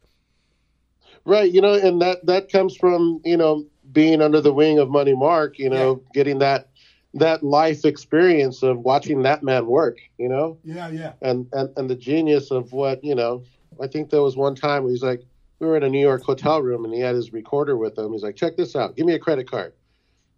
Right, 1.25 1.51
you 1.51 1.61
know, 1.61 1.74
and 1.74 2.01
that 2.01 2.25
that 2.25 2.51
comes 2.51 2.75
from 2.75 3.22
you 3.24 3.38
know 3.38 3.66
being 3.91 4.22
under 4.22 4.41
the 4.41 4.53
wing 4.53 4.80
of 4.80 4.90
Money 4.90 5.16
Mark, 5.16 5.59
you 5.59 5.69
know, 5.69 6.01
getting 6.14 6.40
that 6.40 6.69
that 7.14 7.43
life 7.43 7.83
experience 7.83 8.64
of 8.64 8.80
watching 8.80 9.22
that 9.24 9.43
man 9.43 9.66
work, 9.66 9.98
you 10.17 10.30
know, 10.30 10.58
Yeah, 10.64 10.90
yeah. 10.90 11.14
and 11.22 11.48
and 11.53 11.69
and 11.77 11.90
the 11.90 11.95
genius 11.95 12.51
of 12.51 12.72
what 12.72 13.03
you 13.03 13.16
know. 13.16 13.43
I 13.82 13.88
think 13.88 14.09
there 14.09 14.22
was 14.22 14.38
one 14.38 14.56
time 14.56 14.88
he's 14.88 15.01
like, 15.01 15.22
we 15.59 15.67
were 15.67 15.77
in 15.77 15.83
a 15.83 15.90
New 15.90 16.00
York 16.00 16.24
hotel 16.24 16.61
room 16.61 16.85
and 16.85 16.93
he 16.93 17.00
had 17.00 17.16
his 17.16 17.33
recorder 17.33 17.77
with 17.77 17.98
him. 17.98 18.11
He's 18.11 18.22
like, 18.22 18.35
check 18.35 18.58
this 18.58 18.75
out, 18.75 18.95
give 18.95 19.06
me 19.06 19.14
a 19.14 19.19
credit 19.19 19.50
card. 19.50 19.74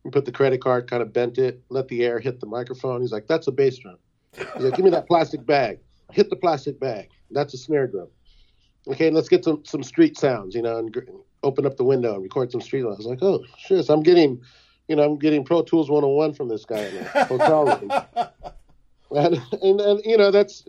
He 0.04 0.10
put 0.10 0.26
the 0.26 0.32
credit 0.32 0.62
card, 0.62 0.90
kind 0.90 1.02
of 1.02 1.14
bent 1.14 1.38
it, 1.38 1.62
let 1.70 1.88
the 1.88 2.04
air 2.04 2.20
hit 2.20 2.40
the 2.40 2.46
microphone. 2.46 3.02
He's 3.02 3.12
like, 3.12 3.28
that's 3.28 3.48
a 3.48 3.52
bass 3.52 3.78
drum. 3.78 3.98
He's 4.34 4.64
like, 4.64 4.76
give 4.76 4.84
me 4.84 4.92
that 4.92 5.08
plastic 5.08 5.46
bag. 5.46 5.80
Hit 6.12 6.30
the 6.30 6.36
plastic 6.36 6.80
bag. 6.80 7.10
That's 7.32 7.54
a 7.54 7.58
snare 7.58 7.88
drum. 7.88 8.08
Okay, 8.88 9.10
let's 9.10 9.30
get 9.30 9.44
some 9.46 9.64
some 9.66 9.84
street 9.84 10.18
sounds, 10.18 10.56
you 10.56 10.62
know, 10.62 10.78
and 10.78 10.92
gr- 10.92 11.02
open 11.42 11.66
up 11.66 11.78
the 11.78 11.84
window 11.84 12.14
and 12.16 12.24
record 12.24 12.52
some 12.52 12.62
street. 12.62 12.84
I 12.84 12.88
was 12.88 13.06
like, 13.06 13.20
oh 13.22 13.44
shit, 13.58 13.86
so 13.86 13.94
I'm 13.94 14.04
getting, 14.04 14.42
you 14.88 14.96
know, 14.96 15.04
I'm 15.04 15.18
getting 15.18 15.44
Pro 15.46 15.62
Tools 15.62 15.90
101 15.90 16.34
from 16.34 16.50
this 16.50 16.66
guy 16.66 16.82
in 16.86 16.96
the 16.96 17.04
hotel 17.26 17.66
room. 17.66 17.92
And, 19.16 19.40
and 19.62 19.80
and 19.80 20.02
you 20.06 20.18
know, 20.18 20.32
that's, 20.32 20.66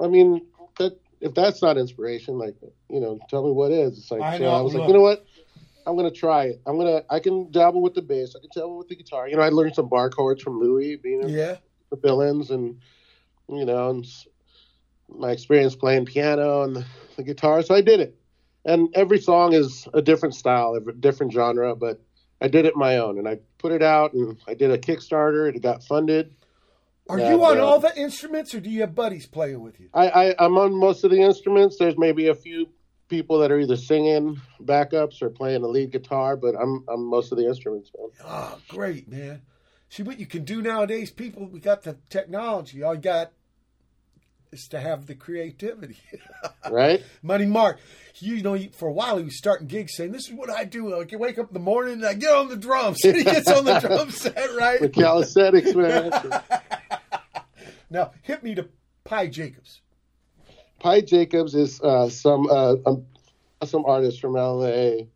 I 0.00 0.06
mean, 0.06 0.46
that 0.78 1.00
if 1.20 1.34
that's 1.34 1.60
not 1.62 1.76
inspiration, 1.76 2.38
like, 2.38 2.54
you 2.88 3.00
know, 3.00 3.18
tell 3.28 3.44
me 3.44 3.50
what 3.50 3.72
is. 3.72 3.98
It's 3.98 4.10
like, 4.12 4.22
I 4.22 4.38
so 4.38 4.44
know, 4.44 4.50
I 4.54 4.60
was 4.60 4.72
like, 4.74 4.86
you 4.86 4.94
know 4.94 5.00
what? 5.00 5.24
I'm 5.84 5.96
gonna 5.96 6.12
try 6.12 6.44
it. 6.44 6.60
I'm 6.64 6.78
gonna. 6.78 7.02
I 7.10 7.18
can 7.18 7.50
dabble 7.50 7.82
with 7.82 7.94
the 7.94 8.02
bass. 8.02 8.36
I 8.36 8.40
can 8.40 8.50
dabble 8.54 8.78
with 8.78 8.86
the 8.88 8.94
guitar. 8.94 9.26
You 9.28 9.34
know, 9.36 9.42
I 9.42 9.48
learned 9.48 9.74
some 9.74 9.88
bar 9.88 10.10
chords 10.10 10.42
from 10.44 10.60
Louis, 10.60 10.94
being 10.94 11.22
in 11.22 11.30
Yeah. 11.30 11.56
the 11.90 11.96
Billings, 11.96 12.50
and 12.52 12.76
you 13.48 13.64
know, 13.64 13.90
and 13.90 14.06
my 15.08 15.32
experience 15.32 15.74
playing 15.74 16.04
piano 16.04 16.62
and 16.62 16.76
the, 16.76 16.84
the 17.18 17.24
guitar. 17.24 17.60
So 17.62 17.74
I 17.74 17.82
did 17.82 18.00
it. 18.00 18.16
And 18.64 18.88
every 18.94 19.20
song 19.20 19.52
is 19.52 19.86
a 19.92 20.00
different 20.00 20.34
style, 20.34 20.74
a 20.74 20.92
different 20.92 21.32
genre, 21.32 21.76
but 21.76 22.00
I 22.40 22.48
did 22.48 22.64
it 22.64 22.76
my 22.76 22.98
own, 22.98 23.18
and 23.18 23.28
I 23.28 23.40
put 23.58 23.72
it 23.72 23.82
out, 23.82 24.14
and 24.14 24.38
I 24.46 24.54
did 24.54 24.70
a 24.70 24.78
Kickstarter. 24.78 25.54
It 25.54 25.60
got 25.60 25.82
funded. 25.84 26.34
Are 27.08 27.18
Yeah, 27.18 27.34
you 27.34 27.44
on 27.44 27.56
yeah. 27.56 27.62
Uh, 27.62 27.66
all 27.66 27.80
the 27.80 27.98
instruments, 27.98 28.54
or 28.54 28.60
do 28.60 28.70
you 28.70 28.80
have 28.82 28.94
buddies 28.94 29.26
playing 29.26 29.60
with 29.60 29.80
you? 29.80 29.88
I, 29.94 30.08
I 30.08 30.34
I'm 30.38 30.56
on 30.56 30.74
most 30.74 31.04
of 31.04 31.10
the 31.10 31.20
instruments. 31.20 31.76
There's 31.78 31.96
maybe 31.98 32.28
a 32.28 32.34
few 32.34 32.68
people 33.08 33.38
that 33.38 33.50
are 33.50 33.58
either 33.58 33.76
singing 33.76 34.40
backups 34.62 35.22
or 35.22 35.30
playing 35.30 35.62
the 35.62 35.68
lead 35.68 35.90
guitar, 35.90 36.36
but 36.36 36.54
I'm 36.54 36.84
I'm 36.88 37.04
most 37.04 37.32
of 37.32 37.38
the 37.38 37.46
instruments. 37.46 37.90
Man. 37.98 38.08
Oh, 38.24 38.58
great, 38.68 39.08
man. 39.08 39.42
See 39.88 40.02
what 40.02 40.20
you 40.20 40.26
can 40.26 40.44
do 40.44 40.60
nowadays, 40.60 41.10
people. 41.10 41.46
We 41.46 41.60
got 41.60 41.82
the 41.82 41.96
technology. 42.10 42.82
All 42.82 42.94
you 42.94 43.00
got 43.00 43.32
is 44.52 44.66
to 44.68 44.80
have 44.80 45.06
the 45.06 45.14
creativity. 45.14 45.96
Right? 46.70 47.02
Money 47.22 47.46
Mark, 47.46 47.80
you 48.16 48.42
know, 48.42 48.58
for 48.72 48.88
a 48.88 48.92
while 48.92 49.16
he 49.16 49.24
was 49.24 49.38
starting 49.38 49.66
gigs 49.66 49.96
saying, 49.96 50.12
"This 50.12 50.28
is 50.28 50.34
what 50.34 50.50
I 50.50 50.64
do. 50.64 51.00
I 51.00 51.04
can 51.06 51.18
wake 51.18 51.38
up 51.38 51.48
in 51.48 51.54
the 51.54 51.60
morning 51.60 51.94
and 51.94 52.06
I 52.06 52.12
get 52.12 52.34
on 52.34 52.48
the 52.48 52.56
drums." 52.56 53.02
And 53.04 53.16
he 53.16 53.24
gets 53.24 53.50
on 53.50 53.64
the 53.64 53.80
drum 53.80 54.10
set, 54.10 54.50
right? 54.54 54.78
The 54.78 54.90
calisthenics, 54.90 55.74
man. 55.74 56.12
Now 57.90 58.12
hit 58.22 58.42
me 58.42 58.54
to 58.54 58.68
Pi 59.04 59.28
Jacobs. 59.28 59.80
Pi 60.78 61.00
Jacobs 61.00 61.54
is 61.54 61.80
uh, 61.80 62.10
some 62.10 62.46
uh, 62.50 62.74
um, 62.84 63.06
some 63.64 63.84
artist 63.86 64.20
from 64.20 64.34
LA, 64.34 65.06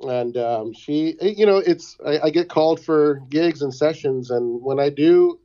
and 0.00 0.36
um, 0.36 0.72
she, 0.72 1.16
you 1.20 1.46
know, 1.46 1.58
it's 1.58 1.96
I, 2.04 2.20
I 2.24 2.30
get 2.30 2.48
called 2.48 2.80
for 2.80 3.20
gigs 3.28 3.62
and 3.62 3.74
sessions, 3.74 4.30
and 4.30 4.62
when 4.62 4.78
I 4.78 4.88
do, 4.88 5.40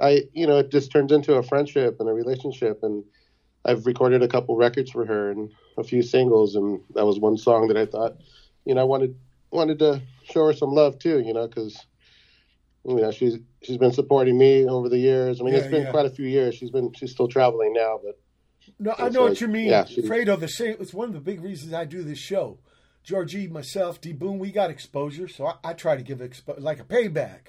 I, 0.00 0.22
you 0.32 0.46
know, 0.46 0.58
it 0.58 0.70
just 0.70 0.90
turns 0.90 1.12
into 1.12 1.34
a 1.34 1.42
friendship 1.42 1.98
and 2.00 2.08
a 2.08 2.12
relationship. 2.12 2.80
And 2.82 3.04
I've 3.64 3.86
recorded 3.86 4.22
a 4.22 4.28
couple 4.28 4.56
records 4.56 4.90
for 4.90 5.04
her 5.04 5.30
and 5.30 5.50
a 5.76 5.84
few 5.84 6.02
singles, 6.02 6.54
and 6.56 6.80
that 6.94 7.04
was 7.06 7.18
one 7.18 7.36
song 7.36 7.68
that 7.68 7.76
I 7.76 7.86
thought, 7.86 8.16
you 8.64 8.74
know, 8.74 8.80
I 8.80 8.84
wanted 8.84 9.16
wanted 9.50 9.78
to 9.80 10.00
show 10.24 10.46
her 10.46 10.52
some 10.52 10.70
love 10.70 10.98
too, 10.98 11.20
you 11.20 11.32
know, 11.34 11.46
because 11.46 11.78
you 12.86 12.96
know 12.96 13.10
she's 13.10 13.36
she's 13.62 13.76
been 13.76 13.92
supporting 13.92 14.38
me 14.38 14.66
over 14.66 14.88
the 14.88 14.98
years. 14.98 15.40
I 15.40 15.44
mean, 15.44 15.54
Yeah, 15.54 15.60
it's 15.60 15.70
been 15.70 15.82
yeah. 15.84 15.90
quite 15.90 16.06
a 16.06 16.10
few 16.10 16.26
years. 16.26 16.54
She's 16.54 16.70
been 16.70 16.92
she's 16.94 17.10
still 17.10 17.28
traveling 17.28 17.72
now, 17.74 18.00
but 18.02 18.18
No, 18.78 18.94
I 18.98 19.08
know 19.10 19.22
what 19.22 19.40
you 19.40 19.48
mean, 19.48 19.66
yeah, 19.68 19.84
she- 19.84 20.02
Fredo. 20.02 20.38
The 20.38 20.48
same. 20.48 20.76
It's 20.80 20.94
one 20.94 21.08
of 21.08 21.14
the 21.14 21.20
big 21.20 21.42
reasons 21.42 21.74
I 21.74 21.84
do 21.84 22.02
this 22.02 22.18
show. 22.18 22.58
Georgie, 23.02 23.48
myself, 23.48 24.00
D 24.00 24.12
Boon, 24.12 24.38
we 24.38 24.50
got 24.52 24.70
exposure, 24.70 25.26
so 25.28 25.46
I, 25.46 25.54
I 25.64 25.72
try 25.72 25.96
to 25.96 26.02
give 26.02 26.18
expo- 26.18 26.60
like 26.60 26.80
a 26.80 26.84
payback, 26.84 27.48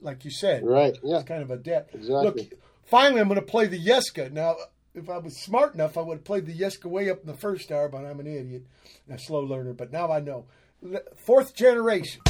like, 0.00 0.24
you 0.24 0.30
said. 0.30 0.64
right, 0.64 0.96
yeah, 1.02 1.16
It's 1.16 1.28
kind 1.28 1.42
of 1.42 1.50
a 1.50 1.56
debt. 1.56 1.90
Exactly. 1.92 2.24
Look, 2.24 2.60
finally, 2.84 3.20
I'm 3.20 3.28
going 3.28 3.40
to 3.40 3.46
play 3.46 3.66
the 3.66 3.82
Yeska. 3.82 4.32
Now, 4.32 4.56
if 4.94 5.08
I 5.08 5.18
was 5.18 5.36
smart 5.36 5.74
enough, 5.74 5.96
I 5.96 6.00
would 6.00 6.18
have 6.18 6.24
played 6.24 6.46
the 6.46 6.54
Yeska 6.54 6.86
way 6.86 7.10
up 7.10 7.20
in 7.20 7.26
the 7.26 7.34
first 7.36 7.70
hour, 7.70 7.88
but 7.88 8.04
I'm 8.04 8.20
an 8.20 8.26
idiot, 8.26 8.64
and 9.06 9.18
a 9.18 9.22
slow 9.22 9.40
learner. 9.40 9.72
But 9.72 9.92
now 9.92 10.10
I 10.10 10.20
know. 10.20 10.46
Fourth 11.16 11.54
generation. 11.54 12.22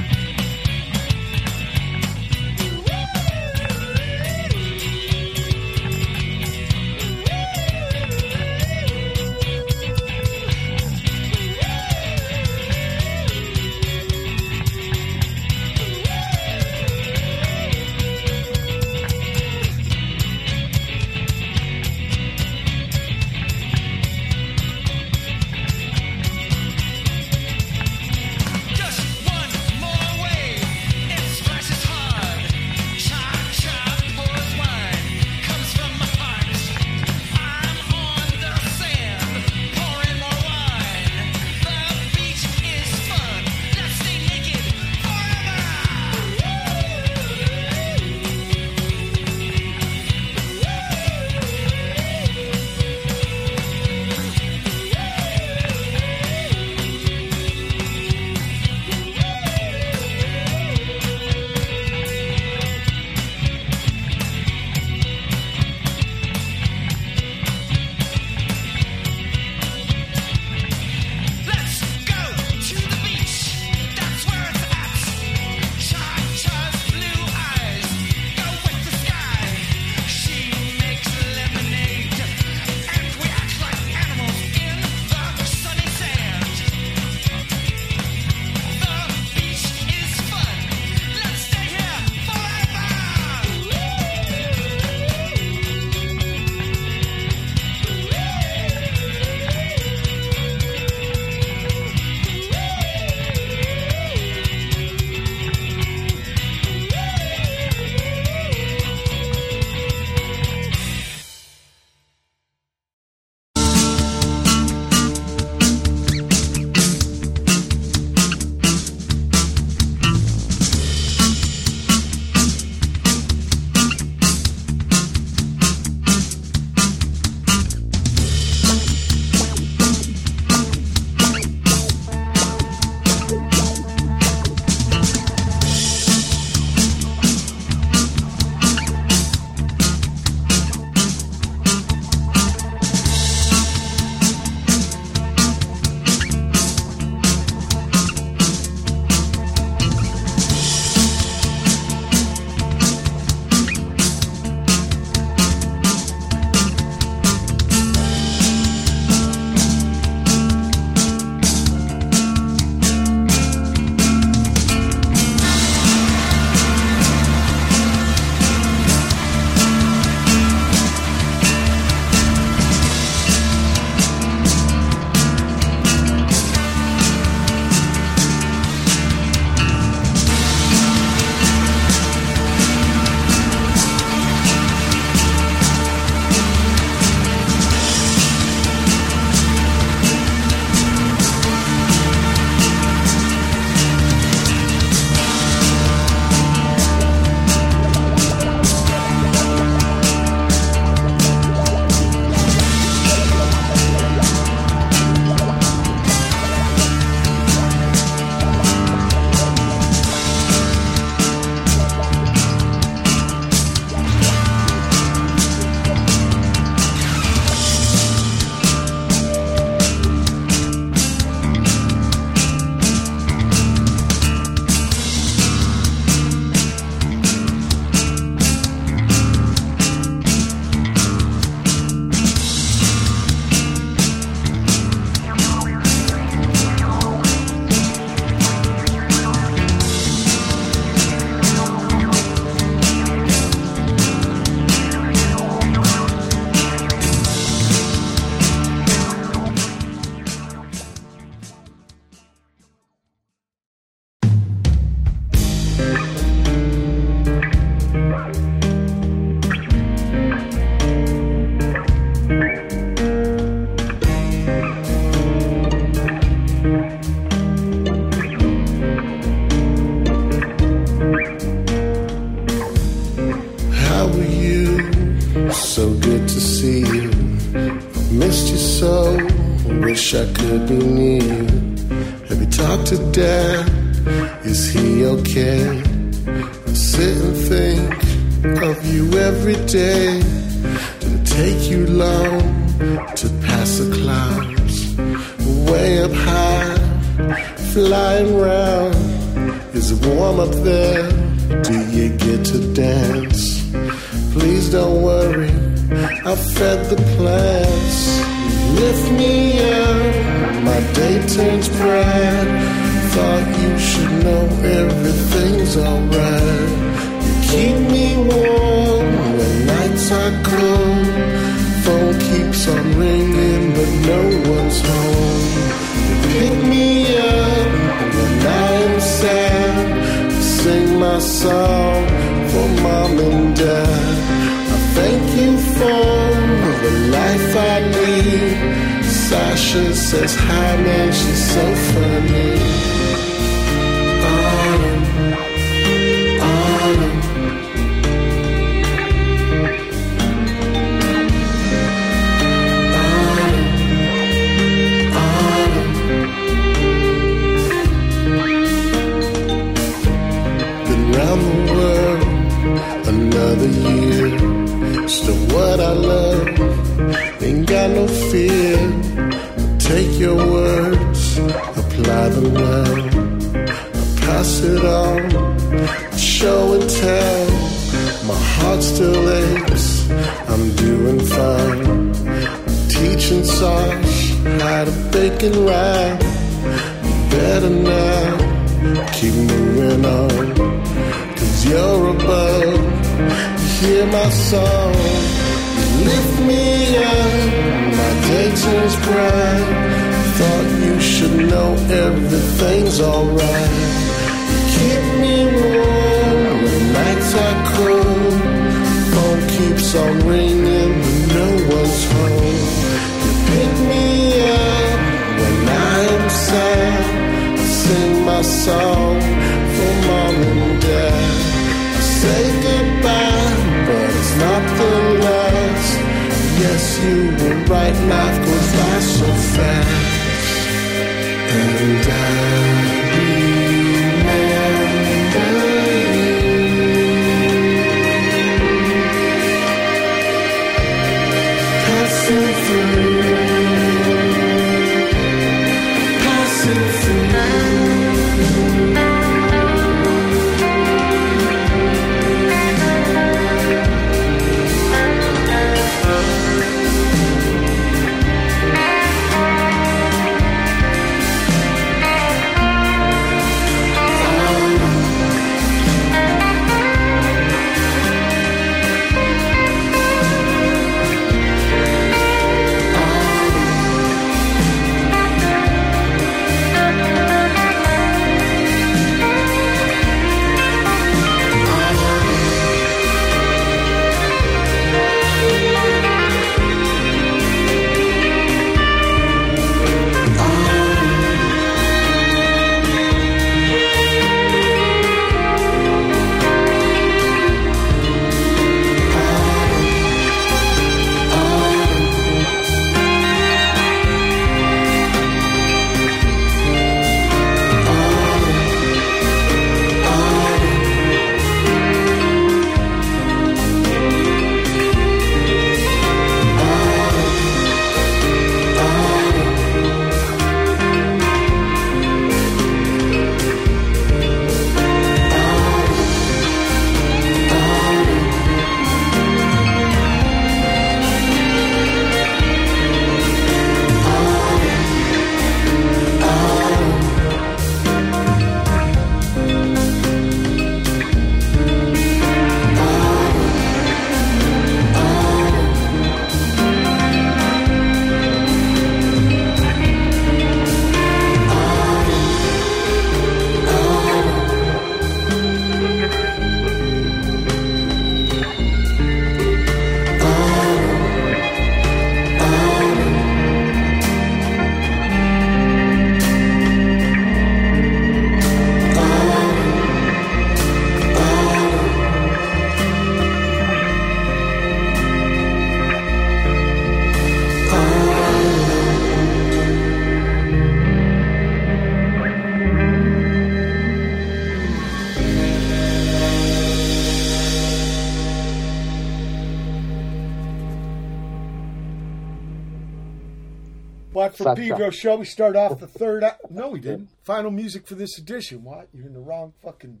Pedro 594.56 594.90
suck. 594.90 594.94
show. 594.94 595.16
We 595.16 595.24
start 595.24 595.56
off 595.56 595.78
the 595.80 595.86
third. 595.86 596.22
a- 596.22 596.36
No, 596.50 596.70
we 596.70 596.80
didn't. 596.80 597.08
Final 597.22 597.50
music 597.50 597.86
for 597.86 597.94
this 597.94 598.18
edition. 598.18 598.64
What? 598.64 598.88
You're 598.92 599.06
in 599.06 599.12
the 599.14 599.20
wrong 599.20 599.52
fucking 599.62 600.00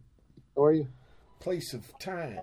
How 0.56 0.64
are 0.64 0.72
you? 0.72 0.88
place 1.40 1.72
of 1.74 1.96
time. 1.98 2.40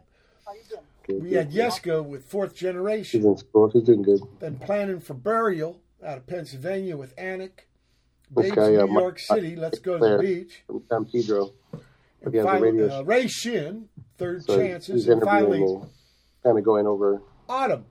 Good, 1.08 1.24
We 1.24 1.30
good, 1.30 1.38
had 1.38 1.52
good. 1.52 1.60
Yeska 1.60 2.06
with 2.06 2.26
Fourth 2.26 2.52
She's 2.54 2.62
Generation. 2.62 3.26
in 3.26 3.38
school. 3.38 3.70
She's 3.72 3.84
doing 3.84 4.04
good. 4.04 4.20
Then 4.40 4.58
planning 4.60 5.00
for 5.00 5.14
burial 5.16 5.80
out 6.06 6.18
of 6.18 6.28
Pennsylvania 6.28 6.98
with 6.98 7.16
Annick. 7.16 7.66
This 8.32 8.46
Babes, 8.46 8.56
guy, 8.56 8.76
uh, 8.76 8.86
New 8.86 8.88
Mike- 8.94 9.02
York 9.02 9.20
City. 9.20 9.56
Let's 9.56 9.80
go 9.80 9.98
to 9.98 10.18
the 10.18 10.18
beach. 10.22 10.64
From 10.68 10.84
San 10.90 11.06
Pedro. 11.06 11.52
And 12.22 12.32
He 12.34 12.38
has 12.38 12.46
a 12.46 12.50
finally, 12.50 12.72
radio 12.72 13.00
uh, 13.00 13.02
Ray 13.04 13.28
Shinn, 13.28 13.90
Third 14.18 14.44
So 14.46 14.58
Chances. 14.58 15.08
And 15.08 15.22
finally, 15.24 15.60
kind 16.44 16.58
of 16.60 16.64
going 16.64 16.86
over 16.86 17.22
Autumn 17.48 17.86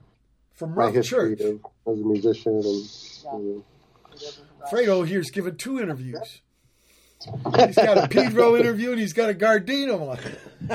from 0.53 0.69
my 0.75 0.85
Rough 0.85 0.93
history 0.93 1.35
Church. 1.35 1.41
of, 1.45 1.65
as 1.93 1.99
a 1.99 2.05
musician 2.05 2.53
and. 2.55 2.65
You 3.43 3.63
Fredo 4.71 5.05
here's 5.07 5.31
given 5.31 5.55
two 5.57 5.79
interviews. 5.79 6.41
He's 7.65 7.75
got 7.75 7.97
a 7.97 8.07
Pedro 8.07 8.55
interview 8.59 8.91
and 8.91 8.99
he's 8.99 9.13
got 9.13 9.29
a 9.29 9.33
Gardino 9.33 9.99
one. 9.99 10.19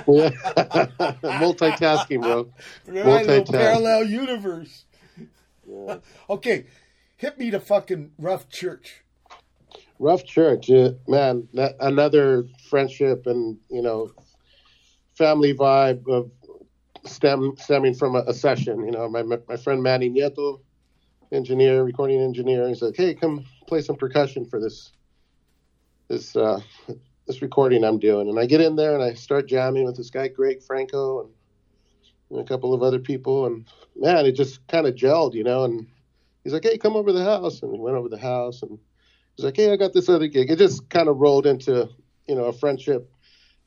Yeah. 0.07 0.31
Multitasking, 1.23 2.21
bro. 2.21 2.53
Right, 2.87 3.27
little 3.27 3.45
Multitask. 3.45 3.53
parallel 3.53 4.05
universe. 4.05 4.85
okay, 6.31 6.67
hit 7.17 7.39
me 7.39 7.51
to 7.51 7.61
fucking 7.61 8.13
Rough 8.19 8.49
Church. 8.51 9.03
Rough 9.99 10.25
Church, 10.25 10.69
yeah, 10.69 10.91
man. 11.09 11.49
That, 11.55 11.77
another 11.81 12.47
friendship 12.69 13.27
and 13.27 13.59
you 13.71 13.81
know, 13.81 14.11
family 15.17 15.55
vibe 15.55 16.07
of 16.09 16.31
stem 17.07 17.55
stemming 17.59 17.95
from 17.95 18.17
a, 18.17 18.21
a 18.27 18.35
session. 18.35 18.85
You 18.85 18.91
know, 18.91 19.09
my 19.09 19.23
my 19.23 19.57
friend 19.57 19.83
Manny 19.83 20.11
Nieto, 20.11 20.61
engineer, 21.33 21.83
recording 21.85 22.21
engineer. 22.21 22.69
He's 22.69 22.83
like, 22.83 22.97
"Hey, 22.97 23.15
come 23.15 23.45
play 23.67 23.83
some 23.83 23.97
percussion 23.97 24.45
for 24.47 24.61
this 24.61 24.93
this 26.09 26.37
uh, 26.37 26.61
this 27.27 27.43
recording 27.43 27.85
I'm 27.85 27.99
doing." 27.99 28.29
And 28.29 28.39
I 28.39 28.47
get 28.47 28.61
in 28.61 28.77
there 28.77 28.95
and 28.95 29.03
I 29.03 29.15
start 29.15 29.49
jamming 29.49 29.85
with 29.85 29.97
this 29.97 30.11
guy 30.11 30.29
Greg 30.29 30.63
Franco 30.63 31.21
and, 31.21 31.31
and 32.31 32.41
a 32.41 32.45
couple 32.45 32.75
of 32.75 32.83
other 32.83 32.99
people. 32.99 33.47
And 33.47 33.67
man, 33.97 34.27
it 34.27 34.33
just 34.33 34.67
kind 34.69 34.87
of 34.87 34.95
gelled, 34.95 35.35
you 35.35 35.45
know. 35.45 35.65
And 35.65 35.87
he's 36.43 36.53
like, 36.53 36.65
"Hey, 36.65 36.79
come 36.79 36.97
over 36.97 37.09
to 37.09 37.13
the 37.19 37.25
house," 37.25 37.63
and 37.63 37.73
we 37.73 37.79
went 37.79 37.97
over 37.97 38.09
to 38.09 38.17
the 38.17 38.23
house 38.23 38.63
and. 38.63 38.79
He's 39.37 39.45
like, 39.45 39.57
hey, 39.57 39.73
I 39.73 39.77
got 39.77 39.93
this 39.93 40.09
other 40.09 40.29
gig. 40.29 40.49
It 40.49 40.59
just 40.59 40.89
kind 40.91 41.09
of 41.09 41.17
rolled 41.17 41.45
into, 41.45 41.89
you 42.29 42.37
know, 42.37 42.45
a 42.45 42.53
friendship, 42.53 43.11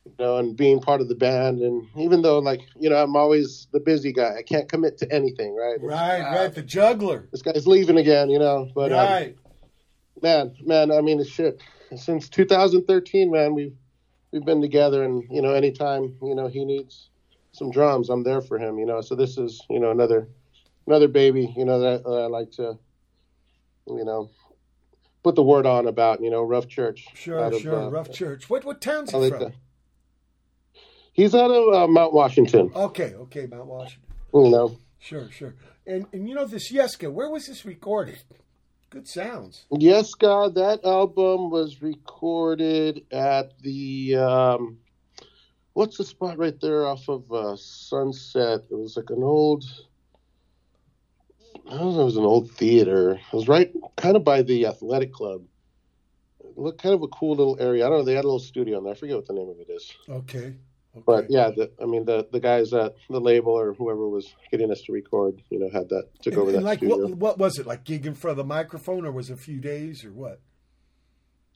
you 0.06 0.14
know, 0.18 0.38
and 0.38 0.56
being 0.56 0.80
part 0.80 1.02
of 1.02 1.10
the 1.10 1.14
band. 1.14 1.60
And 1.60 1.86
even 1.98 2.22
though, 2.22 2.38
like, 2.38 2.62
you 2.80 2.88
know, 2.88 2.96
I'm 2.96 3.14
always 3.16 3.66
the 3.70 3.78
busy 3.78 4.10
guy, 4.10 4.36
I 4.38 4.42
can't 4.42 4.66
commit 4.66 4.96
to 4.96 5.12
anything, 5.12 5.54
right? 5.54 5.76
Right, 5.82 6.22
Ah, 6.22 6.36
right, 6.36 6.54
the 6.54 6.62
juggler. 6.62 7.28
This 7.32 7.42
guy's 7.42 7.66
leaving 7.66 7.98
again, 7.98 8.30
you 8.30 8.38
know. 8.38 8.70
But 8.74 8.92
um, 8.92 8.98
right. 8.98 9.36
Man, 10.22 10.54
man, 10.64 10.90
I 10.92 11.00
mean, 11.00 11.22
shit. 11.24 11.60
Since 11.96 12.28
2013, 12.28 13.30
man, 13.30 13.54
we've 13.54 13.74
we've 14.32 14.44
been 14.44 14.60
together, 14.60 15.04
and 15.04 15.24
you 15.30 15.40
know, 15.42 15.52
anytime 15.54 16.16
you 16.22 16.34
know 16.34 16.48
he 16.48 16.64
needs 16.64 17.08
some 17.52 17.70
drums, 17.70 18.10
I'm 18.10 18.22
there 18.22 18.40
for 18.40 18.58
him, 18.58 18.78
you 18.78 18.86
know. 18.86 19.00
So 19.00 19.14
this 19.14 19.38
is, 19.38 19.60
you 19.70 19.80
know, 19.80 19.90
another 19.90 20.28
another 20.86 21.08
baby, 21.08 21.52
you 21.56 21.64
know, 21.64 21.80
that, 21.80 22.04
that 22.04 22.10
I 22.10 22.26
like 22.26 22.50
to, 22.52 22.78
you 23.86 24.04
know, 24.04 24.30
put 25.22 25.34
the 25.34 25.42
word 25.42 25.66
on 25.66 25.86
about, 25.86 26.22
you 26.22 26.30
know, 26.30 26.42
Rough 26.42 26.68
Church. 26.68 27.06
Sure, 27.14 27.42
out 27.42 27.54
of, 27.54 27.60
sure. 27.60 27.82
uh, 27.82 27.88
Rough 27.88 28.12
Church. 28.12 28.48
What 28.48 28.64
what 28.64 28.80
town's 28.80 29.10
he 29.10 29.16
like 29.16 29.32
from? 29.32 29.40
that. 29.44 29.52
He's 31.12 31.34
out 31.34 31.50
of 31.50 31.74
uh, 31.74 31.86
Mount 31.88 32.12
Washington, 32.14 32.70
Okay, 32.74 33.14
okay, 33.14 33.46
Mount 33.46 33.66
Washington. 33.66 34.08
you 34.34 34.50
know. 34.50 34.78
Sure, 35.00 35.30
sure. 35.30 35.54
And 35.86 36.06
and 36.12 36.28
you 36.28 36.34
know 36.34 36.44
this 36.46 36.70
Yeska, 36.72 37.10
where 37.12 37.30
was 37.30 37.46
this 37.46 37.64
recorded? 37.64 38.18
Good 38.90 39.06
sounds. 39.06 39.66
Yes, 39.70 40.14
God, 40.14 40.54
that 40.54 40.84
album 40.84 41.50
was 41.50 41.82
recorded 41.82 43.04
at 43.12 43.58
the 43.60 44.16
um, 44.16 44.78
what's 45.74 45.98
the 45.98 46.04
spot 46.04 46.38
right 46.38 46.58
there 46.60 46.86
off 46.86 47.08
of 47.08 47.30
uh, 47.30 47.54
Sunset? 47.56 48.62
It 48.70 48.74
was 48.74 48.96
like 48.96 49.10
an 49.10 49.22
old, 49.22 49.64
I 51.66 51.76
don't 51.76 51.94
know, 51.94 52.00
it 52.00 52.04
was 52.04 52.16
an 52.16 52.24
old 52.24 52.50
theater. 52.52 53.12
It 53.12 53.36
was 53.36 53.46
right 53.46 53.70
kind 53.96 54.16
of 54.16 54.24
by 54.24 54.40
the 54.40 54.66
athletic 54.66 55.12
club. 55.12 55.42
It 56.40 56.56
looked 56.56 56.82
kind 56.82 56.94
of 56.94 57.02
a 57.02 57.08
cool 57.08 57.36
little 57.36 57.58
area. 57.60 57.86
I 57.86 57.90
don't 57.90 57.98
know. 57.98 58.04
They 58.04 58.14
had 58.14 58.24
a 58.24 58.28
little 58.28 58.38
studio 58.38 58.78
in 58.78 58.84
there. 58.84 58.94
I 58.94 58.96
forget 58.96 59.16
what 59.16 59.26
the 59.26 59.34
name 59.34 59.50
of 59.50 59.60
it 59.60 59.70
is. 59.70 59.92
Okay. 60.08 60.54
Okay. 60.98 61.04
But 61.06 61.30
yeah, 61.30 61.50
the, 61.50 61.70
I 61.82 61.86
mean 61.86 62.04
the 62.04 62.26
the 62.30 62.40
guys 62.40 62.72
at 62.72 62.94
the 63.08 63.20
label 63.20 63.52
or 63.52 63.72
whoever 63.74 64.08
was 64.08 64.34
getting 64.50 64.70
us 64.70 64.80
to 64.82 64.92
record, 64.92 65.40
you 65.50 65.58
know, 65.58 65.68
had 65.70 65.88
that 65.90 66.04
took 66.22 66.34
And, 66.34 66.42
over 66.42 66.50
and 66.50 66.58
that 66.58 66.64
like 66.64 66.78
studio. 66.78 67.06
what 67.08 67.16
what 67.18 67.38
was 67.38 67.58
it? 67.58 67.66
Like 67.66 67.84
gig 67.84 68.06
in 68.06 68.14
front 68.14 68.32
of 68.32 68.36
the 68.38 68.44
microphone 68.48 69.04
or 69.06 69.12
was 69.12 69.30
it 69.30 69.34
a 69.34 69.36
few 69.36 69.58
days 69.60 70.04
or 70.04 70.12
what? 70.12 70.40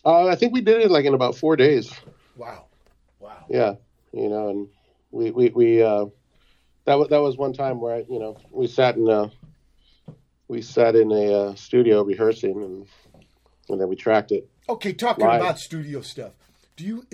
Uh, 0.04 0.26
I 0.26 0.34
think 0.34 0.52
we 0.52 0.60
did 0.60 0.80
it 0.80 0.90
like 0.90 1.04
in 1.04 1.14
about 1.14 1.36
four 1.36 1.56
days. 1.56 1.92
Wow. 2.36 2.66
Wow. 3.20 3.44
Yeah, 3.48 3.74
you 4.12 4.28
know, 4.28 4.48
and 4.48 4.68
we 5.12 5.30
we 5.30 5.48
we 5.50 5.82
uh, 5.82 6.06
that 6.86 6.94
was 6.94 7.08
that 7.10 7.20
was 7.22 7.36
one 7.36 7.52
time 7.52 7.80
where 7.80 7.96
I, 7.96 8.04
you 8.08 8.18
know 8.18 8.36
we 8.50 8.66
sat 8.66 8.96
in 8.96 9.08
a 9.08 9.30
we 10.48 10.60
sat 10.60 10.96
in 10.96 11.12
a 11.12 11.32
uh, 11.32 11.54
studio 11.54 12.02
rehearsing 12.02 12.62
and 12.62 12.86
and 13.68 13.80
then 13.80 13.88
we 13.88 13.94
tracked 13.96 14.32
it. 14.32 14.48
Okay, 14.68 14.92
talking 14.92 15.24
Live. 15.24 15.40
about 15.40 15.58
studio 15.60 16.00
stuff. 16.00 16.32
Do 16.76 16.84
you 16.84 17.04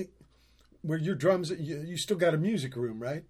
where 0.83 0.99
your 0.99 1.15
drums 1.15 1.51
you, 1.51 1.83
you 1.87 1.97
still 1.97 2.17
got 2.17 2.35
a 2.35 2.39
music 2.39 2.77
room, 2.77 3.01
right? 3.01 3.25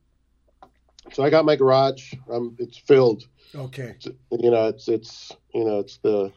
So 1.12 1.22
I 1.22 1.30
got 1.30 1.44
my 1.44 1.56
garage. 1.56 2.12
Um, 2.30 2.56
it's 2.58 2.76
filled. 2.78 3.24
Okay. 3.54 3.94
You 4.30 4.50
know, 4.50 4.68
it's 4.68 4.88
it's 4.88 5.32
you 5.54 5.64
know 5.64 5.78
it's 5.78 5.98
the 5.98 6.32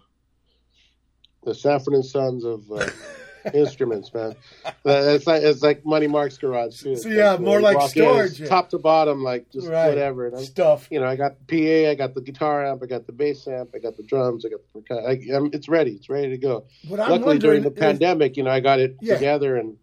the 1.43 1.53
Sanford 1.55 1.93
and 1.95 2.05
Sons 2.05 2.45
of 2.45 2.71
uh, 2.71 2.87
instruments, 3.53 4.13
man. 4.13 4.35
Uh, 4.65 4.71
It's 4.85 5.25
like 5.27 5.41
it's 5.43 5.61
like 5.63 5.83
Money 5.85 6.07
Mark's 6.07 6.37
garage 6.37 6.81
too. 6.83 6.95
So, 6.95 7.09
yeah, 7.09 7.33
It's 7.33 7.41
more 7.41 7.59
like 7.59 7.75
walk 7.77 7.97
in, 7.97 8.03
storage, 8.03 8.39
yeah. 8.39 8.47
top 8.47 8.69
to 8.69 8.77
bottom, 8.77 9.23
like 9.23 9.49
just 9.51 9.67
Right. 9.67 9.89
whatever. 9.89 10.31
Stuff. 10.37 10.87
you 10.91 10.99
know, 10.99 11.07
I 11.07 11.15
got 11.15 11.33
the 11.47 11.83
PA, 11.85 11.89
I 11.91 11.95
got 11.95 12.13
the 12.13 12.21
guitar 12.21 12.65
amp, 12.65 12.81
I 12.83 12.85
got 12.85 13.07
the 13.07 13.11
bass 13.13 13.47
amp, 13.47 13.71
I 13.75 13.79
got 13.79 13.97
the 13.97 14.03
drums, 14.03 14.45
I 14.45 14.49
got 14.49 14.59
the. 14.73 14.95
I, 14.95 15.35
I'm, 15.35 15.49
it's 15.51 15.67
ready. 15.67 15.91
It's 15.93 16.09
ready 16.09 16.29
to 16.29 16.37
go. 16.37 16.65
What 16.87 16.99
Luckily, 16.99 17.39
during 17.39 17.63
the 17.63 17.71
is- 17.73 17.79
pandemic, 17.79 18.37
you 18.37 18.43
know, 18.43 18.51
I 18.51 18.59
got 18.59 18.79
it 18.79 18.95
Yeah. 19.01 19.15
together, 19.15 19.57
and 19.57 19.75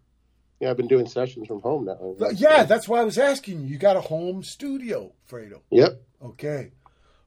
yeah, 0.59 0.69
I've 0.69 0.77
been 0.77 0.87
doing 0.87 1.07
sessions 1.07 1.47
from 1.47 1.61
home 1.61 1.85
now. 1.85 2.15
Yeah, 2.33 2.63
that's 2.63 2.87
why 2.87 2.99
I 2.99 3.03
was 3.03 3.17
asking 3.17 3.61
you. 3.61 3.67
You 3.67 3.77
got 3.77 3.95
a 3.95 4.01
home 4.01 4.43
studio, 4.43 5.13
Fredo. 5.29 5.61
Yep. 5.71 6.01
Okay. 6.21 6.71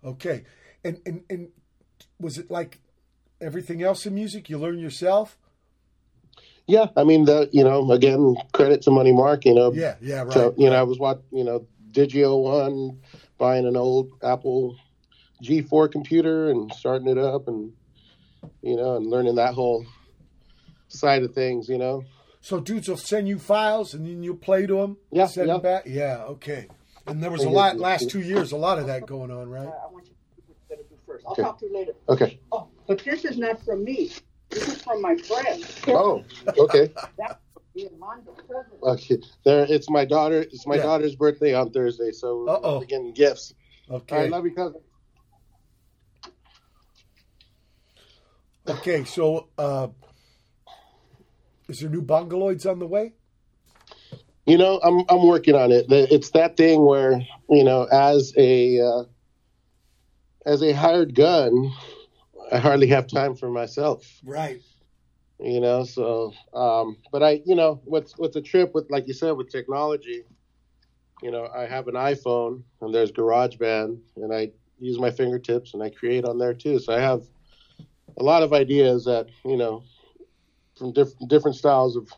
Okay. 0.04 0.44
And 0.84 1.00
and 1.06 1.22
and 1.30 1.48
was 2.20 2.38
it 2.38 2.50
like 2.50 2.80
everything 3.40 3.82
else 3.82 4.04
in 4.06 4.14
music 4.14 4.50
you 4.50 4.58
learn 4.58 4.78
yourself? 4.78 5.38
Yeah, 6.66 6.86
I 6.96 7.04
mean, 7.04 7.24
the 7.24 7.48
you 7.52 7.64
know, 7.64 7.90
again, 7.90 8.36
credit 8.52 8.82
to 8.82 8.90
Money 8.90 9.12
Mark. 9.12 9.44
You 9.44 9.54
know, 9.54 9.72
Yeah, 9.72 9.96
yeah, 10.00 10.22
right. 10.22 10.32
So 10.32 10.54
you 10.56 10.68
know, 10.70 10.76
I 10.76 10.82
was 10.82 10.98
watching 10.98 11.24
you 11.32 11.44
know, 11.44 11.66
Digi 11.90 12.22
001, 12.22 13.00
buying 13.38 13.66
an 13.66 13.76
old 13.76 14.10
Apple 14.22 14.76
G4 15.42 15.90
computer 15.90 16.50
and 16.50 16.72
starting 16.72 17.08
it 17.08 17.18
up, 17.18 17.48
and 17.48 17.72
you 18.62 18.76
know, 18.76 18.96
and 18.96 19.06
learning 19.06 19.36
that 19.36 19.54
whole 19.54 19.86
side 20.88 21.22
of 21.22 21.34
things. 21.34 21.68
You 21.68 21.78
know, 21.78 22.04
So 22.42 22.58
dudes 22.60 22.88
will 22.88 22.96
send 22.96 23.28
you 23.28 23.38
files 23.38 23.94
and 23.94 24.04
then 24.04 24.22
you 24.22 24.34
play 24.34 24.66
to 24.66 24.74
them. 24.76 24.96
Yeah, 25.12 25.26
Send 25.26 25.46
yeah. 25.46 25.52
them 25.54 25.62
back. 25.62 25.84
Yeah. 25.86 26.24
Okay. 26.24 26.66
And 27.06 27.22
there 27.22 27.30
was 27.30 27.44
a 27.44 27.48
lot 27.48 27.78
last 27.78 28.10
two 28.10 28.20
years. 28.20 28.50
A 28.52 28.56
lot 28.56 28.78
of 28.78 28.88
that 28.88 29.06
going 29.06 29.30
on, 29.30 29.48
right? 29.48 29.62
I 29.68 29.90
want 29.92 30.06
you 30.06 30.12
to 30.12 30.36
do 30.36 30.42
what 30.46 30.56
you 30.58 30.76
gotta 30.76 30.88
do 30.88 30.96
first. 31.06 31.24
I'll 31.24 31.32
Okay. 31.32 31.42
talk 31.42 31.58
to 31.60 31.66
you 31.66 31.72
later. 31.74 31.92
okay. 32.08 32.40
Oh, 32.50 32.68
but 32.88 32.98
this 33.04 33.24
is 33.24 33.38
not 33.38 33.64
from 33.64 33.84
me. 33.84 34.10
This 34.50 34.68
is 34.68 34.82
from 34.82 35.00
my 35.00 35.16
friend. 35.16 35.64
Oh, 35.88 36.24
okay. 36.58 36.92
That's 37.16 37.36
the 37.74 37.88
Armando. 37.92 38.36
Okay, 38.82 39.18
there. 39.44 39.64
It's 39.68 39.88
my 39.88 40.04
daughter. 40.04 40.42
It's 40.42 40.66
my 40.66 40.76
Yeah. 40.76 40.82
daughter's 40.82 41.14
birthday 41.16 41.54
on 41.54 41.70
Thursday, 41.70 42.10
so 42.10 42.46
Uh-oh. 42.48 42.80
we're 42.80 42.84
getting 42.86 43.12
gifts. 43.14 43.54
Okay. 43.88 44.24
I 44.24 44.26
love 44.26 44.44
you, 44.44 44.54
cousin. 44.54 44.80
Okay. 48.68 49.04
So, 49.04 49.48
uh, 49.58 49.88
is 51.72 51.80
there 51.80 51.88
new 51.88 52.02
Bongoloidz 52.02 52.70
on 52.70 52.78
the 52.78 52.86
way? 52.86 53.14
You 54.46 54.58
know, 54.58 54.78
I'm 54.82 55.04
I'm 55.08 55.26
working 55.26 55.54
on 55.54 55.72
it. 55.72 55.86
It's 55.88 56.30
that 56.30 56.56
thing 56.56 56.84
where 56.84 57.20
you 57.48 57.64
know, 57.64 57.84
as 57.84 58.34
a 58.36 58.80
uh, 58.80 59.04
as 60.44 60.62
a 60.62 60.72
hired 60.72 61.14
gun, 61.14 61.72
I 62.50 62.58
hardly 62.58 62.88
have 62.88 63.06
time 63.06 63.34
for 63.34 63.48
myself. 63.48 64.04
Right. 64.24 64.60
You 65.38 65.60
know, 65.60 65.84
so 65.84 66.34
um, 66.52 66.98
but 67.10 67.22
I, 67.22 67.40
you 67.46 67.54
know, 67.54 67.80
what's 67.84 68.18
what's 68.18 68.36
a 68.36 68.42
trip 68.42 68.74
with 68.74 68.90
like 68.90 69.08
you 69.08 69.14
said 69.14 69.32
with 69.32 69.50
technology. 69.50 70.24
You 71.22 71.30
know, 71.30 71.48
I 71.54 71.66
have 71.66 71.86
an 71.88 71.94
iPhone 71.94 72.64
and 72.80 72.92
there's 72.92 73.12
GarageBand, 73.12 73.98
and 74.16 74.34
I 74.34 74.50
use 74.78 74.98
my 74.98 75.10
fingertips 75.10 75.72
and 75.72 75.82
I 75.82 75.88
create 75.88 76.24
on 76.24 76.36
there 76.36 76.52
too. 76.52 76.80
So 76.80 76.92
I 76.92 77.00
have 77.00 77.22
a 78.18 78.22
lot 78.22 78.42
of 78.42 78.52
ideas 78.52 79.04
that 79.04 79.28
you 79.44 79.56
know 79.56 79.84
from 80.82 80.92
diff- 80.92 81.14
different 81.28 81.56
styles 81.56 81.94
of 81.96 82.12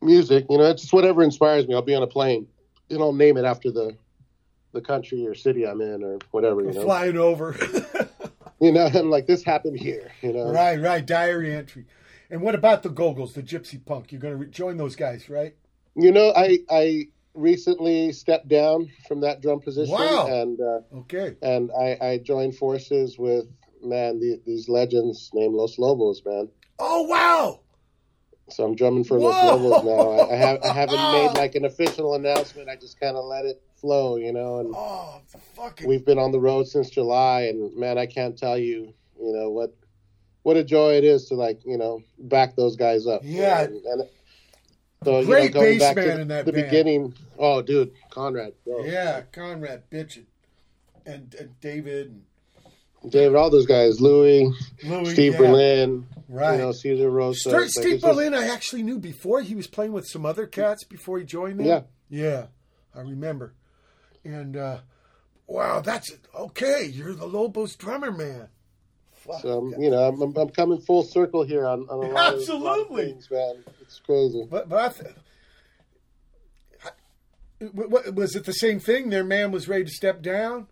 music. 0.00 0.46
You 0.48 0.56
know, 0.58 0.64
it's 0.64 0.82
just 0.82 0.94
whatever 0.94 1.22
inspires 1.22 1.68
me. 1.68 1.74
I'll 1.74 1.82
be 1.82 1.94
on 1.94 2.02
a 2.02 2.06
plane 2.06 2.46
and 2.90 3.00
I'll 3.00 3.12
name 3.12 3.36
it 3.36 3.44
after 3.44 3.70
the 3.70 3.96
the 4.72 4.80
country 4.80 5.26
or 5.26 5.34
city 5.34 5.66
I'm 5.66 5.80
in 5.80 6.02
or 6.02 6.18
whatever. 6.30 6.62
You 6.62 6.72
know, 6.72 6.82
Flying 6.82 7.16
over. 7.18 7.54
you 8.60 8.72
know, 8.72 8.86
and 8.86 9.10
like 9.10 9.26
this 9.26 9.42
happened 9.44 9.78
here, 9.78 10.10
you 10.22 10.32
know. 10.32 10.50
Right, 10.50 10.80
right. 10.80 11.04
Diary 11.04 11.54
entry. 11.54 11.84
And 12.30 12.40
what 12.42 12.54
about 12.54 12.82
the 12.82 12.90
Gogols, 12.90 13.34
the 13.34 13.42
Gypsy 13.42 13.82
Punk? 13.84 14.10
You're 14.12 14.20
going 14.20 14.32
to 14.34 14.38
re- 14.38 14.48
join 14.48 14.76
those 14.76 14.96
guys, 14.96 15.28
right? 15.30 15.54
You 15.94 16.10
know, 16.12 16.32
I 16.34 16.58
I 16.70 17.04
recently 17.34 18.12
stepped 18.12 18.48
down 18.48 18.90
from 19.08 19.20
that 19.20 19.40
drum 19.42 19.60
position, 19.60 19.94
Wow. 19.94 20.26
and 20.26 20.60
uh, 20.60 20.80
Okay. 21.00 21.36
and 21.42 21.70
I, 21.78 21.96
I 22.00 22.18
joined 22.18 22.56
forces 22.56 23.18
with 23.18 23.44
man 23.82 24.18
the, 24.20 24.40
these 24.46 24.68
legends 24.68 25.30
named 25.34 25.54
Los 25.54 25.78
Lobos, 25.78 26.22
man. 26.26 26.48
Oh 26.78 27.02
wow! 27.02 27.60
So 28.50 28.64
I'm 28.64 28.74
drumming 28.76 29.04
for 29.04 29.18
Los 29.18 29.34
Whoa! 29.34 29.56
Lobos 29.56 29.84
now. 29.84 30.10
I, 30.26 30.32
I 30.32 30.36
have 30.36 30.62
I 30.62 30.72
haven't 30.72 31.12
made 31.12 31.32
like 31.40 31.54
an 31.54 31.64
official 31.64 32.14
announcement. 32.14 32.68
I 32.68 32.76
just 32.76 33.00
kind 33.00 33.16
of 33.16 33.24
let 33.24 33.44
it 33.44 33.62
flow, 33.76 34.16
you 34.16 34.32
know. 34.32 34.60
And 34.60 34.72
Oh, 34.76 35.20
fucking 35.54 35.88
we've 35.88 36.04
been 36.04 36.18
on 36.18 36.32
the 36.32 36.40
road 36.40 36.66
since 36.68 36.90
July, 36.90 37.42
and 37.42 37.74
man, 37.76 37.98
I 37.98 38.06
can't 38.06 38.36
tell 38.38 38.58
you, 38.58 38.92
you 39.20 39.32
know 39.32 39.50
what 39.50 39.74
what 40.42 40.56
a 40.56 40.62
joy 40.64 40.94
it 40.94 41.04
is 41.04 41.26
to 41.26 41.34
like 41.34 41.60
you 41.64 41.76
know 41.78 42.02
back 42.18 42.54
those 42.56 42.76
guys 42.76 43.06
up. 43.06 43.22
Yeah. 43.24 43.62
and, 43.62 43.84
and 43.84 44.02
so 45.04 45.20
you 45.20 45.26
Great 45.26 45.54
know, 45.54 45.60
going 45.60 45.78
bass 45.78 45.80
back 45.80 45.96
man 45.96 46.06
to 46.16 46.20
in 46.22 46.28
that 46.28 46.46
the 46.46 46.52
band. 46.52 46.64
beginning. 46.66 47.14
Oh, 47.38 47.62
dude, 47.62 47.92
Conrad, 48.10 48.54
bro. 48.64 48.84
yeah, 48.84 49.22
Conrad 49.30 49.88
bitching, 49.90 50.24
and, 51.04 51.34
and 51.38 51.60
David, 51.60 52.06
and 52.08 52.24
David, 53.08 53.36
all 53.36 53.50
those 53.50 53.66
guys, 53.66 54.00
Louis, 54.00 54.52
Louis, 54.84 55.12
Steve 55.12 55.32
yeah. 55.32 55.38
Berlin, 55.38 56.06
Right. 56.28 56.54
you 56.54 56.58
know, 56.58 56.72
Cesar 56.72 57.08
Rosas. 57.10 57.42
Steve, 57.42 57.52
Like, 57.52 57.68
Steve 57.68 57.84
it's 57.84 58.02
just- 58.02 58.04
Berlin, 58.04 58.34
I 58.34 58.48
actually 58.48 58.82
knew 58.82 58.98
before. 58.98 59.42
He 59.42 59.54
was 59.54 59.66
playing 59.68 59.92
with 59.92 60.06
some 60.06 60.26
other 60.26 60.46
cats 60.46 60.84
before 60.84 61.18
he 61.18 61.24
joined 61.24 61.60
them. 61.60 61.66
Yeah. 61.66 61.82
yeah, 62.08 62.46
I 62.94 63.00
remember. 63.00 63.54
And 64.24 64.56
uh, 64.56 64.78
wow, 65.46 65.80
that's 65.80 66.10
okay. 66.34 66.84
You're 66.84 67.14
the 67.14 67.26
Lobos 67.26 67.76
drummer, 67.76 68.10
man. 68.10 68.48
Fuck. 69.12 69.42
So 69.42 69.72
you 69.78 69.90
know, 69.90 70.02
I'm, 70.08 70.20
I'm, 70.36 70.48
coming 70.50 70.80
full 70.80 71.04
circle 71.04 71.44
here 71.44 71.66
on, 71.66 71.86
on 71.88 72.04
a 72.04 72.08
lot, 72.10 72.34
of, 72.34 72.40
Absolutely. 72.40 72.66
lot 72.66 72.80
of 72.80 72.88
things, 72.96 73.30
man. 73.30 73.64
It's 73.80 74.00
crazy. 74.00 74.44
But 74.50 74.68
but 74.68 74.78
I 74.78 74.88
th- 77.60 77.72
what, 77.72 78.14
was 78.14 78.36
it 78.36 78.44
the 78.44 78.52
same 78.52 78.80
thing? 78.80 79.10
Their 79.10 79.24
man 79.24 79.50
was 79.50 79.68
ready 79.68 79.84
to 79.84 79.90
step 79.90 80.22
down. 80.22 80.66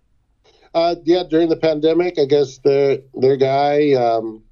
Uh, 0.75 0.97
yeah, 1.05 1.23
during 1.29 1.49
the 1.49 1.57
pandemic, 1.57 2.19
I 2.19 2.25
guess 2.25 2.59
their 2.59 2.99
their 3.15 3.37
guy, 3.37 3.93
um, 3.93 4.43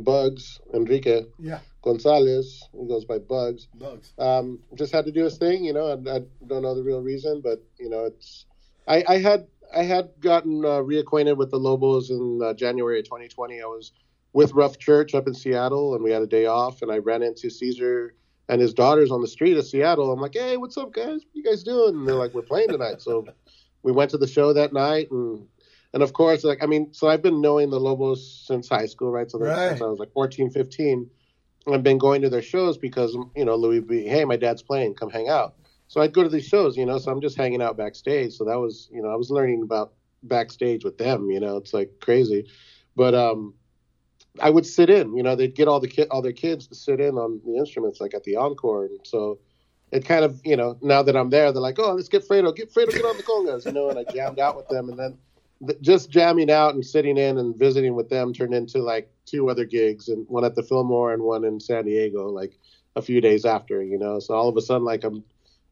Bugs 0.00 0.60
Enrique 0.74 1.24
Yeah, 1.38 1.58
Gonzalez, 1.82 2.62
he 2.78 2.86
goes 2.86 3.04
by 3.04 3.18
Bugs, 3.18 3.66
bugs. 3.74 4.12
um, 4.18 4.60
just 4.74 4.92
had 4.92 5.04
to 5.06 5.12
do 5.12 5.24
his 5.24 5.38
thing. 5.38 5.64
You 5.64 5.72
know, 5.72 5.90
and 5.92 6.08
I 6.08 6.20
don't 6.46 6.62
know 6.62 6.74
the 6.74 6.84
real 6.84 7.00
reason, 7.02 7.40
but 7.42 7.62
you 7.78 7.88
know, 7.88 8.04
it's 8.04 8.46
I, 8.86 9.04
I 9.08 9.18
had 9.18 9.46
I 9.74 9.82
had 9.82 10.10
gotten 10.20 10.64
uh, 10.64 10.78
reacquainted 10.82 11.36
with 11.36 11.50
the 11.50 11.58
Lobos 11.58 12.10
in 12.10 12.40
uh, 12.42 12.54
January 12.54 13.00
of 13.00 13.04
2020. 13.06 13.60
I 13.60 13.64
was 13.64 13.92
with 14.32 14.52
Rough 14.52 14.78
Church 14.78 15.14
up 15.14 15.26
in 15.26 15.34
Seattle, 15.34 15.94
and 15.94 16.04
we 16.04 16.10
had 16.12 16.22
a 16.22 16.26
day 16.26 16.46
off, 16.46 16.82
and 16.82 16.92
I 16.92 16.98
ran 16.98 17.22
into 17.22 17.50
Cesar 17.50 18.14
and 18.48 18.60
his 18.60 18.72
daughters 18.72 19.10
on 19.10 19.20
the 19.20 19.26
street 19.26 19.56
of 19.56 19.66
Seattle. 19.66 20.12
I'm 20.12 20.20
like, 20.20 20.34
hey, 20.34 20.56
what's 20.56 20.76
up, 20.76 20.92
guys? 20.92 21.06
What 21.24 21.34
you 21.34 21.42
guys 21.42 21.64
doing? 21.64 21.96
And 21.96 22.06
they're 22.06 22.14
like, 22.14 22.32
we're 22.34 22.42
playing 22.42 22.68
tonight. 22.68 23.02
So 23.02 23.26
we 23.82 23.90
went 23.90 24.10
to 24.12 24.18
the 24.18 24.26
show 24.28 24.52
that 24.52 24.72
night, 24.72 25.10
and 25.10 25.48
and 25.96 26.02
of 26.02 26.12
course, 26.12 26.44
like 26.44 26.62
I 26.62 26.66
mean, 26.66 26.92
so 26.92 27.08
I've 27.08 27.22
been 27.22 27.40
knowing 27.40 27.70
the 27.70 27.80
Lobos 27.80 28.44
since 28.46 28.68
high 28.68 28.84
school, 28.84 29.10
right? 29.10 29.30
So 29.30 29.38
Right. 29.38 29.70
since 29.70 29.80
I 29.80 29.86
was 29.86 29.98
like 29.98 30.12
14, 30.12 30.50
15. 30.50 31.08
I've 31.72 31.82
been 31.82 31.96
going 31.96 32.20
to 32.20 32.28
their 32.28 32.42
shows 32.42 32.76
because 32.76 33.16
you 33.34 33.46
know 33.46 33.56
Louis 33.56 33.80
would 33.80 33.88
be, 33.88 34.06
hey, 34.06 34.26
my 34.26 34.36
dad's 34.36 34.62
playing, 34.62 34.92
come 34.92 35.08
hang 35.08 35.30
out. 35.30 35.54
So 35.88 36.02
I'd 36.02 36.12
go 36.12 36.22
to 36.22 36.28
these 36.28 36.44
shows, 36.44 36.76
you 36.76 36.84
know. 36.84 36.98
So 36.98 37.10
I'm 37.10 37.22
just 37.22 37.38
hanging 37.38 37.62
out 37.62 37.78
backstage. 37.78 38.34
So 38.34 38.44
that 38.44 38.58
was, 38.58 38.90
you 38.92 39.00
know, 39.00 39.08
I 39.08 39.16
was 39.16 39.30
learning 39.30 39.62
about 39.62 39.94
backstage 40.22 40.84
with 40.84 40.98
them. 40.98 41.30
You 41.30 41.40
know, 41.40 41.56
it's 41.56 41.72
like 41.72 41.90
crazy. 42.02 42.46
But 42.94 43.14
um, 43.14 43.54
I 44.42 44.50
would 44.50 44.66
sit 44.66 44.90
in. 44.90 45.16
You 45.16 45.22
know, 45.22 45.34
they'd 45.34 45.54
get 45.54 45.66
all 45.66 45.80
the 45.80 45.88
kid, 45.88 46.08
all 46.10 46.20
their 46.20 46.32
kids 46.32 46.66
to 46.66 46.74
sit 46.74 47.00
in 47.00 47.16
on 47.16 47.40
the 47.46 47.56
instruments, 47.56 48.02
like 48.02 48.12
at 48.12 48.24
the 48.24 48.36
encore. 48.36 48.84
And 48.84 49.00
so 49.04 49.38
it 49.92 50.04
kind 50.04 50.26
of, 50.26 50.42
you 50.44 50.58
know, 50.58 50.76
now 50.82 51.02
that 51.02 51.16
I'm 51.16 51.30
there, 51.30 51.50
they're 51.52 51.62
like, 51.62 51.78
oh, 51.78 51.94
let's 51.94 52.10
get 52.10 52.28
Fredo, 52.28 52.54
get 52.54 52.70
Fredo, 52.70 52.92
get 52.92 53.06
on 53.06 53.16
the 53.16 53.22
congas, 53.22 53.64
you 53.64 53.72
know. 53.72 53.88
And 53.88 53.98
I 53.98 54.04
jammed 54.12 54.38
out 54.38 54.58
with 54.58 54.68
them, 54.68 54.90
and 54.90 54.98
then 54.98 55.16
th- 55.64 55.80
just 55.80 56.10
jamming 56.10 56.50
out 56.50 56.74
and 56.74 56.84
sitting 56.84 57.16
in 57.16 57.38
and 57.38 57.56
visiting 57.56 57.94
with 57.94 58.08
them 58.08 58.32
turned 58.32 58.54
into 58.54 58.78
like 58.78 59.10
two 59.24 59.48
other 59.48 59.64
gigs, 59.64 60.08
and 60.08 60.26
one 60.28 60.44
at 60.44 60.54
the 60.54 60.62
Fillmore 60.62 61.12
and 61.12 61.22
one 61.22 61.44
in 61.44 61.60
San 61.60 61.84
Diego, 61.84 62.28
like 62.28 62.58
a 62.96 63.02
few 63.02 63.20
days 63.20 63.44
after, 63.44 63.82
you 63.82 63.98
know. 63.98 64.18
So 64.18 64.34
all 64.34 64.48
of 64.48 64.56
a 64.56 64.60
sudden, 64.60 64.84
like 64.84 65.04
I'm, 65.04 65.24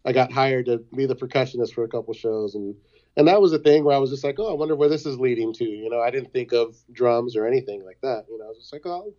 I 0.04 0.12
got 0.12 0.32
hired 0.32 0.66
to 0.66 0.78
be 0.94 1.06
the 1.06 1.16
percussionist 1.16 1.72
for 1.72 1.84
a 1.84 1.88
couple 1.88 2.14
shows, 2.14 2.54
and 2.54 2.74
and 3.16 3.28
that 3.28 3.40
was 3.40 3.52
a 3.52 3.58
thing 3.58 3.84
where 3.84 3.96
I 3.96 3.98
was 4.00 4.10
just 4.10 4.24
like, 4.24 4.38
oh, 4.38 4.50
I 4.50 4.54
wonder 4.54 4.74
where 4.76 4.88
this 4.88 5.06
is 5.06 5.18
leading 5.18 5.52
to. 5.54 5.64
You 5.64 5.88
know, 5.88 6.00
I 6.00 6.10
didn't 6.10 6.32
think 6.32 6.52
of 6.52 6.76
drums 6.92 7.36
or 7.36 7.46
anything 7.46 7.84
like 7.84 8.00
that. 8.02 8.26
You 8.28 8.38
know, 8.38 8.46
I 8.46 8.48
was 8.48 8.58
just 8.58 8.72
like, 8.72 8.86
oh, 8.86 8.92
I'll 8.92 9.12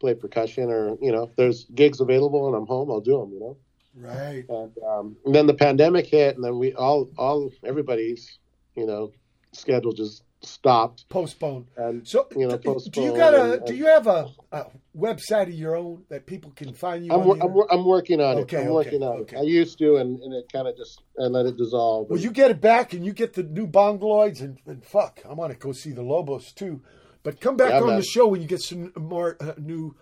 play 0.00 0.14
percussion, 0.14 0.70
or 0.70 0.96
you 1.00 1.12
know, 1.12 1.24
if 1.24 1.36
there's 1.36 1.64
gigs 1.74 2.00
available 2.00 2.46
and 2.46 2.56
I'm 2.56 2.66
home, 2.66 2.90
I'll 2.90 3.00
do 3.00 3.18
them. 3.18 3.32
You 3.32 3.40
know. 3.40 3.56
Right. 4.00 4.44
And, 4.48 4.72
um, 4.86 5.16
and 5.24 5.34
then 5.34 5.46
the 5.46 5.54
pandemic 5.54 6.06
hit, 6.06 6.36
and 6.36 6.44
then 6.44 6.58
we 6.58 6.72
all, 6.74 7.10
all 7.18 7.50
everybody's, 7.64 8.38
you 8.76 8.86
know, 8.86 9.12
schedule 9.52 9.92
just 9.92 10.22
stopped. 10.40 11.08
Postponed. 11.08 11.66
And 11.76 12.06
So 12.06 12.26
you 12.36 12.46
know, 12.46 12.56
do 12.56 13.02
you 13.02 13.16
got 13.16 13.34
a? 13.34 13.52
and- 13.54 13.64
Do 13.66 13.74
you 13.74 13.86
have 13.86 14.06
a, 14.06 14.28
a 14.52 14.66
website 14.96 15.44
of 15.48 15.54
your 15.54 15.74
own 15.76 16.04
that 16.10 16.26
people 16.26 16.52
can 16.52 16.72
find 16.74 17.04
you? 17.04 17.12
I'm, 17.12 17.20
on 17.28 17.42
I'm, 17.42 17.78
I'm 17.80 17.84
working 17.84 18.20
on 18.20 18.38
Okay, 18.38 18.56
it. 18.56 18.60
I'm 18.60 18.66
okay, 18.68 18.72
working 18.74 19.02
on 19.02 19.20
okay. 19.22 19.36
it. 19.36 19.40
I 19.40 19.42
used 19.42 19.78
to, 19.78 19.96
and, 19.96 20.20
and 20.20 20.32
it 20.34 20.46
kind 20.52 20.68
of 20.68 20.76
just 20.76 21.02
I 21.20 21.24
let 21.24 21.46
it 21.46 21.56
dissolve. 21.56 22.08
Well, 22.08 22.20
you 22.20 22.30
get 22.30 22.50
it 22.52 22.60
back 22.60 22.92
and 22.92 23.04
you 23.04 23.12
get 23.12 23.32
the 23.34 23.42
new 23.42 23.66
Bongoloidz 23.66 24.40
and, 24.40 24.58
and 24.66 24.84
fuck, 24.84 25.20
I 25.28 25.32
want 25.34 25.52
to 25.52 25.58
go 25.58 25.72
see 25.72 25.90
the 25.90 26.02
Lobos 26.02 26.52
too. 26.52 26.82
But 27.24 27.40
come 27.40 27.56
back 27.56 27.70
Yeah, 27.70 27.80
on 27.80 27.86
man. 27.88 27.96
the 27.96 28.04
show 28.04 28.28
when 28.28 28.40
you 28.40 28.46
get 28.46 28.62
some 28.62 28.92
more 28.96 29.36
uh, 29.40 29.52
new 29.58 29.96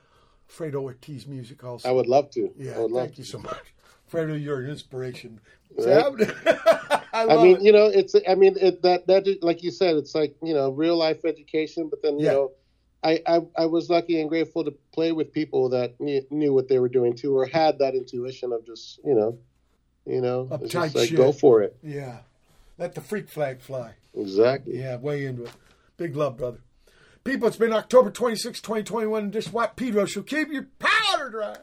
Fredo 0.54 0.82
Ortiz 0.82 1.26
music 1.26 1.64
also. 1.64 1.88
I 1.88 1.92
would 1.92 2.06
love 2.06 2.30
to. 2.32 2.52
yeah, 2.58 2.72
I 2.76 2.80
would 2.80 2.90
love 2.92 3.04
thank 3.06 3.14
to. 3.14 3.18
you 3.22 3.24
so 3.24 3.38
much. 3.38 3.72
Fredo, 4.12 4.40
you're 4.40 4.60
an 4.60 4.70
inspiration. 4.70 5.40
Right? 5.78 6.12
I, 7.16 7.34
I 7.34 7.42
mean, 7.42 7.56
it. 7.56 7.62
you 7.62 7.72
know, 7.72 7.86
it's 7.86 8.14
I 8.28 8.34
mean 8.34 8.56
it, 8.60 8.82
that 8.82 9.06
that 9.06 9.26
is- 9.26 9.42
like 9.42 9.62
you 9.62 9.70
said, 9.70 9.96
it's 9.96 10.14
like 10.14 10.36
you 10.42 10.54
know 10.54 10.70
real 10.70 10.96
life 10.96 11.24
education. 11.24 11.88
But 11.88 12.02
then 12.02 12.18
you 12.18 12.26
Yeah. 12.26 12.32
know, 12.32 12.52
I, 13.02 13.22
I 13.26 13.40
I 13.56 13.66
was 13.66 13.88
lucky 13.90 14.20
and 14.20 14.28
grateful 14.28 14.64
to 14.64 14.72
play 14.92 15.12
with 15.12 15.32
people 15.32 15.68
that 15.70 16.00
knew, 16.00 16.22
knew 16.30 16.52
what 16.52 16.68
they 16.68 16.78
were 16.78 16.88
doing 16.88 17.14
too, 17.14 17.36
or 17.36 17.46
had 17.46 17.78
that 17.78 17.94
intuition 17.94 18.52
of 18.52 18.66
just 18.66 19.00
you 19.04 19.14
know, 19.14 19.38
you 20.06 20.20
know, 20.20 20.48
just 20.66 20.94
like 20.94 21.08
shit. 21.08 21.16
go 21.16 21.32
for 21.32 21.62
it. 21.62 21.76
Yeah. 21.82 22.18
Let 22.78 22.94
the 22.94 23.00
freak 23.00 23.28
flag 23.30 23.60
fly. 23.62 23.94
Exactly. 24.14 24.78
Yeah, 24.78 24.96
way 24.96 25.24
into 25.24 25.44
it. 25.44 25.52
Big 25.96 26.14
love, 26.14 26.36
brother. 26.36 26.58
People, 27.24 27.48
it's 27.48 27.56
been 27.56 27.72
October 27.72 28.10
26, 28.10 28.60
2021, 28.60 29.22
and 29.24 29.32
this 29.32 29.50
Watt 29.52 29.76
Pedro 29.76 30.04
show. 30.04 30.22
Keep 30.22 30.52
your 30.52 30.68
powder 30.78 31.30
dry. 31.30 31.56